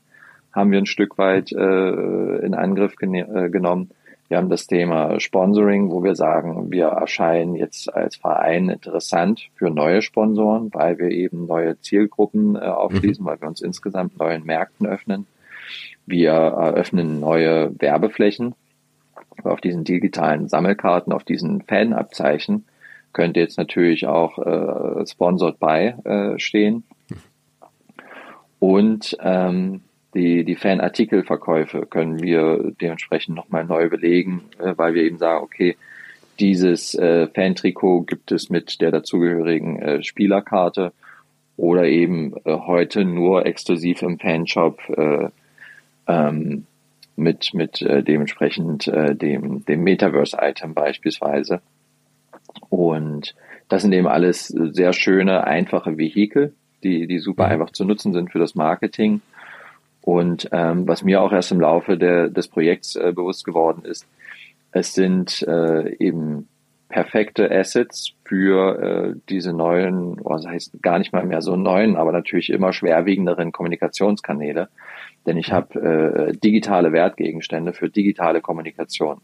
haben 0.53 0.71
wir 0.71 0.79
ein 0.79 0.87
Stück 0.87 1.19
weit 1.19 1.51
äh, 1.53 2.37
in 2.45 2.55
Angriff 2.55 2.95
äh, 3.01 3.49
genommen 3.49 3.91
wir 4.33 4.39
haben 4.39 4.49
das 4.49 4.67
Thema 4.67 5.21
Sponsoring, 5.21 5.91
wo 5.91 6.03
wir 6.03 6.15
sagen, 6.15 6.73
wir 6.73 6.87
erscheinen 6.87 7.55
jetzt 7.55 7.93
als 7.93 8.17
Verein 8.17 8.71
interessant 8.71 9.51
für 9.57 9.69
neue 9.69 10.01
Sponsoren, 10.01 10.71
weil 10.73 10.97
wir 10.97 11.11
eben 11.11 11.45
neue 11.45 11.79
Zielgruppen 11.83 12.57
äh, 12.57 12.61
aufschließen, 12.61 13.23
mhm. 13.23 13.29
weil 13.29 13.41
wir 13.43 13.49
uns 13.49 13.61
insgesamt 13.61 14.19
neuen 14.19 14.47
Märkten 14.47 14.87
öffnen. 14.87 15.27
Wir 16.07 16.31
eröffnen 16.31 17.21
neue 17.21 17.79
Werbeflächen 17.79 18.55
auf 19.45 19.61
diesen 19.61 19.85
digitalen 19.85 20.49
Sammelkarten, 20.49 21.13
auf 21.13 21.25
diesen 21.25 21.63
Fanabzeichen 21.63 22.65
könnte 23.13 23.41
jetzt 23.41 23.59
natürlich 23.59 24.07
auch 24.07 24.39
äh, 24.39 25.07
Sponsored 25.07 25.59
by 25.59 25.95
äh, 26.05 26.39
stehen. 26.39 26.85
Und 28.59 29.17
ähm, 29.21 29.83
die, 30.15 30.45
die 30.45 30.55
Fanartikelverkäufe 30.57 31.87
können 31.87 32.23
wir 32.23 32.73
dementsprechend 32.81 33.35
nochmal 33.37 33.65
neu 33.65 33.89
belegen, 33.89 34.43
äh, 34.59 34.75
weil 34.77 34.95
wir 34.95 35.03
eben 35.03 35.19
sagen, 35.19 35.43
okay, 35.43 35.77
dieses 36.41 36.95
äh, 36.95 37.29
Fan-Trikot 37.29 38.03
gibt 38.03 38.33
es 38.33 38.51
mit 38.51 38.81
der 38.81 38.91
dazugehörigen 38.91 39.81
äh, 39.81 40.03
Spielerkarte 40.03 40.93
oder 41.57 41.85
eben 41.85 42.35
äh, 42.45 42.57
heute 42.57 43.05
nur 43.05 43.47
exklusiv 43.47 44.03
im 44.03 44.19
Fanshop 44.19 44.81
äh, 44.89 45.29
ähm, 46.07 46.67
mit, 47.17 47.55
mit 47.55 47.83
äh, 47.83 48.03
dementsprechend 48.03 48.89
äh, 48.89 49.15
dem, 49.15 49.65
dem 49.65 49.83
Metaverse-Item 49.83 50.75
beispielsweise. 50.75 51.61
Und 52.69 53.35
das 53.69 53.83
sind 53.83 53.93
eben 53.93 54.09
alles 54.09 54.49
sehr 54.49 54.93
schöne, 54.93 55.45
einfache 55.45 55.99
Vehikel, 55.99 56.55
die, 56.83 57.07
die 57.07 57.19
super 57.19 57.47
mhm. 57.47 57.53
einfach 57.53 57.71
zu 57.71 57.85
nutzen 57.85 58.13
sind 58.13 58.31
für 58.31 58.39
das 58.39 58.55
Marketing 58.55 59.21
und 60.03 60.49
ähm, 60.51 60.87
was 60.87 61.05
mir 61.05 61.23
auch 61.23 61.33
erst 61.33 61.53
im 61.53 61.61
Laufe 61.61 61.97
der, 61.97 62.29
des 62.29 62.49
Projekts 62.49 62.97
äh, 62.97 63.13
bewusst 63.15 63.45
geworden 63.45 63.85
ist, 63.85 64.07
es 64.73 64.95
sind 64.95 65.43
äh, 65.47 65.95
eben 65.97 66.49
perfekte 66.93 67.51
Assets 67.51 68.13
für 68.25 68.79
äh, 68.79 69.21
diese 69.29 69.53
neuen, 69.53 70.17
was 70.23 70.47
heißt 70.47 70.83
gar 70.83 70.99
nicht 70.99 71.13
mal 71.13 71.25
mehr 71.25 71.41
so 71.41 71.57
neuen, 71.57 71.97
aber 71.97 72.13
natürlich 72.13 72.51
immer 72.51 72.73
schwerwiegenderen 72.73 73.51
Kommunikationskanäle. 73.51 74.69
Denn 75.27 75.39
ich 75.39 75.53
habe 75.53 75.81
äh, 75.81 76.33
digitale 76.37 76.93
Wertgegenstände 76.93 77.73
für 77.73 77.89
digitale 77.89 78.43
Kommunikation. 78.43 79.23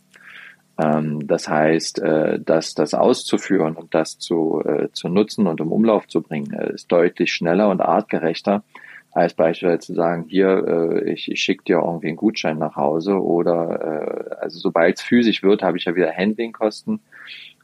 Ähm, 0.82 1.26
das 1.26 1.48
heißt, 1.48 2.00
äh, 2.00 2.40
dass 2.40 2.74
das 2.74 2.94
auszuführen 2.94 3.76
und 3.76 3.94
das 3.94 4.18
zu, 4.18 4.62
äh, 4.64 4.88
zu 4.92 5.08
nutzen 5.08 5.46
und 5.46 5.60
im 5.60 5.70
Umlauf 5.70 6.08
zu 6.08 6.22
bringen, 6.22 6.52
äh, 6.54 6.72
ist 6.72 6.90
deutlich 6.90 7.32
schneller 7.32 7.68
und 7.68 7.82
artgerechter, 7.82 8.64
als 9.12 9.34
beispielsweise 9.34 9.80
zu 9.80 9.94
sagen, 9.94 10.24
hier, 10.26 10.64
äh, 10.66 11.12
ich, 11.12 11.30
ich 11.30 11.42
schicke 11.42 11.64
dir 11.64 11.78
irgendwie 11.84 12.08
einen 12.08 12.16
Gutschein 12.16 12.58
nach 12.58 12.76
Hause 12.76 13.20
oder 13.20 14.30
äh, 14.30 14.34
also 14.40 14.58
sobald 14.58 14.96
es 14.96 15.02
physisch 15.02 15.42
wird, 15.42 15.62
habe 15.62 15.76
ich 15.76 15.84
ja 15.84 15.94
wieder 15.94 16.14
Handlingkosten, 16.16 17.00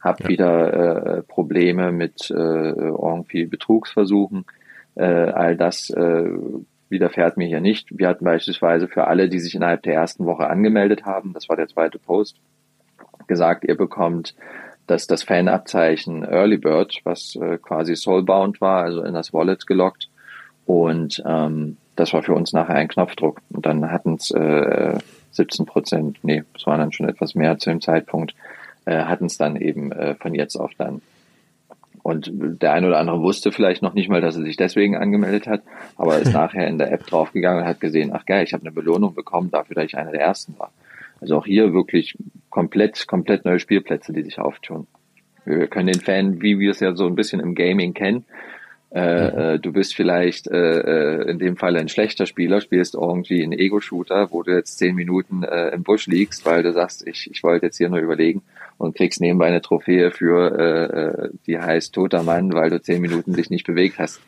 habe 0.05 0.23
ja. 0.23 0.29
wieder 0.29 0.73
äh, 1.17 1.21
Probleme 1.23 1.91
mit 1.91 2.31
äh, 2.31 2.33
irgendwie 2.33 3.45
Betrugsversuchen. 3.45 4.45
Äh, 4.95 5.03
all 5.03 5.57
das 5.57 5.89
äh, 5.89 6.29
widerfährt 6.89 7.35
mir 7.35 7.47
hier 7.47 7.59
nicht. 7.59 7.87
Wir 7.91 8.07
hatten 8.07 8.23
beispielsweise 8.23 8.87
für 8.87 9.07
alle, 9.07 9.27
die 9.27 9.39
sich 9.39 9.55
innerhalb 9.55 9.83
der 9.83 9.95
ersten 9.95 10.25
Woche 10.25 10.47
angemeldet 10.47 11.05
haben, 11.05 11.33
das 11.33 11.49
war 11.49 11.57
der 11.57 11.67
zweite 11.67 11.99
Post, 11.99 12.37
gesagt, 13.27 13.65
ihr 13.65 13.75
bekommt 13.75 14.35
das, 14.87 15.07
das 15.07 15.23
Fanabzeichen 15.23 16.23
Early 16.23 16.57
Bird, 16.57 17.01
was 17.03 17.35
äh, 17.35 17.57
quasi 17.57 17.95
Soulbound 17.95 18.61
war, 18.61 18.83
also 18.83 19.03
in 19.03 19.13
das 19.13 19.33
Wallet 19.33 19.65
gelockt 19.67 20.09
und 20.65 21.21
ähm, 21.25 21.77
das 21.95 22.13
war 22.13 22.23
für 22.23 22.33
uns 22.33 22.53
nachher 22.53 22.75
ein 22.75 22.87
Knopfdruck. 22.87 23.41
Und 23.51 23.65
dann 23.65 23.91
hatten 23.91 24.15
es 24.15 24.31
äh, 24.31 24.97
17 25.31 25.65
Prozent, 25.65 26.19
nee, 26.23 26.43
es 26.55 26.65
waren 26.65 26.79
dann 26.79 26.91
schon 26.91 27.07
etwas 27.07 27.35
mehr 27.35 27.57
zu 27.57 27.69
dem 27.69 27.81
Zeitpunkt, 27.81 28.35
äh, 28.85 29.03
hatten 29.03 29.25
es 29.25 29.37
dann 29.37 29.55
eben 29.55 29.91
äh, 29.91 30.15
von 30.15 30.33
jetzt 30.33 30.55
auf 30.55 30.71
dann. 30.77 31.01
Und 32.03 32.29
der 32.61 32.73
eine 32.73 32.87
oder 32.87 32.99
andere 32.99 33.21
wusste 33.21 33.51
vielleicht 33.51 33.81
noch 33.81 33.95
nicht 33.95 34.09
mal, 34.09 34.21
dass 34.21 34.35
er 34.35 34.43
sich 34.43 34.57
deswegen 34.57 34.95
angemeldet 34.95 35.47
hat, 35.47 35.63
aber 35.97 36.19
ist 36.19 36.33
nachher 36.33 36.67
in 36.67 36.77
der 36.77 36.91
App 36.91 37.05
draufgegangen 37.07 37.63
und 37.63 37.67
hat 37.67 37.79
gesehen, 37.79 38.11
ach 38.13 38.25
geil, 38.25 38.43
ich 38.43 38.53
habe 38.53 38.61
eine 38.61 38.71
Belohnung 38.71 39.15
bekommen 39.15 39.49
dafür, 39.49 39.75
dass 39.75 39.85
ich 39.85 39.97
einer 39.97 40.11
der 40.11 40.21
ersten 40.21 40.57
war. 40.59 40.71
Also 41.19 41.37
auch 41.37 41.45
hier 41.45 41.73
wirklich 41.73 42.15
komplett, 42.49 43.07
komplett 43.07 43.45
neue 43.45 43.59
Spielplätze, 43.59 44.13
die 44.13 44.21
sich 44.21 44.39
auftun. 44.39 44.85
Wir 45.45 45.67
können 45.67 45.87
den 45.87 46.01
Fan, 46.01 46.41
wie 46.41 46.59
wir 46.59 46.71
es 46.71 46.79
ja 46.79 46.95
so 46.95 47.07
ein 47.07 47.15
bisschen 47.15 47.39
im 47.39 47.55
Gaming 47.55 47.93
kennen, 47.93 48.25
äh, 48.95 49.55
äh, 49.55 49.59
du 49.59 49.73
bist 49.73 49.93
vielleicht 49.93 50.47
äh, 50.47 50.79
äh, 50.79 51.29
in 51.29 51.37
dem 51.37 51.57
Fall 51.57 51.75
ein 51.75 51.89
schlechter 51.89 52.25
Spieler, 52.25 52.61
spielst 52.61 52.95
irgendwie 52.95 53.43
einen 53.43 53.51
Ego-Shooter, 53.51 54.31
wo 54.31 54.41
du 54.41 54.55
jetzt 54.55 54.77
zehn 54.77 54.95
Minuten 54.95 55.43
äh, 55.43 55.69
im 55.69 55.83
Busch 55.83 56.07
liegst, 56.07 56.45
weil 56.45 56.63
du 56.63 56.71
sagst, 56.71 57.05
ich, 57.05 57.29
ich 57.29 57.43
wollte 57.43 57.65
jetzt 57.65 57.77
hier 57.77 57.89
nur 57.89 57.99
überlegen 57.99 58.41
und 58.77 58.95
kriegst 58.95 59.21
nebenbei 59.21 59.47
eine 59.47 59.61
Trophäe 59.61 60.11
für, 60.11 60.59
äh, 60.59 61.25
äh, 61.25 61.29
die 61.47 61.57
heißt 61.57 61.93
toter 61.93 62.23
Mann, 62.23 62.53
weil 62.53 62.69
du 62.69 62.81
zehn 62.81 63.01
Minuten 63.01 63.33
dich 63.33 63.49
nicht 63.49 63.65
bewegt 63.65 63.99
hast. 63.99 64.21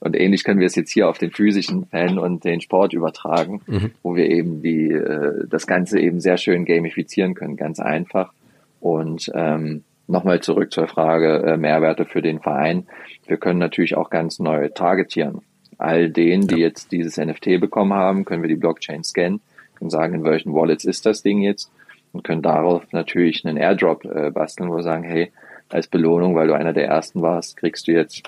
Und 0.00 0.16
ähnlich 0.16 0.44
können 0.44 0.60
wir 0.60 0.66
es 0.66 0.76
jetzt 0.76 0.92
hier 0.92 1.08
auf 1.08 1.18
den 1.18 1.30
physischen 1.30 1.86
Fan 1.86 2.18
und 2.18 2.44
den 2.44 2.60
Sport 2.60 2.92
übertragen, 2.92 3.60
mhm. 3.66 3.90
wo 4.02 4.14
wir 4.14 4.30
eben 4.30 4.62
die 4.62 4.90
äh, 4.90 5.46
das 5.48 5.66
Ganze 5.66 5.98
eben 6.00 6.20
sehr 6.20 6.36
schön 6.36 6.64
gamifizieren 6.64 7.34
können, 7.34 7.56
ganz 7.56 7.80
einfach. 7.80 8.32
Und 8.80 9.30
ähm, 9.34 9.82
nochmal 10.06 10.40
zurück 10.40 10.72
zur 10.72 10.86
Frage 10.86 11.42
äh, 11.42 11.56
Mehrwerte 11.56 12.04
für 12.04 12.22
den 12.22 12.40
Verein. 12.40 12.86
Wir 13.26 13.36
können 13.36 13.58
natürlich 13.58 13.96
auch 13.96 14.10
ganz 14.10 14.38
neu 14.38 14.68
targetieren. 14.68 15.42
All 15.76 16.10
denen, 16.10 16.48
die 16.48 16.56
jetzt 16.56 16.92
dieses 16.92 17.18
NFT 17.18 17.60
bekommen 17.60 17.94
haben, 17.94 18.24
können 18.24 18.42
wir 18.42 18.48
die 18.48 18.56
Blockchain 18.56 19.04
scannen, 19.04 19.40
können 19.76 19.90
sagen, 19.90 20.14
in 20.14 20.24
welchen 20.24 20.54
Wallets 20.54 20.84
ist 20.84 21.06
das 21.06 21.22
Ding 21.22 21.40
jetzt 21.40 21.70
und 22.12 22.24
können 22.24 22.42
darauf 22.42 22.84
natürlich 22.92 23.44
einen 23.44 23.56
Airdrop 23.56 24.04
äh, 24.04 24.30
basteln, 24.30 24.70
wo 24.70 24.76
wir 24.76 24.82
sagen, 24.82 25.04
hey, 25.04 25.32
als 25.68 25.86
Belohnung, 25.86 26.34
weil 26.34 26.48
du 26.48 26.54
einer 26.54 26.72
der 26.72 26.86
ersten 26.86 27.22
warst, 27.22 27.56
kriegst 27.56 27.88
du 27.88 27.92
jetzt 27.92 28.22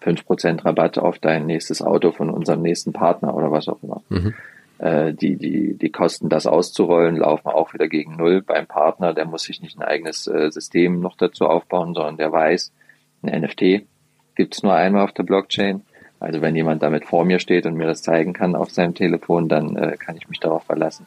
fünf 0.00 0.24
Prozent 0.24 0.64
Rabatt 0.64 0.98
auf 0.98 1.18
dein 1.18 1.46
nächstes 1.46 1.82
Auto 1.82 2.12
von 2.12 2.30
unserem 2.30 2.62
nächsten 2.62 2.92
Partner 2.92 3.34
oder 3.34 3.50
was 3.50 3.68
auch 3.68 3.82
immer. 3.82 4.02
Mhm. 4.08 4.34
Äh, 4.78 5.12
die, 5.12 5.36
die, 5.36 5.74
die 5.74 5.90
Kosten, 5.90 6.28
das 6.28 6.46
auszurollen, 6.46 7.16
laufen 7.16 7.48
auch 7.48 7.74
wieder 7.74 7.88
gegen 7.88 8.16
Null 8.16 8.42
beim 8.42 8.66
Partner. 8.66 9.14
Der 9.14 9.24
muss 9.24 9.44
sich 9.44 9.60
nicht 9.62 9.78
ein 9.78 9.84
eigenes 9.84 10.26
äh, 10.26 10.50
System 10.50 11.00
noch 11.00 11.16
dazu 11.16 11.46
aufbauen, 11.46 11.94
sondern 11.94 12.16
der 12.16 12.32
weiß, 12.32 12.72
ein 13.22 13.42
NFT 13.42 13.86
gibt 14.34 14.54
es 14.54 14.62
nur 14.62 14.74
einmal 14.74 15.04
auf 15.04 15.12
der 15.12 15.22
Blockchain. 15.22 15.82
Also 16.20 16.40
wenn 16.40 16.56
jemand 16.56 16.82
damit 16.82 17.04
vor 17.04 17.24
mir 17.24 17.38
steht 17.38 17.66
und 17.66 17.74
mir 17.74 17.86
das 17.86 18.02
zeigen 18.02 18.32
kann 18.32 18.56
auf 18.56 18.70
seinem 18.70 18.94
Telefon, 18.94 19.48
dann 19.48 19.76
äh, 19.76 19.96
kann 19.98 20.16
ich 20.16 20.28
mich 20.28 20.40
darauf 20.40 20.64
verlassen. 20.64 21.06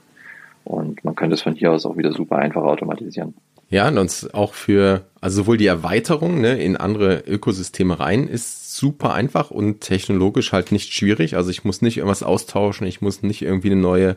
Und 0.68 1.04
man 1.04 1.16
könnte 1.16 1.36
es 1.36 1.42
von 1.42 1.56
hier 1.56 1.72
aus 1.72 1.86
auch 1.86 1.98
wieder 1.98 2.12
super 2.12 2.38
einfach 2.38 2.64
automatisieren. 2.64 3.34
Ja, 3.70 3.88
und 3.88 3.98
uns 3.98 4.34
auch 4.34 4.54
für, 4.54 5.06
also 5.20 5.44
sowohl 5.44 5.58
die 5.58 5.68
Erweiterung 5.68 6.40
ne, 6.40 6.62
in 6.62 6.78
andere 6.78 7.24
Ökosysteme 7.28 8.00
rein 8.00 8.28
ist 8.28 8.76
super 8.78 9.14
einfach 9.14 9.52
und 9.52 9.82
technologisch 9.82 10.54
halt 10.54 10.72
nicht 10.72 10.94
schwierig. 10.94 11.36
Also 11.36 11.50
ich 11.50 11.66
muss 11.66 11.82
nicht 11.82 11.98
irgendwas 11.98 12.24
austauschen, 12.24 12.88
ich 12.88 13.02
muss 13.02 13.24
nicht 13.24 13.42
irgendwie 13.42 13.72
eine 13.72 13.82
neue, 13.82 14.16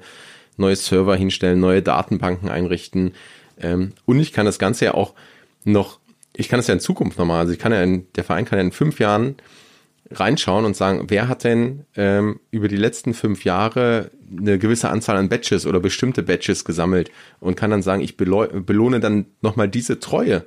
neue 0.56 0.76
Server 0.76 1.16
hinstellen, 1.16 1.58
neue 1.58 1.82
Datenbanken 1.82 2.48
einrichten. 2.48 3.14
Ähm, 3.60 3.92
und 4.06 4.20
ich 4.20 4.32
kann 4.32 4.46
das 4.46 4.58
Ganze 4.58 4.84
ja 4.86 4.94
auch 4.94 5.14
noch 5.64 6.00
ich 6.40 6.48
kann 6.48 6.60
es 6.60 6.66
ja 6.66 6.74
in 6.74 6.80
Zukunft 6.80 7.18
nochmal, 7.18 7.40
also 7.40 7.52
ich 7.52 7.58
kann 7.58 7.72
ja 7.72 7.82
in, 7.82 8.06
der 8.14 8.24
Verein 8.24 8.44
kann 8.44 8.58
ja 8.58 8.64
in 8.64 8.72
fünf 8.72 8.98
Jahren 8.98 9.36
reinschauen 10.10 10.64
und 10.64 10.76
sagen, 10.76 11.04
wer 11.08 11.28
hat 11.28 11.44
denn 11.44 11.84
ähm, 11.96 12.40
über 12.50 12.68
die 12.68 12.76
letzten 12.76 13.14
fünf 13.14 13.44
Jahre 13.44 14.10
eine 14.30 14.58
gewisse 14.58 14.90
Anzahl 14.90 15.16
an 15.16 15.28
Badges 15.28 15.66
oder 15.66 15.80
bestimmte 15.80 16.22
Badges 16.22 16.64
gesammelt 16.64 17.10
und 17.40 17.56
kann 17.56 17.70
dann 17.70 17.82
sagen, 17.82 18.02
ich 18.02 18.16
belohne 18.16 19.00
dann 19.00 19.26
nochmal 19.40 19.68
diese 19.68 20.00
Treue 20.00 20.44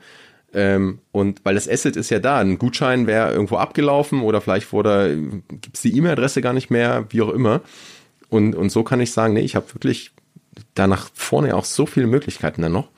Ähm, 0.55 0.99
und 1.11 1.43
weil 1.43 1.55
das 1.55 1.67
Asset 1.67 1.95
ist 1.95 2.11
ja 2.11 2.19
da, 2.19 2.37
ein 2.37 2.59
Gutschein 2.59 3.07
wäre 3.07 3.31
irgendwo 3.31 3.57
abgelaufen 3.57 4.21
oder 4.21 4.39
vielleicht 4.39 4.71
wurde, 4.71 5.17
gibt 5.49 5.75
es 5.75 5.81
die 5.81 5.97
E-Mail-Adresse 5.97 6.41
gar 6.41 6.53
nicht 6.53 6.69
mehr, 6.69 7.05
wie 7.09 7.23
auch 7.23 7.33
immer. 7.33 7.61
Und, 8.29 8.55
und 8.55 8.69
so 8.69 8.83
kann 8.83 9.01
ich 9.01 9.11
sagen, 9.11 9.33
nee, 9.33 9.41
ich 9.41 9.55
habe 9.55 9.73
wirklich 9.73 10.11
da 10.75 10.85
nach 10.85 11.09
vorne 11.13 11.55
auch 11.55 11.65
so 11.65 11.85
viele 11.85 12.07
Möglichkeiten 12.07 12.61
dann 12.61 12.71
noch. 12.71 12.89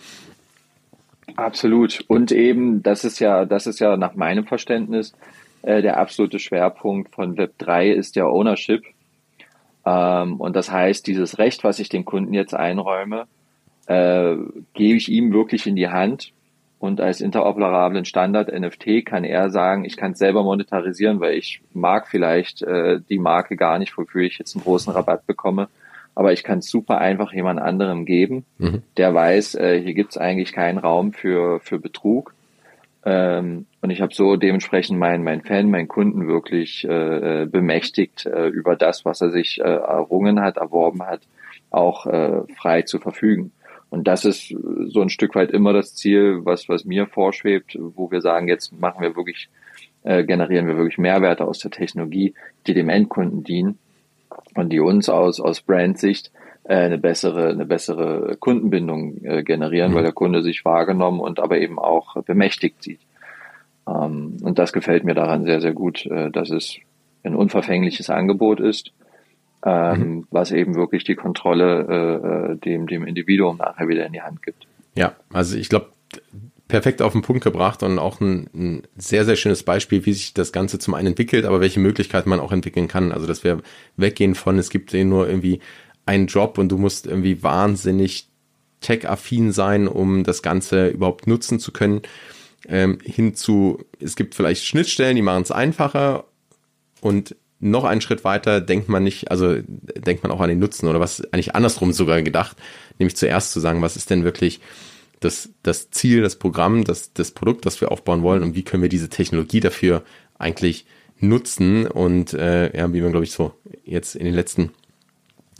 Absolut. 1.36 2.03
Und 2.07 2.31
eben, 2.31 2.83
das 2.83 3.03
ist 3.03 3.19
ja, 3.19 3.45
das 3.45 3.67
ist 3.67 3.79
ja 3.79 3.97
nach 3.97 4.15
meinem 4.15 4.45
Verständnis 4.45 5.13
äh, 5.61 5.81
der 5.81 5.97
absolute 5.97 6.39
Schwerpunkt 6.39 7.13
von 7.13 7.38
Web 7.38 7.57
3 7.57 7.89
ist 7.91 8.15
der 8.15 8.27
Ownership. 8.27 8.83
Ähm, 9.86 10.39
und 10.39 10.55
das 10.55 10.71
heißt, 10.71 11.05
dieses 11.07 11.38
Recht, 11.38 11.63
was 11.63 11.79
ich 11.79 11.89
den 11.89 12.05
Kunden 12.05 12.33
jetzt 12.33 12.53
einräume, 12.53 13.25
äh, 13.88 14.36
gebe 14.73 14.97
ich 14.97 15.09
ihm 15.09 15.33
wirklich 15.33 15.67
in 15.67 15.75
die 15.75 15.89
Hand. 15.89 16.31
Und 16.79 17.01
als 17.01 17.21
interoperablen 17.21 18.05
Standard 18.05 18.51
NFT 18.51 19.05
kann 19.05 19.23
er 19.23 19.49
sagen, 19.49 19.86
ich 19.86 19.97
kann 19.97 20.11
es 20.11 20.19
selber 20.19 20.43
monetarisieren, 20.43 21.19
weil 21.19 21.36
ich 21.36 21.61
mag 21.73 22.07
vielleicht 22.07 22.61
äh, 22.61 22.99
die 23.09 23.17
Marke 23.17 23.55
gar 23.55 23.79
nicht, 23.79 23.97
wofür 23.97 24.23
ich 24.23 24.38
jetzt 24.38 24.55
einen 24.55 24.63
großen 24.63 24.93
Rabatt 24.93 25.25
bekomme 25.25 25.67
aber 26.15 26.31
ich 26.31 26.43
kann 26.43 26.59
es 26.59 26.69
super 26.69 26.97
einfach 26.99 27.33
jemand 27.33 27.59
anderem 27.59 28.05
geben, 28.05 28.45
mhm. 28.57 28.81
der 28.97 29.13
weiß, 29.13 29.55
äh, 29.55 29.81
hier 29.81 29.93
gibt 29.93 30.11
es 30.11 30.17
eigentlich 30.17 30.53
keinen 30.53 30.77
Raum 30.77 31.11
für, 31.11 31.59
für 31.59 31.77
Betrug. 31.77 32.33
Ähm, 33.03 33.65
und 33.86 33.91
ich 33.91 34.01
habe 34.01 34.15
so 34.15 34.36
dementsprechend 34.36 34.97
meinen 34.97 35.23
mein 35.23 35.43
Fan, 35.43 35.69
meinen 35.69 35.88
Kunden 35.88 36.27
wirklich 36.27 36.88
äh, 36.89 37.43
äh, 37.43 37.45
bemächtigt, 37.45 38.25
äh, 38.25 38.47
über 38.47 38.75
das, 38.75 39.05
was 39.05 39.21
er 39.21 39.29
sich 39.29 39.59
äh, 39.59 39.63
errungen 39.63 40.41
hat, 40.41 40.57
erworben 40.57 41.03
hat, 41.03 41.21
auch 41.69 42.07
äh, 42.07 42.41
frei 42.55 42.81
zu 42.81 42.97
verfügen. 42.97 43.51
Und 43.91 44.07
das 44.07 44.25
ist 44.25 44.47
so 44.88 45.01
ein 45.01 45.09
Stück 45.09 45.36
weit 45.36 45.51
immer 45.51 45.71
das 45.71 45.93
Ziel, 45.93 46.39
was, 46.45 46.67
was 46.67 46.86
mir 46.86 47.05
vorschwebt, 47.05 47.77
wo 47.79 48.09
wir 48.09 48.21
sagen, 48.21 48.47
jetzt 48.47 48.73
machen 48.73 49.03
wir 49.03 49.15
wirklich, 49.15 49.49
äh, 50.01 50.23
generieren 50.23 50.65
wir 50.65 50.77
wirklich 50.77 50.97
Mehrwerte 50.97 51.45
aus 51.45 51.59
der 51.59 51.69
Technologie, 51.69 52.33
die 52.65 52.73
dem 52.73 52.89
Endkunden 52.89 53.43
dienen 53.43 53.77
und 54.55 54.73
die 54.73 54.79
uns 54.79 55.09
aus, 55.09 55.39
aus 55.39 55.61
Brandsicht 55.61 56.31
äh, 56.63 56.73
eine 56.73 56.97
bessere, 56.97 57.49
eine 57.49 57.67
bessere 57.67 58.36
Kundenbindung 58.38 59.23
äh, 59.23 59.43
generieren, 59.43 59.91
mhm. 59.91 59.95
weil 59.97 60.03
der 60.05 60.11
Kunde 60.11 60.41
sich 60.41 60.65
wahrgenommen 60.65 61.19
und 61.19 61.39
aber 61.39 61.59
eben 61.59 61.77
auch 61.77 62.15
bemächtigt 62.23 62.81
sieht. 62.81 63.01
Ähm, 63.88 64.38
und 64.41 64.59
das 64.59 64.73
gefällt 64.73 65.03
mir 65.03 65.13
daran 65.13 65.43
sehr, 65.43 65.61
sehr 65.61 65.73
gut, 65.73 66.05
äh, 66.05 66.31
dass 66.31 66.49
es 66.49 66.77
ein 67.23 67.36
unverfängliches 67.36 68.09
Angebot 68.09 68.59
ist, 68.59 68.91
ähm, 69.65 69.99
mhm. 69.99 70.27
was 70.31 70.51
eben 70.51 70.75
wirklich 70.75 71.03
die 71.03 71.15
Kontrolle 71.15 71.88
äh, 71.89 72.51
äh, 72.53 72.55
dem, 72.57 72.88
dem 72.88 73.05
Individuum 73.05 73.57
nachher 73.57 73.88
wieder 73.88 74.05
in 74.05 74.13
die 74.13 74.21
Hand 74.21 74.43
gibt. 74.43 74.67
Ja, 74.95 75.15
also 75.33 75.57
ich 75.57 75.69
glaube, 75.69 75.88
perfekt 76.67 77.01
auf 77.01 77.13
den 77.13 77.21
Punkt 77.21 77.43
gebracht 77.43 77.83
und 77.83 77.99
auch 77.99 78.21
ein, 78.21 78.47
ein, 78.53 78.83
sehr, 78.95 79.25
sehr 79.25 79.36
schönes 79.36 79.63
Beispiel, 79.63 80.05
wie 80.05 80.13
sich 80.13 80.33
das 80.33 80.51
Ganze 80.51 80.79
zum 80.79 80.93
einen 80.93 81.09
entwickelt, 81.09 81.45
aber 81.45 81.61
welche 81.61 81.79
Möglichkeiten 81.79 82.29
man 82.29 82.39
auch 82.39 82.51
entwickeln 82.51 82.88
kann. 82.88 83.11
Also, 83.11 83.27
dass 83.27 83.43
wir 83.43 83.61
weggehen 83.97 84.36
von, 84.36 84.57
es 84.57 84.69
gibt 84.69 84.93
nur 84.93 85.27
irgendwie 85.27 85.59
einen 86.05 86.27
Job 86.27 86.57
und 86.57 86.69
du 86.69 86.77
musst 86.77 87.07
irgendwie 87.07 87.43
wahnsinnig 87.43 88.27
tech-affin 88.81 89.51
sein, 89.51 89.88
um 89.88 90.23
das 90.23 90.41
Ganze 90.41 90.89
überhaupt 90.89 91.27
nutzen 91.27 91.59
zu 91.59 91.71
können, 91.71 92.01
ähm, 92.68 92.99
hinzu, 93.03 93.84
es 93.99 94.16
gibt 94.16 94.36
vielleicht 94.36 94.66
Schnittstellen, 94.66 95.16
die 95.16 95.22
machen 95.22 95.43
es 95.43 95.51
einfacher 95.51 96.26
und 97.01 97.36
noch 97.59 97.84
einen 97.84 98.01
Schritt 98.01 98.24
weiter 98.24 98.61
denkt 98.61 98.89
man 98.89 99.03
nicht, 99.03 99.32
also 99.32 99.55
denkt 99.66 100.24
man 100.24 100.32
auch 100.32 100.41
an 100.41 100.49
den 100.49 100.59
Nutzen 100.59 100.88
oder 100.88 100.99
was 100.99 101.22
eigentlich 101.32 101.55
andersrum 101.55 101.93
sogar 101.93 102.22
gedacht, 102.22 102.57
nämlich 102.99 103.16
zuerst 103.16 103.51
zu 103.51 103.59
sagen, 103.59 103.82
was 103.82 103.95
ist 103.95 104.09
denn 104.09 104.24
wirklich 104.24 104.59
das, 105.20 105.49
das 105.63 105.89
Ziel, 105.89 106.22
das 106.22 106.36
Programm, 106.36 106.84
das, 106.84 107.13
das 107.13 107.32
Produkt, 107.32 107.66
das 107.66 107.80
wir 107.82 107.91
aufbauen 107.91 108.22
wollen 108.22 108.43
und 108.43 108.55
wie 108.55 108.63
können 108.63 108.84
wir 108.84 108.89
diese 108.89 109.09
Technologie 109.09 109.61
dafür 109.61 110.03
eigentlich 110.38 110.86
nutzen 111.20 111.88
und 111.88 112.34
äh, 112.34 112.76
ja, 112.78 112.91
wie 112.93 113.01
man 113.01 113.11
glaube 113.11 113.24
ich 113.24 113.32
so 113.32 113.53
jetzt 113.86 114.16
in 114.16 114.26
den 114.26 114.34
letzten 114.34 114.72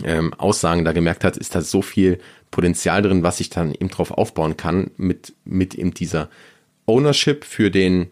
ähm, 0.04 0.34
Aussagen 0.34 0.84
da 0.84 0.92
gemerkt 0.92 1.24
hat, 1.24 1.38
ist 1.38 1.56
da 1.56 1.62
so 1.62 1.82
viel 1.82 2.20
Potenzial 2.52 3.02
drin, 3.02 3.24
was 3.24 3.40
ich 3.40 3.50
dann 3.50 3.72
eben 3.72 3.90
drauf 3.90 4.12
aufbauen 4.12 4.58
kann 4.58 4.92
mit 4.98 5.34
mit 5.46 5.74
eben 5.76 5.94
dieser 5.94 6.30
Ownership 6.86 7.46
für 7.46 7.72
den 7.72 8.10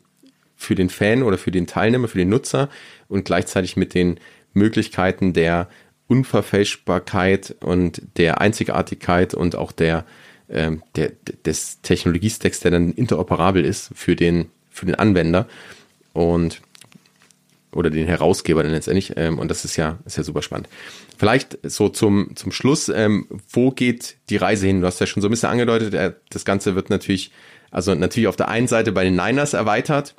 für 0.55 0.75
den 0.75 0.89
Fan 0.89 1.23
oder 1.23 1.37
für 1.37 1.51
den 1.51 1.67
Teilnehmer, 1.67 2.07
für 2.07 2.17
den 2.17 2.29
Nutzer 2.29 2.69
und 3.09 3.25
gleichzeitig 3.25 3.75
mit 3.75 3.93
den 3.93 4.17
Möglichkeiten 4.53 5.33
der 5.33 5.67
Unverfälschbarkeit 6.07 7.55
und 7.59 8.01
der 8.17 8.39
Einzigartigkeit 8.39 9.33
und 9.33 9.55
auch 9.55 9.73
der 9.73 10.05
ähm, 10.49 10.83
der, 10.95 11.11
des 11.45 11.81
Technologiestacks, 11.81 12.59
der 12.59 12.71
dann 12.71 12.91
interoperabel 12.91 13.65
ist 13.65 13.91
für 13.95 14.15
den, 14.15 14.49
für 14.69 14.85
den 14.85 14.95
Anwender 14.95 15.47
und 16.13 16.61
oder 17.71 17.89
den 17.89 18.05
Herausgeber 18.05 18.61
dann 18.61 18.71
letztendlich. 18.71 19.13
Ähm, 19.15 19.39
und 19.39 19.49
das 19.49 19.65
ist 19.65 19.77
ja, 19.77 19.97
ist 20.05 20.17
ja 20.17 20.23
super 20.23 20.43
spannend. 20.43 20.69
Vielleicht 21.17 21.57
so 21.63 21.89
zum, 21.89 22.35
zum 22.35 22.51
Schluss, 22.51 22.87
ähm, 22.87 23.25
wo 23.49 23.71
geht 23.71 24.17
die 24.29 24.37
Reise 24.37 24.67
hin? 24.67 24.81
Du 24.81 24.85
hast 24.85 24.99
ja 24.99 25.07
schon 25.07 25.21
so 25.21 25.27
ein 25.27 25.31
bisschen 25.31 25.49
angedeutet, 25.49 25.95
äh, 25.95 26.13
das 26.29 26.45
Ganze 26.45 26.75
wird 26.75 26.91
natürlich, 26.91 27.31
also 27.73 27.95
natürlich 27.95 28.27
auf 28.27 28.35
der 28.35 28.49
einen 28.49 28.67
Seite 28.67 28.91
bei 28.91 29.03
den 29.03 29.15
Niners 29.15 29.53
erweitert 29.53 30.15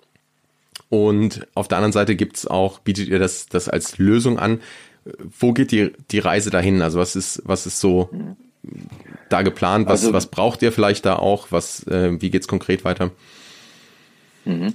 und 0.88 1.46
auf 1.54 1.68
der 1.68 1.78
anderen 1.78 1.92
Seite 1.92 2.16
gibt's 2.16 2.46
auch, 2.48 2.80
bietet 2.80 3.08
ihr 3.08 3.20
das, 3.20 3.46
das 3.46 3.68
als 3.68 3.96
Lösung 3.96 4.40
an. 4.40 4.60
Wo 5.38 5.52
geht 5.52 5.70
die, 5.70 5.92
die 6.10 6.18
Reise 6.18 6.50
dahin? 6.50 6.82
Also 6.82 6.98
was 6.98 7.14
ist, 7.14 7.42
was 7.44 7.66
ist 7.66 7.78
so 7.78 8.10
da 9.28 9.42
geplant? 9.42 9.86
Was, 9.86 10.02
also, 10.02 10.12
was 10.12 10.26
braucht 10.26 10.62
ihr 10.62 10.72
vielleicht 10.72 11.06
da 11.06 11.16
auch? 11.16 11.48
Was, 11.50 11.86
äh, 11.86 12.20
wie 12.20 12.30
geht's 12.30 12.48
konkret 12.48 12.84
weiter? 12.84 13.12
Mhm. 14.44 14.74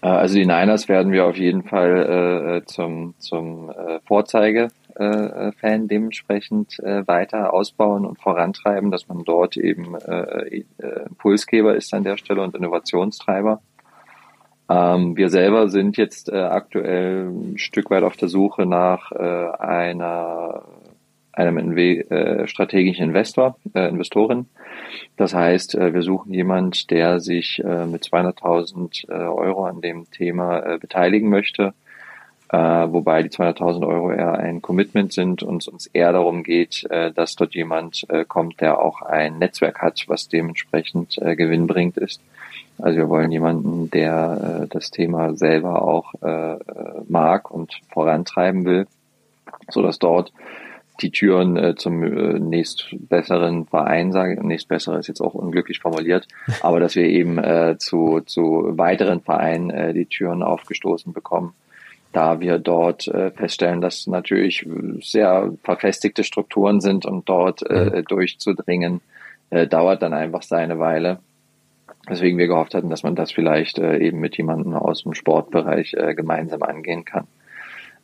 Äh, 0.00 0.06
also 0.06 0.34
die 0.34 0.46
Niners 0.46 0.88
werden 0.88 1.10
wir 1.10 1.26
auf 1.26 1.36
jeden 1.36 1.64
Fall 1.64 2.62
äh, 2.62 2.66
zum, 2.66 3.14
zum 3.18 3.70
äh, 3.70 3.98
Vorzeige 4.06 4.68
äh, 4.81 4.81
Fan 4.94 5.88
dementsprechend 5.88 6.78
äh, 6.80 7.06
weiter 7.06 7.52
ausbauen 7.52 8.04
und 8.04 8.20
vorantreiben, 8.20 8.90
dass 8.90 9.08
man 9.08 9.24
dort 9.24 9.56
eben 9.56 9.94
äh, 9.94 10.64
äh, 10.78 11.04
Impulsgeber 11.08 11.74
ist 11.76 11.92
an 11.94 12.04
der 12.04 12.16
Stelle 12.16 12.42
und 12.42 12.54
Innovationstreiber. 12.54 13.60
Ähm, 14.68 15.16
wir 15.16 15.28
selber 15.28 15.68
sind 15.68 15.96
jetzt 15.96 16.28
äh, 16.30 16.36
aktuell 16.36 17.28
ein 17.28 17.58
Stück 17.58 17.90
weit 17.90 18.04
auf 18.04 18.16
der 18.16 18.28
Suche 18.28 18.66
nach 18.66 19.12
äh, 19.12 19.50
einer 19.58 20.62
einem 21.32 21.56
Inve 21.58 22.10
äh, 22.10 22.46
strategischen 22.46 23.06
Investor, 23.06 23.56
äh, 23.74 23.88
Investorin. 23.88 24.46
Das 25.16 25.34
heißt, 25.34 25.74
äh, 25.74 25.94
wir 25.94 26.02
suchen 26.02 26.32
jemand, 26.34 26.90
der 26.90 27.20
sich 27.20 27.62
äh, 27.64 27.86
mit 27.86 28.04
200.000 28.04 29.08
äh, 29.08 29.12
Euro 29.12 29.64
an 29.64 29.80
dem 29.80 30.10
Thema 30.10 30.60
äh, 30.60 30.78
beteiligen 30.78 31.30
möchte, 31.30 31.72
äh, 32.52 32.92
wobei 32.92 33.22
die 33.22 33.30
200.000 33.30 33.86
Euro 33.86 34.12
eher 34.12 34.34
ein 34.34 34.60
Commitment 34.60 35.12
sind 35.12 35.42
und 35.42 35.62
es 35.62 35.68
uns 35.68 35.86
eher 35.86 36.12
darum 36.12 36.42
geht, 36.42 36.86
äh, 36.90 37.10
dass 37.10 37.34
dort 37.34 37.54
jemand 37.54 38.04
äh, 38.10 38.26
kommt, 38.26 38.60
der 38.60 38.78
auch 38.78 39.00
ein 39.00 39.38
Netzwerk 39.38 39.80
hat, 39.80 40.04
was 40.06 40.28
dementsprechend 40.28 41.16
äh, 41.18 41.34
gewinnbringend 41.34 41.96
ist. 41.96 42.20
Also 42.78 42.98
wir 42.98 43.08
wollen 43.08 43.32
jemanden, 43.32 43.90
der 43.90 44.64
äh, 44.64 44.68
das 44.68 44.90
Thema 44.90 45.34
selber 45.34 45.82
auch 45.82 46.12
äh, 46.22 46.58
mag 47.08 47.50
und 47.50 47.72
vorantreiben 47.90 48.66
will, 48.66 48.86
so 49.70 49.82
dass 49.82 49.98
dort 49.98 50.32
die 51.00 51.10
Türen 51.10 51.56
äh, 51.56 51.74
zum 51.74 52.02
äh, 52.02 52.38
nächstbesseren 52.38 53.64
Verein, 53.64 54.12
sage 54.12 54.34
ich, 54.34 54.40
nächstbessere 54.40 54.98
ist 54.98 55.08
jetzt 55.08 55.22
auch 55.22 55.32
unglücklich 55.32 55.80
formuliert, 55.80 56.28
aber 56.60 56.80
dass 56.80 56.96
wir 56.96 57.04
eben 57.04 57.38
äh, 57.38 57.76
zu, 57.78 58.20
zu 58.26 58.72
weiteren 58.72 59.22
Vereinen 59.22 59.70
äh, 59.70 59.94
die 59.94 60.06
Türen 60.06 60.42
aufgestoßen 60.42 61.14
bekommen, 61.14 61.54
da 62.12 62.40
wir 62.40 62.58
dort 62.58 63.08
äh, 63.08 63.30
feststellen, 63.30 63.80
dass 63.80 64.06
natürlich 64.06 64.66
sehr 65.00 65.52
verfestigte 65.64 66.24
Strukturen 66.24 66.80
sind 66.80 67.06
und 67.06 67.28
dort 67.28 67.68
äh, 67.68 67.84
mhm. 67.84 68.04
durchzudringen, 68.04 69.00
äh, 69.50 69.66
dauert 69.66 70.02
dann 70.02 70.12
einfach 70.12 70.42
seine 70.42 70.78
Weile. 70.78 71.18
Deswegen 72.08 72.38
wir 72.38 72.48
gehofft 72.48 72.74
hatten, 72.74 72.90
dass 72.90 73.02
man 73.02 73.14
das 73.14 73.32
vielleicht 73.32 73.78
äh, 73.78 73.98
eben 73.98 74.18
mit 74.18 74.36
jemandem 74.36 74.74
aus 74.74 75.04
dem 75.04 75.14
Sportbereich 75.14 75.94
äh, 75.94 76.14
gemeinsam 76.14 76.62
angehen 76.62 77.04
kann. 77.04 77.26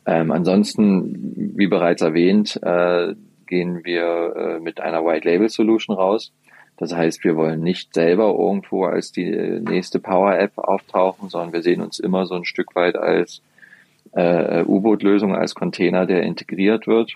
Ähm, 0.05 0.31
ansonsten, 0.31 1.53
wie 1.55 1.67
bereits 1.67 2.01
erwähnt, 2.01 2.59
äh, 2.63 3.13
gehen 3.45 3.83
wir 3.83 4.35
äh, 4.35 4.59
mit 4.59 4.79
einer 4.79 5.05
White 5.05 5.27
Label 5.27 5.49
Solution 5.49 5.95
raus. 5.95 6.31
Das 6.77 6.95
heißt, 6.95 7.25
wir 7.25 7.35
wollen 7.35 7.61
nicht 7.61 7.93
selber 7.93 8.29
irgendwo 8.29 8.85
als 8.85 9.11
die 9.11 9.25
äh, 9.25 9.59
nächste 9.59 9.99
Power 9.99 10.37
App 10.39 10.57
auftauchen, 10.57 11.27
sondern 11.27 11.51
wir 11.51 11.61
sehen 11.61 11.81
uns 11.81 11.99
immer 11.99 12.25
so 12.25 12.35
ein 12.35 12.45
Stück 12.45 12.75
weit 12.75 12.95
als 12.95 13.41
äh, 14.13 14.63
U-Boot-Lösung, 14.65 15.35
als 15.35 15.55
Container, 15.55 16.05
der 16.05 16.23
integriert 16.23 16.87
wird. 16.87 17.13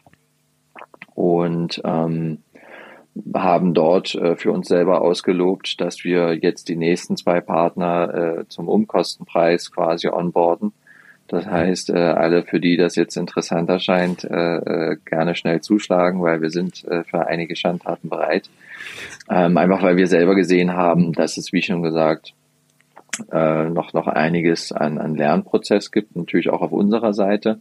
Und 1.16 1.82
ähm, 1.86 2.40
haben 3.36 3.74
dort 3.74 4.16
äh, 4.16 4.36
für 4.36 4.52
uns 4.52 4.68
selber 4.68 5.02
ausgelobt, 5.02 5.80
dass 5.80 6.04
wir 6.04 6.34
jetzt 6.34 6.68
die 6.70 6.76
nächsten 6.76 7.16
zwei 7.16 7.42
Partner 7.42 8.40
äh, 8.40 8.48
zum 8.48 8.68
Umkostenpreis 8.68 9.72
quasi 9.72 10.08
onboarden 10.08 10.74
das 11.34 11.48
heißt, 11.48 11.90
äh, 11.90 11.94
alle, 11.94 12.44
für 12.44 12.60
die 12.60 12.78
das 12.78 12.96
jetzt 12.96 13.16
interessant 13.16 13.70
erscheint, 13.70 14.24
äh, 14.24 14.58
äh, 14.58 14.98
gerne 15.06 15.36
schnell 15.36 15.62
zuschlagen, 15.62 16.22
weil 16.22 16.42
wir 16.42 16.50
sind 16.50 16.84
äh, 16.86 17.04
für 17.06 17.26
einige 17.26 17.56
Schandtaten 17.56 18.10
bereit. 18.10 18.50
Ähm, 19.30 19.58
einfach 19.58 19.82
weil 19.82 19.98
wir 19.98 20.08
selber 20.08 20.36
gesehen 20.36 20.74
haben, 20.74 21.14
dass 21.14 21.38
es, 21.38 21.54
wie 21.54 21.62
schon 21.62 21.82
gesagt, 21.82 22.34
äh, 23.32 23.70
noch, 23.70 23.94
noch 23.94 24.08
einiges 24.08 24.72
an, 24.72 24.98
an 24.98 25.16
Lernprozess 25.16 25.92
gibt, 25.92 26.16
natürlich 26.16 26.50
auch 26.50 26.62
auf 26.62 26.72
unserer 26.72 27.14
Seite, 27.14 27.60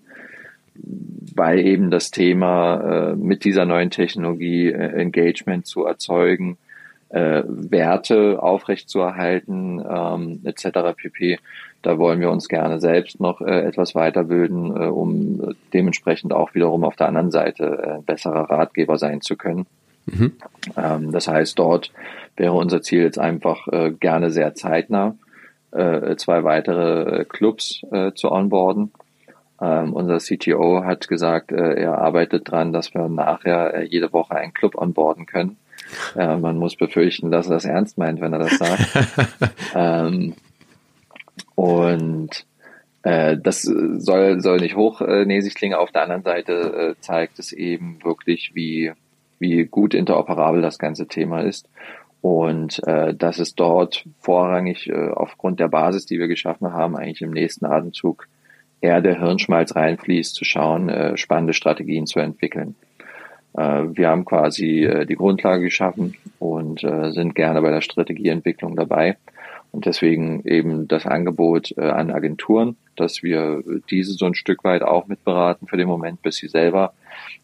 weil 0.74 1.60
eben 1.60 1.90
das 1.90 2.10
Thema 2.10 3.10
äh, 3.10 3.16
mit 3.16 3.44
dieser 3.44 3.66
neuen 3.66 3.90
Technologie 3.90 4.68
äh, 4.68 5.00
Engagement 5.00 5.66
zu 5.66 5.84
erzeugen, 5.84 6.56
äh, 7.10 7.42
Werte 7.46 8.42
aufrechtzuerhalten, 8.42 9.82
ähm, 9.86 10.40
etc. 10.44 10.96
pp. 10.96 11.38
Da 11.82 11.98
wollen 11.98 12.20
wir 12.20 12.30
uns 12.30 12.48
gerne 12.48 12.80
selbst 12.80 13.20
noch 13.20 13.42
äh, 13.42 13.60
etwas 13.60 13.94
weiterbilden, 13.94 14.74
äh, 14.74 14.86
um 14.86 15.54
dementsprechend 15.74 16.32
auch 16.32 16.54
wiederum 16.54 16.84
auf 16.84 16.96
der 16.96 17.08
anderen 17.08 17.30
Seite 17.30 17.98
äh, 17.98 18.02
besserer 18.02 18.48
Ratgeber 18.48 18.96
sein 18.96 19.20
zu 19.20 19.36
können. 19.36 19.66
Mhm. 20.06 20.32
Ähm, 20.76 21.12
das 21.12 21.28
heißt, 21.28 21.58
dort 21.58 21.92
wäre 22.36 22.54
unser 22.54 22.80
Ziel 22.80 23.02
jetzt 23.02 23.18
einfach 23.18 23.68
äh, 23.68 23.90
gerne 23.90 24.30
sehr 24.30 24.54
zeitnah 24.54 25.16
äh, 25.72 26.16
zwei 26.16 26.44
weitere 26.44 27.20
äh, 27.20 27.24
Clubs 27.24 27.82
äh, 27.90 28.12
zu 28.12 28.30
onboarden. 28.30 28.92
Ähm, 29.60 29.92
unser 29.92 30.18
CTO 30.18 30.84
hat 30.84 31.08
gesagt, 31.08 31.52
äh, 31.52 31.74
er 31.74 31.98
arbeitet 31.98 32.50
dran, 32.50 32.72
dass 32.72 32.94
wir 32.94 33.08
nachher 33.08 33.74
äh, 33.74 33.84
jede 33.84 34.12
Woche 34.12 34.34
einen 34.34 34.52
Club 34.52 34.76
onboarden 34.76 35.26
können. 35.26 35.56
Äh, 36.16 36.36
man 36.36 36.58
muss 36.58 36.76
befürchten, 36.76 37.30
dass 37.30 37.46
er 37.46 37.54
das 37.54 37.64
ernst 37.64 37.96
meint, 37.96 38.20
wenn 38.20 38.32
er 38.32 38.40
das 38.40 38.58
sagt. 38.58 38.88
ähm, 39.74 40.34
und 41.54 42.44
äh, 43.02 43.36
das 43.36 43.62
soll, 43.62 44.40
soll 44.40 44.58
nicht 44.58 44.76
hochnäsig 44.76 45.54
klingen. 45.54 45.76
Auf 45.76 45.92
der 45.92 46.02
anderen 46.02 46.22
Seite 46.22 46.96
äh, 46.98 47.00
zeigt 47.00 47.38
es 47.38 47.52
eben 47.52 47.98
wirklich, 48.04 48.52
wie, 48.54 48.92
wie 49.38 49.64
gut 49.64 49.94
interoperabel 49.94 50.60
das 50.60 50.78
ganze 50.78 51.06
Thema 51.06 51.40
ist 51.40 51.68
und 52.22 52.80
äh, 52.86 53.14
dass 53.14 53.40
es 53.40 53.56
dort 53.56 54.06
vorrangig 54.20 54.88
äh, 54.88 55.10
aufgrund 55.10 55.58
der 55.58 55.68
Basis, 55.68 56.06
die 56.06 56.20
wir 56.20 56.28
geschaffen 56.28 56.72
haben, 56.72 56.96
eigentlich 56.96 57.20
im 57.20 57.32
nächsten 57.32 57.66
Atemzug 57.66 58.28
eher 58.80 59.00
der 59.00 59.18
Hirnschmalz 59.18 59.74
reinfließt, 59.74 60.34
zu 60.34 60.44
schauen, 60.44 60.88
äh, 60.88 61.16
spannende 61.16 61.52
Strategien 61.52 62.06
zu 62.06 62.20
entwickeln. 62.20 62.76
Äh, 63.54 63.82
wir 63.92 64.08
haben 64.08 64.24
quasi 64.24 64.84
äh, 64.84 65.04
die 65.04 65.16
Grundlage 65.16 65.64
geschaffen 65.64 66.14
und 66.38 66.84
äh, 66.84 67.10
sind 67.10 67.34
gerne 67.34 67.60
bei 67.60 67.72
der 67.72 67.80
Strategieentwicklung 67.80 68.76
dabei. 68.76 69.16
Und 69.72 69.86
deswegen 69.86 70.44
eben 70.44 70.86
das 70.86 71.06
Angebot 71.06 71.76
äh, 71.76 71.80
an 71.80 72.12
Agenturen, 72.12 72.76
dass 72.94 73.24
wir 73.24 73.64
diese 73.90 74.12
so 74.12 74.26
ein 74.26 74.34
Stück 74.34 74.62
weit 74.62 74.82
auch 74.82 75.08
mitberaten 75.08 75.66
für 75.66 75.76
den 75.76 75.88
Moment, 75.88 76.22
bis 76.22 76.36
sie 76.36 76.48
selber 76.48 76.92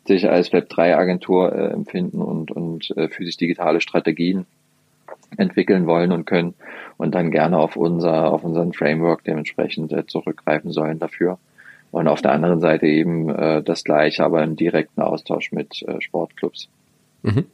sich 0.07 0.29
als 0.29 0.53
Web3-Agentur 0.53 1.53
äh, 1.53 1.72
empfinden 1.72 2.22
und, 2.22 2.53
und 2.53 2.97
äh, 2.97 3.09
für 3.09 3.24
sich 3.24 3.39
digitale 3.39 3.81
Strategien 3.81 4.47
entwickeln 5.37 5.87
wollen 5.87 6.12
und 6.12 6.24
können 6.24 6.55
und 6.97 7.14
dann 7.14 7.31
gerne 7.31 7.59
auf 7.59 7.76
unser, 7.76 8.33
auf 8.33 8.45
unseren 8.45 8.72
Framework 8.72 9.24
dementsprechend 9.24 9.93
äh, 9.93 10.07
zurückgreifen 10.07 10.72
sollen 10.72 10.99
dafür. 10.99 11.39
Und 11.91 12.09
auf 12.09 12.20
der 12.20 12.33
anderen 12.33 12.61
Seite 12.61 12.87
eben 12.87 13.31
äh, 13.31 13.62
das 13.62 13.85
gleiche, 13.85 14.24
aber 14.24 14.43
im 14.43 14.57
direkten 14.57 15.01
Austausch 15.01 15.53
mit 15.53 15.83
äh, 15.83 16.01
Sportclubs. 16.01 16.68
Mhm. 17.22 17.47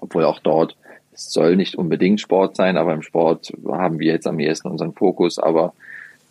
Obwohl 0.00 0.24
auch 0.24 0.38
dort, 0.38 0.76
es 1.12 1.32
soll 1.32 1.56
nicht 1.56 1.76
unbedingt 1.76 2.20
Sport 2.20 2.56
sein, 2.56 2.76
aber 2.76 2.94
im 2.94 3.02
Sport 3.02 3.52
haben 3.68 3.98
wir 3.98 4.12
jetzt 4.12 4.26
am 4.26 4.38
ehesten 4.40 4.68
unseren 4.68 4.94
Fokus. 4.94 5.38
Aber 5.38 5.74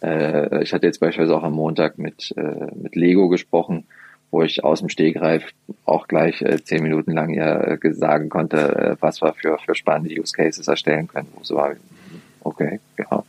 äh, 0.01 0.63
ich 0.63 0.73
hatte 0.73 0.87
jetzt 0.87 0.99
beispielsweise 0.99 1.37
auch 1.37 1.43
am 1.43 1.53
Montag 1.53 1.97
mit, 1.97 2.33
äh, 2.35 2.67
mit 2.75 2.95
Lego 2.95 3.29
gesprochen 3.29 3.85
wo 4.33 4.41
ich 4.41 4.63
aus 4.63 4.79
dem 4.79 4.89
Stegreif 4.89 5.43
auch 5.85 6.07
gleich 6.07 6.41
äh, 6.41 6.61
zehn 6.63 6.81
Minuten 6.81 7.11
lang 7.11 7.29
ihr 7.29 7.77
äh, 7.81 7.93
sagen 7.93 8.29
konnte, 8.29 8.57
äh, 8.57 8.95
was 8.99 9.21
wir 9.21 9.33
für, 9.33 9.59
für 9.59 9.75
spannende 9.75 10.19
Use 10.19 10.33
Cases 10.33 10.67
erstellen 10.67 11.07
können. 11.07 11.27
So 11.43 11.55
war, 11.55 11.73
okay, 12.41 12.79
genau. 12.97 13.25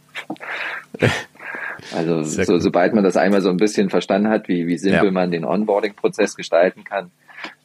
Also 1.94 2.22
so, 2.22 2.58
sobald 2.58 2.94
man 2.94 3.04
das 3.04 3.16
einmal 3.16 3.42
so 3.42 3.50
ein 3.50 3.56
bisschen 3.56 3.90
verstanden 3.90 4.28
hat, 4.28 4.48
wie, 4.48 4.66
wie 4.66 4.78
simpel 4.78 5.06
ja. 5.06 5.10
man 5.10 5.30
den 5.30 5.44
Onboarding-Prozess 5.44 6.36
gestalten 6.36 6.84
kann, 6.84 7.10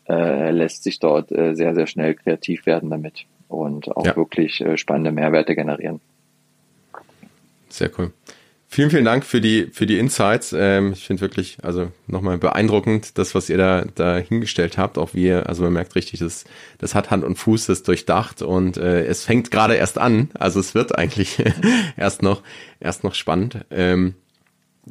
äh, 0.10 0.52
lässt 0.52 0.84
sich 0.84 1.00
dort 1.00 1.32
äh, 1.32 1.54
sehr, 1.54 1.74
sehr 1.74 1.88
schnell 1.88 2.16
kreativ 2.16 2.66
werden 2.66 2.90
damit 2.90 3.26
und 3.48 3.96
auch 3.96 4.06
ja. 4.06 4.16
wirklich 4.16 4.62
äh, 4.62 4.78
spannende 4.78 5.12
Mehrwerte 5.12 5.56
generieren. 5.56 6.02
Sehr 7.70 7.92
cool. 7.98 8.12
Vielen, 8.72 8.92
vielen 8.92 9.06
Dank 9.06 9.26
für 9.26 9.42
die, 9.42 9.66
für 9.74 9.88
die 9.88 9.98
Insights. 9.98 10.54
Ähm, 10.56 10.94
ich 10.94 11.08
finde 11.08 11.22
wirklich, 11.22 11.58
also 11.64 11.92
nochmal 12.06 12.38
beeindruckend, 12.38 13.18
das, 13.18 13.34
was 13.34 13.50
ihr 13.50 13.58
da, 13.58 13.86
da 13.96 14.18
hingestellt 14.18 14.78
habt. 14.78 15.00
Auch 15.00 15.16
wie 15.16 15.24
ihr, 15.26 15.50
also 15.50 15.64
man 15.64 15.74
merkt 15.74 15.96
richtig, 15.96 16.20
das, 16.20 16.46
das 16.78 16.94
hat 16.94 17.10
Hand 17.10 17.24
und 17.24 17.36
Fuß, 17.36 17.66
das 17.66 17.82
durchdacht 17.82 18.44
und 18.44 18.78
äh, 18.78 19.06
es 19.06 19.26
fängt 19.26 19.50
gerade 19.50 19.74
erst 19.74 19.98
an. 19.98 20.30
Also 20.36 20.60
es 20.60 20.76
wird 20.76 20.96
eigentlich 20.96 21.44
erst 21.98 22.22
noch, 22.22 22.44
erst 22.80 23.04
noch 23.04 23.16
spannend. 23.16 23.66
Ähm, 23.72 24.14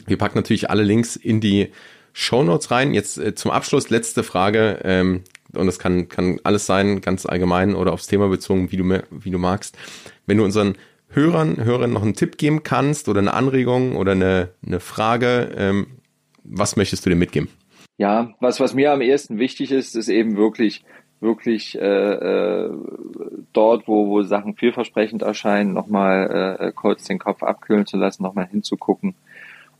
wir 0.07 0.19
packen 0.19 0.39
natürlich 0.39 0.71
alle 0.71 0.83
Links 0.83 1.15
in 1.15 1.41
die 1.41 1.69
Show 2.13 2.43
Notes 2.43 2.73
rein. 2.73 2.95
Jetzt 2.95 3.17
äh, 3.17 3.37
zum 3.37 3.53
Abschluss 3.53 3.91
letzte 3.91 4.25
Frage. 4.25 4.81
Ähm, 4.83 5.23
und 5.55 5.67
das 5.67 5.79
kann, 5.79 6.09
kann 6.09 6.41
alles 6.43 6.67
sein, 6.67 7.01
ganz 7.01 7.27
allgemein 7.27 7.77
oder 7.77 7.93
aufs 7.93 8.09
Thema 8.09 8.27
bezogen, 8.27 8.73
wie 8.73 8.77
du, 8.77 9.03
wie 9.11 9.31
du 9.31 9.39
magst. 9.39 9.79
Wenn 10.27 10.39
du 10.39 10.45
unseren 10.45 10.77
Hörern, 11.11 11.65
Hörern 11.65 11.93
noch 11.93 12.03
einen 12.03 12.15
Tipp 12.15 12.37
geben 12.37 12.63
kannst 12.63 13.09
oder 13.09 13.21
eine 13.21 13.33
Anregung 13.33 13.97
oder 13.97 14.13
eine, 14.13 14.51
eine 14.67 14.81
Frage, 14.81 15.51
ähm, 15.57 15.87
was 16.45 16.77
möchtest 16.77 17.05
du 17.05 17.11
dir 17.11 17.17
mitgeben? 17.17 17.49
Ja, 17.97 18.31
was, 18.41 18.61
was 18.61 18.75
mir 18.75 18.93
am 18.93 19.01
ersten 19.01 19.39
wichtig 19.39 19.73
ist, 19.73 19.97
ist 19.97 20.09
eben 20.09 20.37
wirklich, 20.37 20.85
wirklich 21.21 21.77
äh, 21.77 22.13
äh, 22.13 22.71
dort, 23.53 23.89
wo, 23.89 24.09
wo 24.09 24.23
Sachen 24.23 24.55
vielversprechend 24.55 25.23
erscheinen, 25.23 25.73
nochmal 25.73 26.57
äh, 26.61 26.73
kurz 26.73 27.05
den 27.05 27.19
Kopf 27.19 27.43
abkühlen 27.43 27.87
zu 27.87 27.97
lassen, 27.97 28.23
nochmal 28.23 28.47
hinzugucken, 28.47 29.15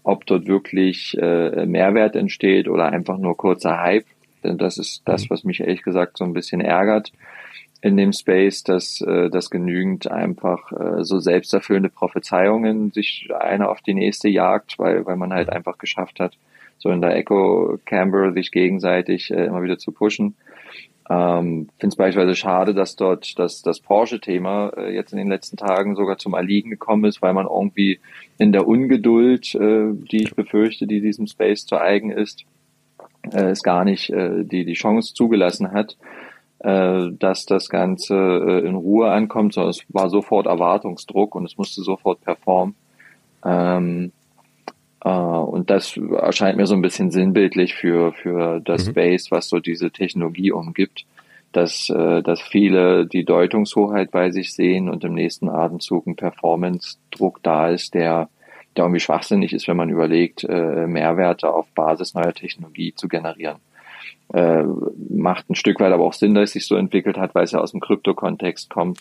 ob 0.03 0.27
dort 0.27 0.49
wirklich 0.49 1.17
äh, 1.21 1.67
Mehrwert 1.67 2.17
entsteht 2.17 2.69
oder 2.69 2.87
einfach 2.87 3.19
nur 3.19 3.37
kurzer 3.37 3.79
Hype. 3.79 4.07
Denn 4.43 4.59
das 4.59 4.79
ist 4.79 5.03
das, 5.05 5.25
mhm. 5.25 5.31
was 5.31 5.45
mich 5.45 5.61
ehrlich 5.61 5.83
gesagt 5.83 6.17
so 6.17 6.25
ein 6.25 6.33
bisschen 6.33 6.61
ärgert 6.61 7.13
in 7.81 7.97
dem 7.97 8.13
Space, 8.13 8.65
dass, 8.65 9.01
äh, 9.01 9.31
dass 9.31 9.51
genügend 9.51 10.11
einfach 10.11 10.73
äh, 10.73 11.05
so 11.05 11.21
selbsterfüllende 11.21 11.91
Prophezeiungen 11.91 12.91
sich 12.91 13.29
eine 13.39 13.69
auf 13.69 13.81
die 13.81 13.95
nächste 13.95 14.29
jagt, 14.29 14.79
weil, 14.79 15.07
weil 15.07 15.17
man 15.17 15.33
halt 15.33 15.49
einfach 15.49 15.79
geschafft 15.79 16.19
hat, 16.19 16.37
so 16.79 16.91
in 16.91 17.01
der 17.01 17.17
Echo 17.17 17.79
Camber 17.85 18.33
sich 18.33 18.51
gegenseitig 18.51 19.31
äh, 19.31 19.45
immer 19.45 19.63
wieder 19.63 19.79
zu 19.79 19.93
pushen. 19.93 20.35
Ähm, 21.11 21.69
Finde 21.79 21.93
es 21.93 21.97
beispielsweise 21.97 22.35
schade, 22.35 22.75
dass 22.75 22.97
dort 22.97 23.39
das, 23.39 23.63
das 23.63 23.81
Porsche-Thema 23.81 24.73
äh, 24.77 24.95
jetzt 24.95 25.13
in 25.13 25.19
den 25.19 25.29
letzten 25.29 25.57
Tagen 25.57 25.97
sogar 25.97 26.19
zum 26.19 26.35
Erliegen 26.35 26.71
gekommen 26.71 27.05
ist, 27.05 27.23
weil 27.23 27.33
man 27.33 27.47
irgendwie 27.47 28.01
in 28.37 28.53
der 28.53 28.67
Ungeduld, 28.67 29.55
äh, 29.55 29.93
die 29.93 30.25
ich 30.25 30.35
befürchte, 30.35 30.87
die 30.87 31.01
diesem 31.01 31.27
Space 31.27 31.65
zu 31.65 31.81
eigen 31.81 32.11
ist, 32.11 32.45
äh, 33.33 33.51
es 33.51 33.63
gar 33.63 33.85
nicht 33.85 34.11
äh, 34.11 34.45
die, 34.45 34.67
die 34.67 34.75
Chance 34.75 35.15
zugelassen 35.15 35.73
hat, 35.73 35.97
äh, 36.61 37.11
dass 37.13 37.47
das 37.47 37.69
Ganze 37.69 38.15
äh, 38.15 38.67
in 38.67 38.75
Ruhe 38.75 39.11
ankommt, 39.11 39.55
sondern 39.55 39.71
es 39.71 39.85
war 39.89 40.11
sofort 40.11 40.47
Erwartungsdruck 40.47 41.35
und 41.35 41.45
es 41.45 41.57
musste 41.57 41.83
sofort 41.83 42.21
performen. 42.23 42.75
Ähm, 43.45 44.13
äh, 45.05 45.09
und 45.09 45.71
das 45.71 45.97
erscheint 45.97 46.57
mir 46.57 46.67
so 46.67 46.75
ein 46.75 46.83
bisschen 46.83 47.11
sinnbildlich 47.11 47.75
für, 47.75 48.13
für 48.13 48.61
das 48.61 48.87
mhm. 48.87 48.91
Space, 48.91 49.31
was 49.31 49.49
so 49.49 49.61
diese 49.61 49.91
Technologie 49.91 50.51
umgibt, 50.51 51.07
dass, 51.53 51.91
äh, 51.91 52.23
dass 52.23 52.41
viele 52.41 53.07
die 53.07 53.25
Deutungshoheit 53.25 54.11
bei 54.11 54.31
sich 54.31 54.53
sehen 54.53 54.89
und 54.89 55.05
im 55.05 55.15
nächsten 55.15 55.49
Atemzug 55.49 56.07
ein 56.07 56.17
Performance-Druck 56.17 57.41
da 57.45 57.69
ist, 57.69 57.95
der, 57.95 58.29
der 58.77 58.85
irgendwie 58.85 59.01
schwachsinnig 59.01 59.53
ist, 59.53 59.69
wenn 59.69 59.77
man 59.77 59.91
überlegt, 59.91 60.43
äh, 60.43 60.87
Mehrwerte 60.89 61.51
auf 61.53 61.69
Basis 61.75 62.15
neuer 62.15 62.35
Technologie 62.35 62.95
zu 62.95 63.07
generieren 63.07 63.59
äh, 64.33 64.65
macht 65.09 65.49
ein 65.49 65.55
Stück 65.55 65.81
weit 65.81 65.93
aber 65.93 66.05
auch 66.05 66.13
Sinn, 66.13 66.35
dass 66.35 66.51
es 66.51 66.53
sich 66.53 66.67
so 66.67 66.77
entwickelt 66.77 67.17
hat, 67.17 67.35
weil 67.35 67.45
es 67.45 67.53
ja 67.53 67.61
aus 67.61 67.73
dem 67.73 67.81
Krypto-Kontext 67.81 68.71
kommt, 68.71 69.01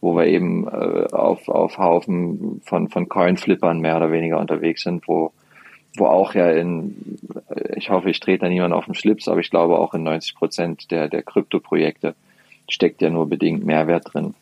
wo 0.00 0.16
wir 0.16 0.26
eben 0.26 0.66
äh, 0.66 1.08
auf, 1.12 1.48
auf 1.48 1.78
Haufen 1.78 2.60
von, 2.64 2.88
von 2.88 3.08
Coin-Flippern 3.08 3.80
mehr 3.80 3.96
oder 3.96 4.12
weniger 4.12 4.38
unterwegs 4.38 4.82
sind, 4.82 5.06
wo, 5.06 5.32
wo 5.96 6.06
auch 6.06 6.34
ja 6.34 6.50
in, 6.50 7.18
ich 7.76 7.90
hoffe, 7.90 8.10
ich 8.10 8.20
trete 8.20 8.44
da 8.44 8.48
niemand 8.48 8.72
auf 8.72 8.86
den 8.86 8.94
Schlips, 8.94 9.28
aber 9.28 9.40
ich 9.40 9.50
glaube 9.50 9.78
auch 9.78 9.94
in 9.94 10.02
90 10.02 10.34
Prozent 10.34 10.90
der, 10.90 11.08
der 11.08 11.22
Krypto-Projekte 11.22 12.14
steckt 12.68 13.02
ja 13.02 13.10
nur 13.10 13.28
bedingt 13.28 13.64
Mehrwert 13.64 14.12
drin. 14.12 14.34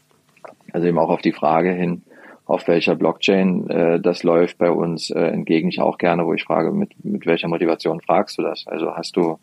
Also 0.73 0.87
eben 0.87 0.99
auch 0.99 1.11
auf 1.11 1.23
die 1.23 1.33
Frage 1.33 1.73
hin, 1.73 2.03
auf 2.47 2.69
welcher 2.69 2.95
Blockchain 2.95 3.69
äh, 3.69 4.01
das 4.01 4.23
läuft 4.23 4.59
bei 4.59 4.71
uns, 4.71 5.11
äh, 5.11 5.21
entgegen 5.21 5.69
ich 5.69 5.81
auch 5.81 5.99
gerne, 5.99 6.25
wo 6.25 6.35
ich 6.35 6.45
frage, 6.45 6.71
mit, 6.73 7.05
mit 7.05 7.27
welcher 7.27 7.49
Motivation 7.49 8.01
fragst 8.01 8.39
du 8.39 8.43
das? 8.43 8.67
Also 8.67 8.97
hast 8.97 9.17
du 9.17 9.39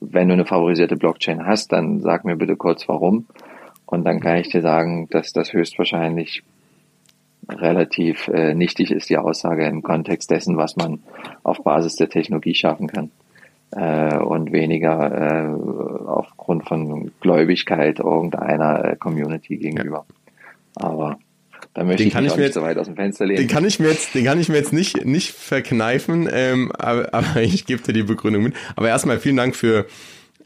wenn 0.00 0.28
du 0.28 0.34
eine 0.34 0.46
favorisierte 0.46 0.96
Blockchain 0.96 1.46
hast, 1.46 1.72
dann 1.72 2.00
sag 2.00 2.24
mir 2.24 2.36
bitte 2.36 2.56
kurz 2.56 2.88
warum. 2.88 3.26
Und 3.86 4.04
dann 4.04 4.20
kann 4.20 4.36
ich 4.36 4.48
dir 4.48 4.62
sagen, 4.62 5.08
dass 5.10 5.32
das 5.32 5.52
höchstwahrscheinlich 5.52 6.42
relativ 7.48 8.28
äh, 8.28 8.54
nichtig 8.54 8.90
ist, 8.90 9.08
die 9.08 9.18
Aussage 9.18 9.66
im 9.66 9.82
Kontext 9.82 10.30
dessen, 10.30 10.56
was 10.56 10.76
man 10.76 11.00
auf 11.44 11.62
Basis 11.62 11.96
der 11.96 12.08
Technologie 12.08 12.54
schaffen 12.54 12.88
kann. 12.88 13.10
Äh, 13.72 14.16
und 14.18 14.52
weniger 14.52 15.12
äh, 15.12 16.06
aufgrund 16.06 16.68
von 16.68 17.10
Gläubigkeit 17.20 17.98
irgendeiner 17.98 18.84
äh, 18.84 18.96
Community 18.96 19.56
gegenüber. 19.56 20.06
Ja. 20.78 20.86
Aber 20.86 21.18
Da 21.76 21.84
möchte 21.84 22.04
den 22.04 22.08
ich 22.08 22.14
kann 22.14 22.24
mich 22.24 22.32
ich 22.32 22.38
mir 22.38 22.44
nicht 22.44 22.48
jetzt, 22.48 22.54
so 22.54 22.62
weit 22.62 22.78
aus 22.78 22.86
dem 22.86 22.96
Fenster 22.96 23.26
lehnen. 23.26 23.36
Den 23.36 23.48
kann 23.48 23.66
ich 23.66 23.78
mir 23.78 23.90
jetzt, 23.90 24.14
den 24.14 24.24
kann 24.24 24.40
ich 24.40 24.48
mir 24.48 24.56
jetzt 24.56 24.72
nicht, 24.72 25.04
nicht 25.04 25.30
verkneifen, 25.30 26.26
ähm, 26.32 26.72
aber, 26.72 27.08
aber 27.12 27.42
ich 27.42 27.66
gebe 27.66 27.82
dir 27.82 27.92
die 27.92 28.02
Begründung 28.02 28.44
mit. 28.44 28.54
Aber 28.76 28.88
erstmal 28.88 29.20
vielen 29.20 29.36
Dank 29.36 29.54
für, 29.54 29.84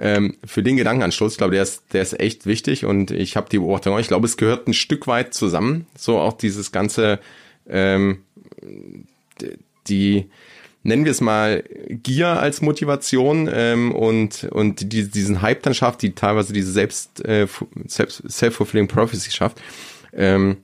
ähm, 0.01 0.37
für 0.45 0.64
den 0.64 0.76
Gedankenanstoß. 0.76 1.31
Ich 1.31 1.39
glaube, 1.39 1.53
der 1.53 1.62
ist, 1.62 1.85
der 1.93 2.03
ist 2.03 2.18
echt 2.18 2.47
wichtig 2.47 2.85
und 2.85 3.12
ich 3.12 3.37
habe 3.37 3.49
die 3.49 3.59
Beobachtung. 3.59 3.97
Ich 4.01 4.09
glaube, 4.09 4.26
es 4.26 4.37
gehört 4.37 4.66
ein 4.66 4.74
Stück 4.74 5.07
weit 5.07 5.33
zusammen. 5.33 5.87
So 5.97 6.18
auch 6.18 6.33
dieses 6.33 6.72
ganze, 6.72 7.20
ähm, 7.68 8.24
die, 9.87 10.26
nennen 10.83 11.05
wir 11.05 11.12
es 11.12 11.20
mal 11.20 11.62
Gier 11.91 12.41
als 12.41 12.61
Motivation 12.61 13.49
ähm, 13.53 13.93
und 13.93 14.49
und 14.51 14.93
die, 14.93 15.09
diesen 15.09 15.43
Hype 15.43 15.62
dann 15.62 15.74
schafft, 15.74 16.03
die 16.03 16.12
teilweise 16.12 16.53
diese 16.53 16.72
selbst 16.72 17.24
äh, 17.24 17.47
self-fulfilling 17.87 18.89
prophecy 18.89 19.31
schafft. 19.31 19.61
Ähm, 20.12 20.57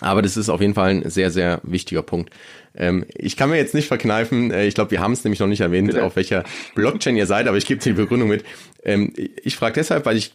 aber 0.00 0.22
das 0.22 0.36
ist 0.36 0.48
auf 0.48 0.60
jeden 0.60 0.74
Fall 0.74 0.90
ein 0.90 1.10
sehr, 1.10 1.30
sehr 1.30 1.60
wichtiger 1.62 2.02
Punkt. 2.02 2.32
Ähm, 2.76 3.04
ich 3.16 3.36
kann 3.36 3.50
mir 3.50 3.56
jetzt 3.56 3.74
nicht 3.74 3.88
verkneifen, 3.88 4.50
äh, 4.50 4.66
ich 4.66 4.74
glaube, 4.74 4.90
wir 4.92 5.00
haben 5.00 5.12
es 5.12 5.24
nämlich 5.24 5.40
noch 5.40 5.48
nicht 5.48 5.60
erwähnt, 5.60 5.88
Bitte? 5.88 6.04
auf 6.04 6.16
welcher 6.16 6.44
Blockchain 6.74 7.16
ihr 7.16 7.26
seid, 7.26 7.48
aber 7.48 7.56
ich 7.56 7.66
gebe 7.66 7.82
dir 7.82 7.92
die 7.94 8.00
Begründung 8.00 8.28
mit. 8.28 8.44
Ähm, 8.84 9.12
ich 9.16 9.56
frage 9.56 9.74
deshalb, 9.74 10.06
weil 10.06 10.16
ich 10.16 10.32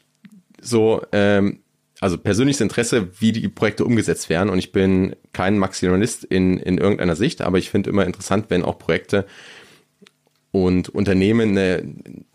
so, 0.61 1.01
ähm, 1.11 1.59
also 1.99 2.17
persönliches 2.17 2.59
Interesse, 2.59 3.09
wie 3.19 3.31
die 3.31 3.47
Projekte 3.47 3.85
umgesetzt 3.85 4.29
werden. 4.29 4.49
Und 4.49 4.59
ich 4.59 4.73
bin 4.73 5.15
kein 5.31 5.57
Maximalist 5.57 6.25
in, 6.25 6.57
in 6.57 6.77
irgendeiner 6.77 7.15
Sicht, 7.15 7.41
aber 7.41 7.57
ich 7.57 7.69
finde 7.69 7.89
immer 7.89 8.05
interessant, 8.05 8.47
wenn 8.49 8.63
auch 8.63 8.77
Projekte 8.77 9.25
und 10.51 10.89
Unternehmen 10.89 11.55
äh, 11.55 11.83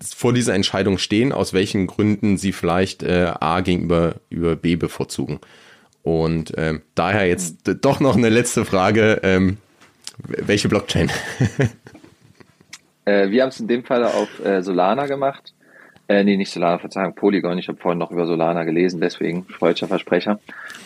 vor 0.03 0.33
dieser 0.33 0.55
Entscheidung 0.55 0.99
stehen, 0.99 1.33
aus 1.33 1.53
welchen 1.53 1.87
Gründen 1.87 2.39
sie 2.39 2.53
vielleicht 2.53 3.03
äh, 3.03 3.33
A 3.39 3.61
gegenüber 3.61 4.17
über 4.31 4.57
B 4.57 4.77
bevorzugen. 4.77 5.39
Und 6.09 6.55
ähm, 6.57 6.81
daher 6.95 7.29
jetzt 7.29 7.71
doch 7.83 8.01
noch 8.01 8.17
eine 8.17 8.31
letzte 8.31 8.65
Frage. 8.65 9.21
Ähm, 9.23 9.59
welche 10.27 10.71
Blockchain? 10.71 11.11
äh, 13.05 13.29
wir 13.29 13.43
haben 13.43 13.51
es 13.51 13.61
in 13.61 13.69
dem 13.69 13.85
Fall 13.85 14.05
auf 14.05 14.43
äh, 14.43 14.63
Solana 14.63 15.05
gemacht. 15.05 15.53
Äh, 16.09 16.25
nee, 16.25 16.39
nicht 16.39 16.51
Solana, 16.51 16.79
Verzeihung, 16.79 17.15
Polygon. 17.15 17.59
Ich 17.59 17.69
habe 17.69 17.77
vorhin 17.77 17.99
noch 17.99 18.11
über 18.11 18.27
Solana 18.27 18.65
gelesen, 18.65 19.03
deswegen 19.03 19.45
freudscher 19.45 19.87
Versprecher. 19.87 20.41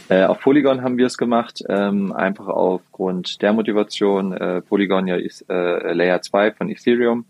Äh, 0.08 0.24
auf 0.24 0.40
Polygon 0.40 0.82
haben 0.82 0.98
wir 0.98 1.06
es 1.06 1.16
gemacht, 1.16 1.62
ähm, 1.68 2.12
einfach 2.12 2.48
aufgrund 2.48 3.42
der 3.42 3.52
Motivation. 3.52 4.32
Äh, 4.32 4.60
Polygon 4.62 5.06
ja 5.06 5.14
ist 5.14 5.48
äh, 5.48 5.92
Layer 5.92 6.20
2 6.20 6.50
von 6.50 6.68
Ethereum. 6.68 7.26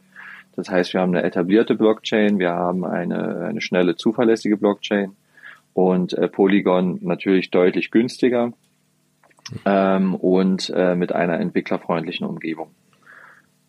Das 0.56 0.70
heißt, 0.70 0.94
wir 0.94 1.02
haben 1.02 1.14
eine 1.14 1.24
etablierte 1.24 1.74
Blockchain, 1.74 2.38
wir 2.38 2.52
haben 2.52 2.86
eine, 2.86 3.48
eine 3.48 3.60
schnelle, 3.60 3.96
zuverlässige 3.96 4.56
Blockchain 4.56 5.14
und 5.74 6.12
äh, 6.12 6.28
Polygon 6.28 6.98
natürlich 7.02 7.50
deutlich 7.50 7.90
günstiger 7.90 8.52
ähm, 9.64 10.14
und 10.14 10.70
äh, 10.74 10.94
mit 10.94 11.12
einer 11.12 11.40
entwicklerfreundlichen 11.40 12.26
Umgebung. 12.26 12.70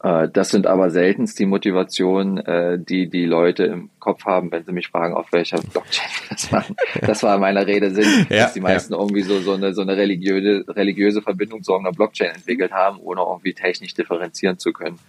Äh, 0.04 0.28
das 0.30 0.50
sind 0.50 0.68
aber 0.68 0.90
seltenst 0.90 1.40
die 1.40 1.46
Motivationen, 1.46 2.38
äh, 2.38 2.78
die 2.78 3.10
die 3.10 3.26
Leute 3.26 3.64
im 3.64 3.90
Kopf 4.00 4.26
haben, 4.26 4.52
wenn 4.52 4.66
sie 4.66 4.74
mich 4.74 4.90
fragen, 4.90 5.16
auf 5.16 5.32
welcher 5.32 5.62
Blockchain 5.62 6.10
das 6.30 6.52
machen. 6.52 6.76
Das 7.02 7.24
war 7.24 7.38
meiner 7.38 7.66
Rede 7.66 7.92
Sinn, 7.92 8.28
ja, 8.30 8.44
dass 8.44 8.54
die 8.54 8.60
meisten 8.60 8.94
ja. 8.94 9.00
irgendwie 9.00 9.22
so, 9.22 9.40
so 9.40 9.54
eine, 9.54 9.74
so 9.74 9.82
eine 9.82 9.96
religiöse, 9.96 10.66
religiöse 10.68 11.22
Verbindung 11.22 11.64
zu 11.64 11.72
irgendeiner 11.72 11.96
Blockchain 11.96 12.36
entwickelt 12.36 12.74
haben, 12.74 13.00
ohne 13.00 13.22
irgendwie 13.22 13.54
technisch 13.54 13.94
differenzieren 13.94 14.60
zu 14.60 14.74
können. 14.74 15.00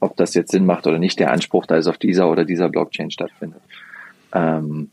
Ob 0.00 0.16
das 0.16 0.34
jetzt 0.34 0.52
Sinn 0.52 0.66
macht 0.66 0.86
oder 0.86 0.98
nicht, 0.98 1.18
der 1.18 1.32
Anspruch 1.32 1.64
da 1.64 1.76
ist 1.76 1.86
auf 1.86 1.98
dieser 1.98 2.30
oder 2.30 2.44
dieser 2.44 2.68
Blockchain 2.68 3.10
stattfindet. 3.10 3.62
Ähm, 4.34 4.90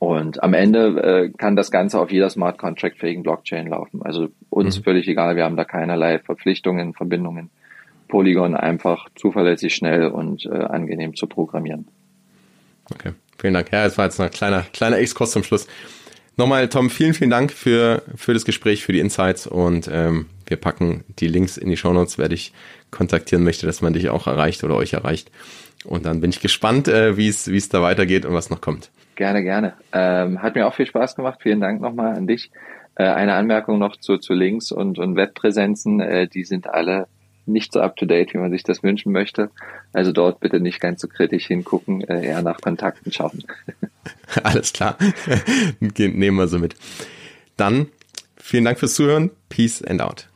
und 0.00 0.42
am 0.42 0.54
Ende 0.54 1.02
äh, 1.02 1.30
kann 1.36 1.56
das 1.56 1.70
Ganze 1.70 2.00
auf 2.00 2.10
jeder 2.10 2.30
Smart 2.30 2.58
Contract 2.58 2.98
fähigen 2.98 3.22
Blockchain 3.22 3.68
laufen. 3.68 4.02
Also 4.02 4.28
uns 4.50 4.78
mhm. 4.78 4.84
völlig 4.84 5.08
egal, 5.08 5.36
wir 5.36 5.44
haben 5.44 5.56
da 5.56 5.64
keinerlei 5.64 6.18
Verpflichtungen, 6.18 6.94
Verbindungen. 6.94 7.50
Polygon 8.08 8.54
einfach 8.54 9.08
zuverlässig, 9.14 9.74
schnell 9.74 10.06
und 10.08 10.46
äh, 10.46 10.50
angenehm 10.50 11.16
zu 11.16 11.26
programmieren. 11.26 11.88
Okay, 12.92 13.12
vielen 13.38 13.54
Dank. 13.54 13.72
Ja, 13.72 13.86
es 13.86 13.96
war 13.96 14.04
jetzt 14.04 14.20
ein 14.20 14.30
kleiner, 14.30 14.62
kleiner 14.72 14.98
Exkurs 14.98 15.32
zum 15.32 15.42
Schluss. 15.42 15.66
Nochmal, 16.36 16.68
Tom, 16.68 16.90
vielen, 16.90 17.14
vielen 17.14 17.30
Dank 17.30 17.52
für, 17.52 18.02
für 18.16 18.34
das 18.34 18.44
Gespräch, 18.44 18.84
für 18.84 18.92
die 18.92 18.98
Insights 18.98 19.46
und 19.46 19.88
ähm, 19.90 20.26
wir 20.46 20.56
packen 20.56 21.04
die 21.20 21.28
Links 21.28 21.56
in 21.56 21.70
die 21.70 21.76
Shownotes, 21.76 22.18
wer 22.18 22.28
dich 22.28 22.52
kontaktieren 22.90 23.44
möchte, 23.44 23.66
dass 23.66 23.82
man 23.82 23.92
dich 23.92 24.08
auch 24.08 24.26
erreicht 24.26 24.64
oder 24.64 24.74
euch 24.74 24.92
erreicht. 24.92 25.30
Und 25.84 26.06
dann 26.06 26.20
bin 26.20 26.30
ich 26.30 26.40
gespannt, 26.40 26.88
äh, 26.88 27.16
wie 27.16 27.28
es 27.28 27.50
wie 27.50 27.56
es 27.56 27.68
da 27.68 27.82
weitergeht 27.82 28.24
und 28.24 28.34
was 28.34 28.50
noch 28.50 28.60
kommt. 28.60 28.90
Gerne, 29.16 29.42
gerne. 29.42 29.74
Ähm, 29.92 30.42
hat 30.42 30.54
mir 30.54 30.66
auch 30.66 30.74
viel 30.74 30.86
Spaß 30.86 31.14
gemacht. 31.14 31.40
Vielen 31.42 31.60
Dank 31.60 31.80
nochmal 31.80 32.16
an 32.16 32.26
dich. 32.26 32.50
Äh, 32.96 33.04
eine 33.04 33.34
Anmerkung 33.34 33.78
noch 33.78 33.96
zu, 33.96 34.18
zu 34.18 34.34
Links 34.34 34.72
und, 34.72 34.98
und 34.98 35.16
Webpräsenzen. 35.16 36.00
Äh, 36.00 36.28
die 36.28 36.44
sind 36.44 36.68
alle 36.68 37.06
nicht 37.46 37.72
so 37.72 37.80
up-to-date, 37.80 38.32
wie 38.34 38.38
man 38.38 38.50
sich 38.50 38.62
das 38.62 38.82
wünschen 38.82 39.12
möchte. 39.12 39.50
Also 39.92 40.12
dort 40.12 40.40
bitte 40.40 40.60
nicht 40.60 40.80
ganz 40.80 41.00
so 41.00 41.08
kritisch 41.08 41.46
hingucken, 41.46 42.02
äh, 42.02 42.26
eher 42.26 42.42
nach 42.42 42.60
Kontakten 42.60 43.12
schauen. 43.12 43.44
Alles 44.42 44.72
klar. 44.72 44.96
Nehmen 45.80 46.36
wir 46.36 46.48
so 46.48 46.58
mit. 46.58 46.74
Dann 47.56 47.88
vielen 48.36 48.64
Dank 48.64 48.78
fürs 48.78 48.94
Zuhören. 48.94 49.30
Peace 49.48 49.82
and 49.82 50.00
out. 50.00 50.28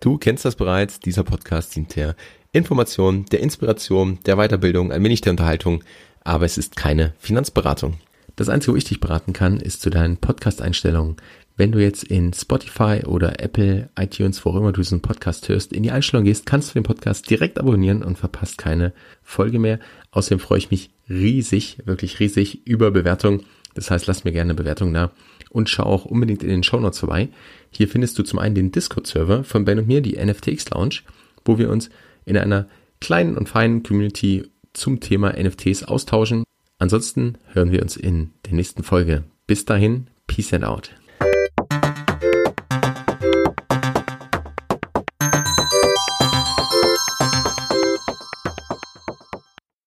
Du 0.00 0.18
kennst 0.18 0.44
das 0.44 0.56
bereits. 0.56 1.00
Dieser 1.00 1.24
Podcast 1.24 1.76
dient 1.76 1.96
der 1.96 2.14
Information, 2.54 3.26
der 3.26 3.40
Inspiration, 3.40 4.18
der 4.24 4.36
Weiterbildung, 4.36 4.92
ein 4.92 5.04
wenig 5.04 5.20
der 5.20 5.32
Unterhaltung 5.32 5.82
aber 6.24 6.46
es 6.46 6.58
ist 6.58 6.74
keine 6.74 7.12
Finanzberatung. 7.18 7.98
Das 8.34 8.48
Einzige, 8.48 8.72
wo 8.72 8.76
ich 8.76 8.84
dich 8.84 8.98
beraten 8.98 9.32
kann, 9.32 9.60
ist 9.60 9.82
zu 9.82 9.90
deinen 9.90 10.16
Podcast-Einstellungen. 10.16 11.16
Wenn 11.56 11.70
du 11.70 11.80
jetzt 11.80 12.02
in 12.02 12.32
Spotify 12.32 13.02
oder 13.06 13.40
Apple, 13.40 13.90
iTunes, 13.96 14.44
wo 14.44 14.50
auch 14.50 14.56
immer 14.56 14.72
du 14.72 14.80
diesen 14.80 15.02
Podcast 15.02 15.48
hörst, 15.48 15.72
in 15.72 15.84
die 15.84 15.92
Einstellung 15.92 16.24
gehst, 16.24 16.46
kannst 16.46 16.70
du 16.70 16.74
den 16.74 16.82
Podcast 16.82 17.30
direkt 17.30 17.60
abonnieren 17.60 18.02
und 18.02 18.18
verpasst 18.18 18.58
keine 18.58 18.92
Folge 19.22 19.60
mehr. 19.60 19.78
Außerdem 20.10 20.40
freue 20.40 20.58
ich 20.58 20.72
mich 20.72 20.90
riesig, 21.08 21.78
wirklich 21.84 22.18
riesig 22.18 22.66
über 22.66 22.90
Bewertungen. 22.90 23.44
Das 23.74 23.90
heißt, 23.90 24.08
lass 24.08 24.24
mir 24.24 24.32
gerne 24.32 24.50
eine 24.50 24.54
Bewertung 24.54 24.92
da 24.92 25.12
und 25.50 25.68
schau 25.68 25.84
auch 25.84 26.06
unbedingt 26.06 26.42
in 26.42 26.48
den 26.48 26.64
Show 26.64 26.80
Notes 26.80 26.98
vorbei. 26.98 27.28
Hier 27.70 27.86
findest 27.86 28.18
du 28.18 28.24
zum 28.24 28.40
einen 28.40 28.56
den 28.56 28.72
Discord-Server 28.72 29.44
von 29.44 29.64
Ben 29.64 29.78
und 29.78 29.86
mir, 29.86 30.00
die 30.00 30.16
NFTX 30.16 30.70
Lounge, 30.70 31.00
wo 31.44 31.58
wir 31.58 31.70
uns 31.70 31.90
in 32.24 32.36
einer 32.36 32.68
kleinen 33.00 33.36
und 33.36 33.48
feinen 33.48 33.82
Community 33.82 34.50
zum 34.72 35.00
Thema 35.00 35.32
NFTs 35.32 35.84
austauschen. 35.84 36.44
Ansonsten 36.78 37.38
hören 37.52 37.70
wir 37.70 37.82
uns 37.82 37.96
in 37.96 38.32
der 38.46 38.54
nächsten 38.54 38.82
Folge. 38.82 39.24
Bis 39.46 39.64
dahin, 39.64 40.08
Peace 40.26 40.52
and 40.52 40.64
out. 40.64 40.90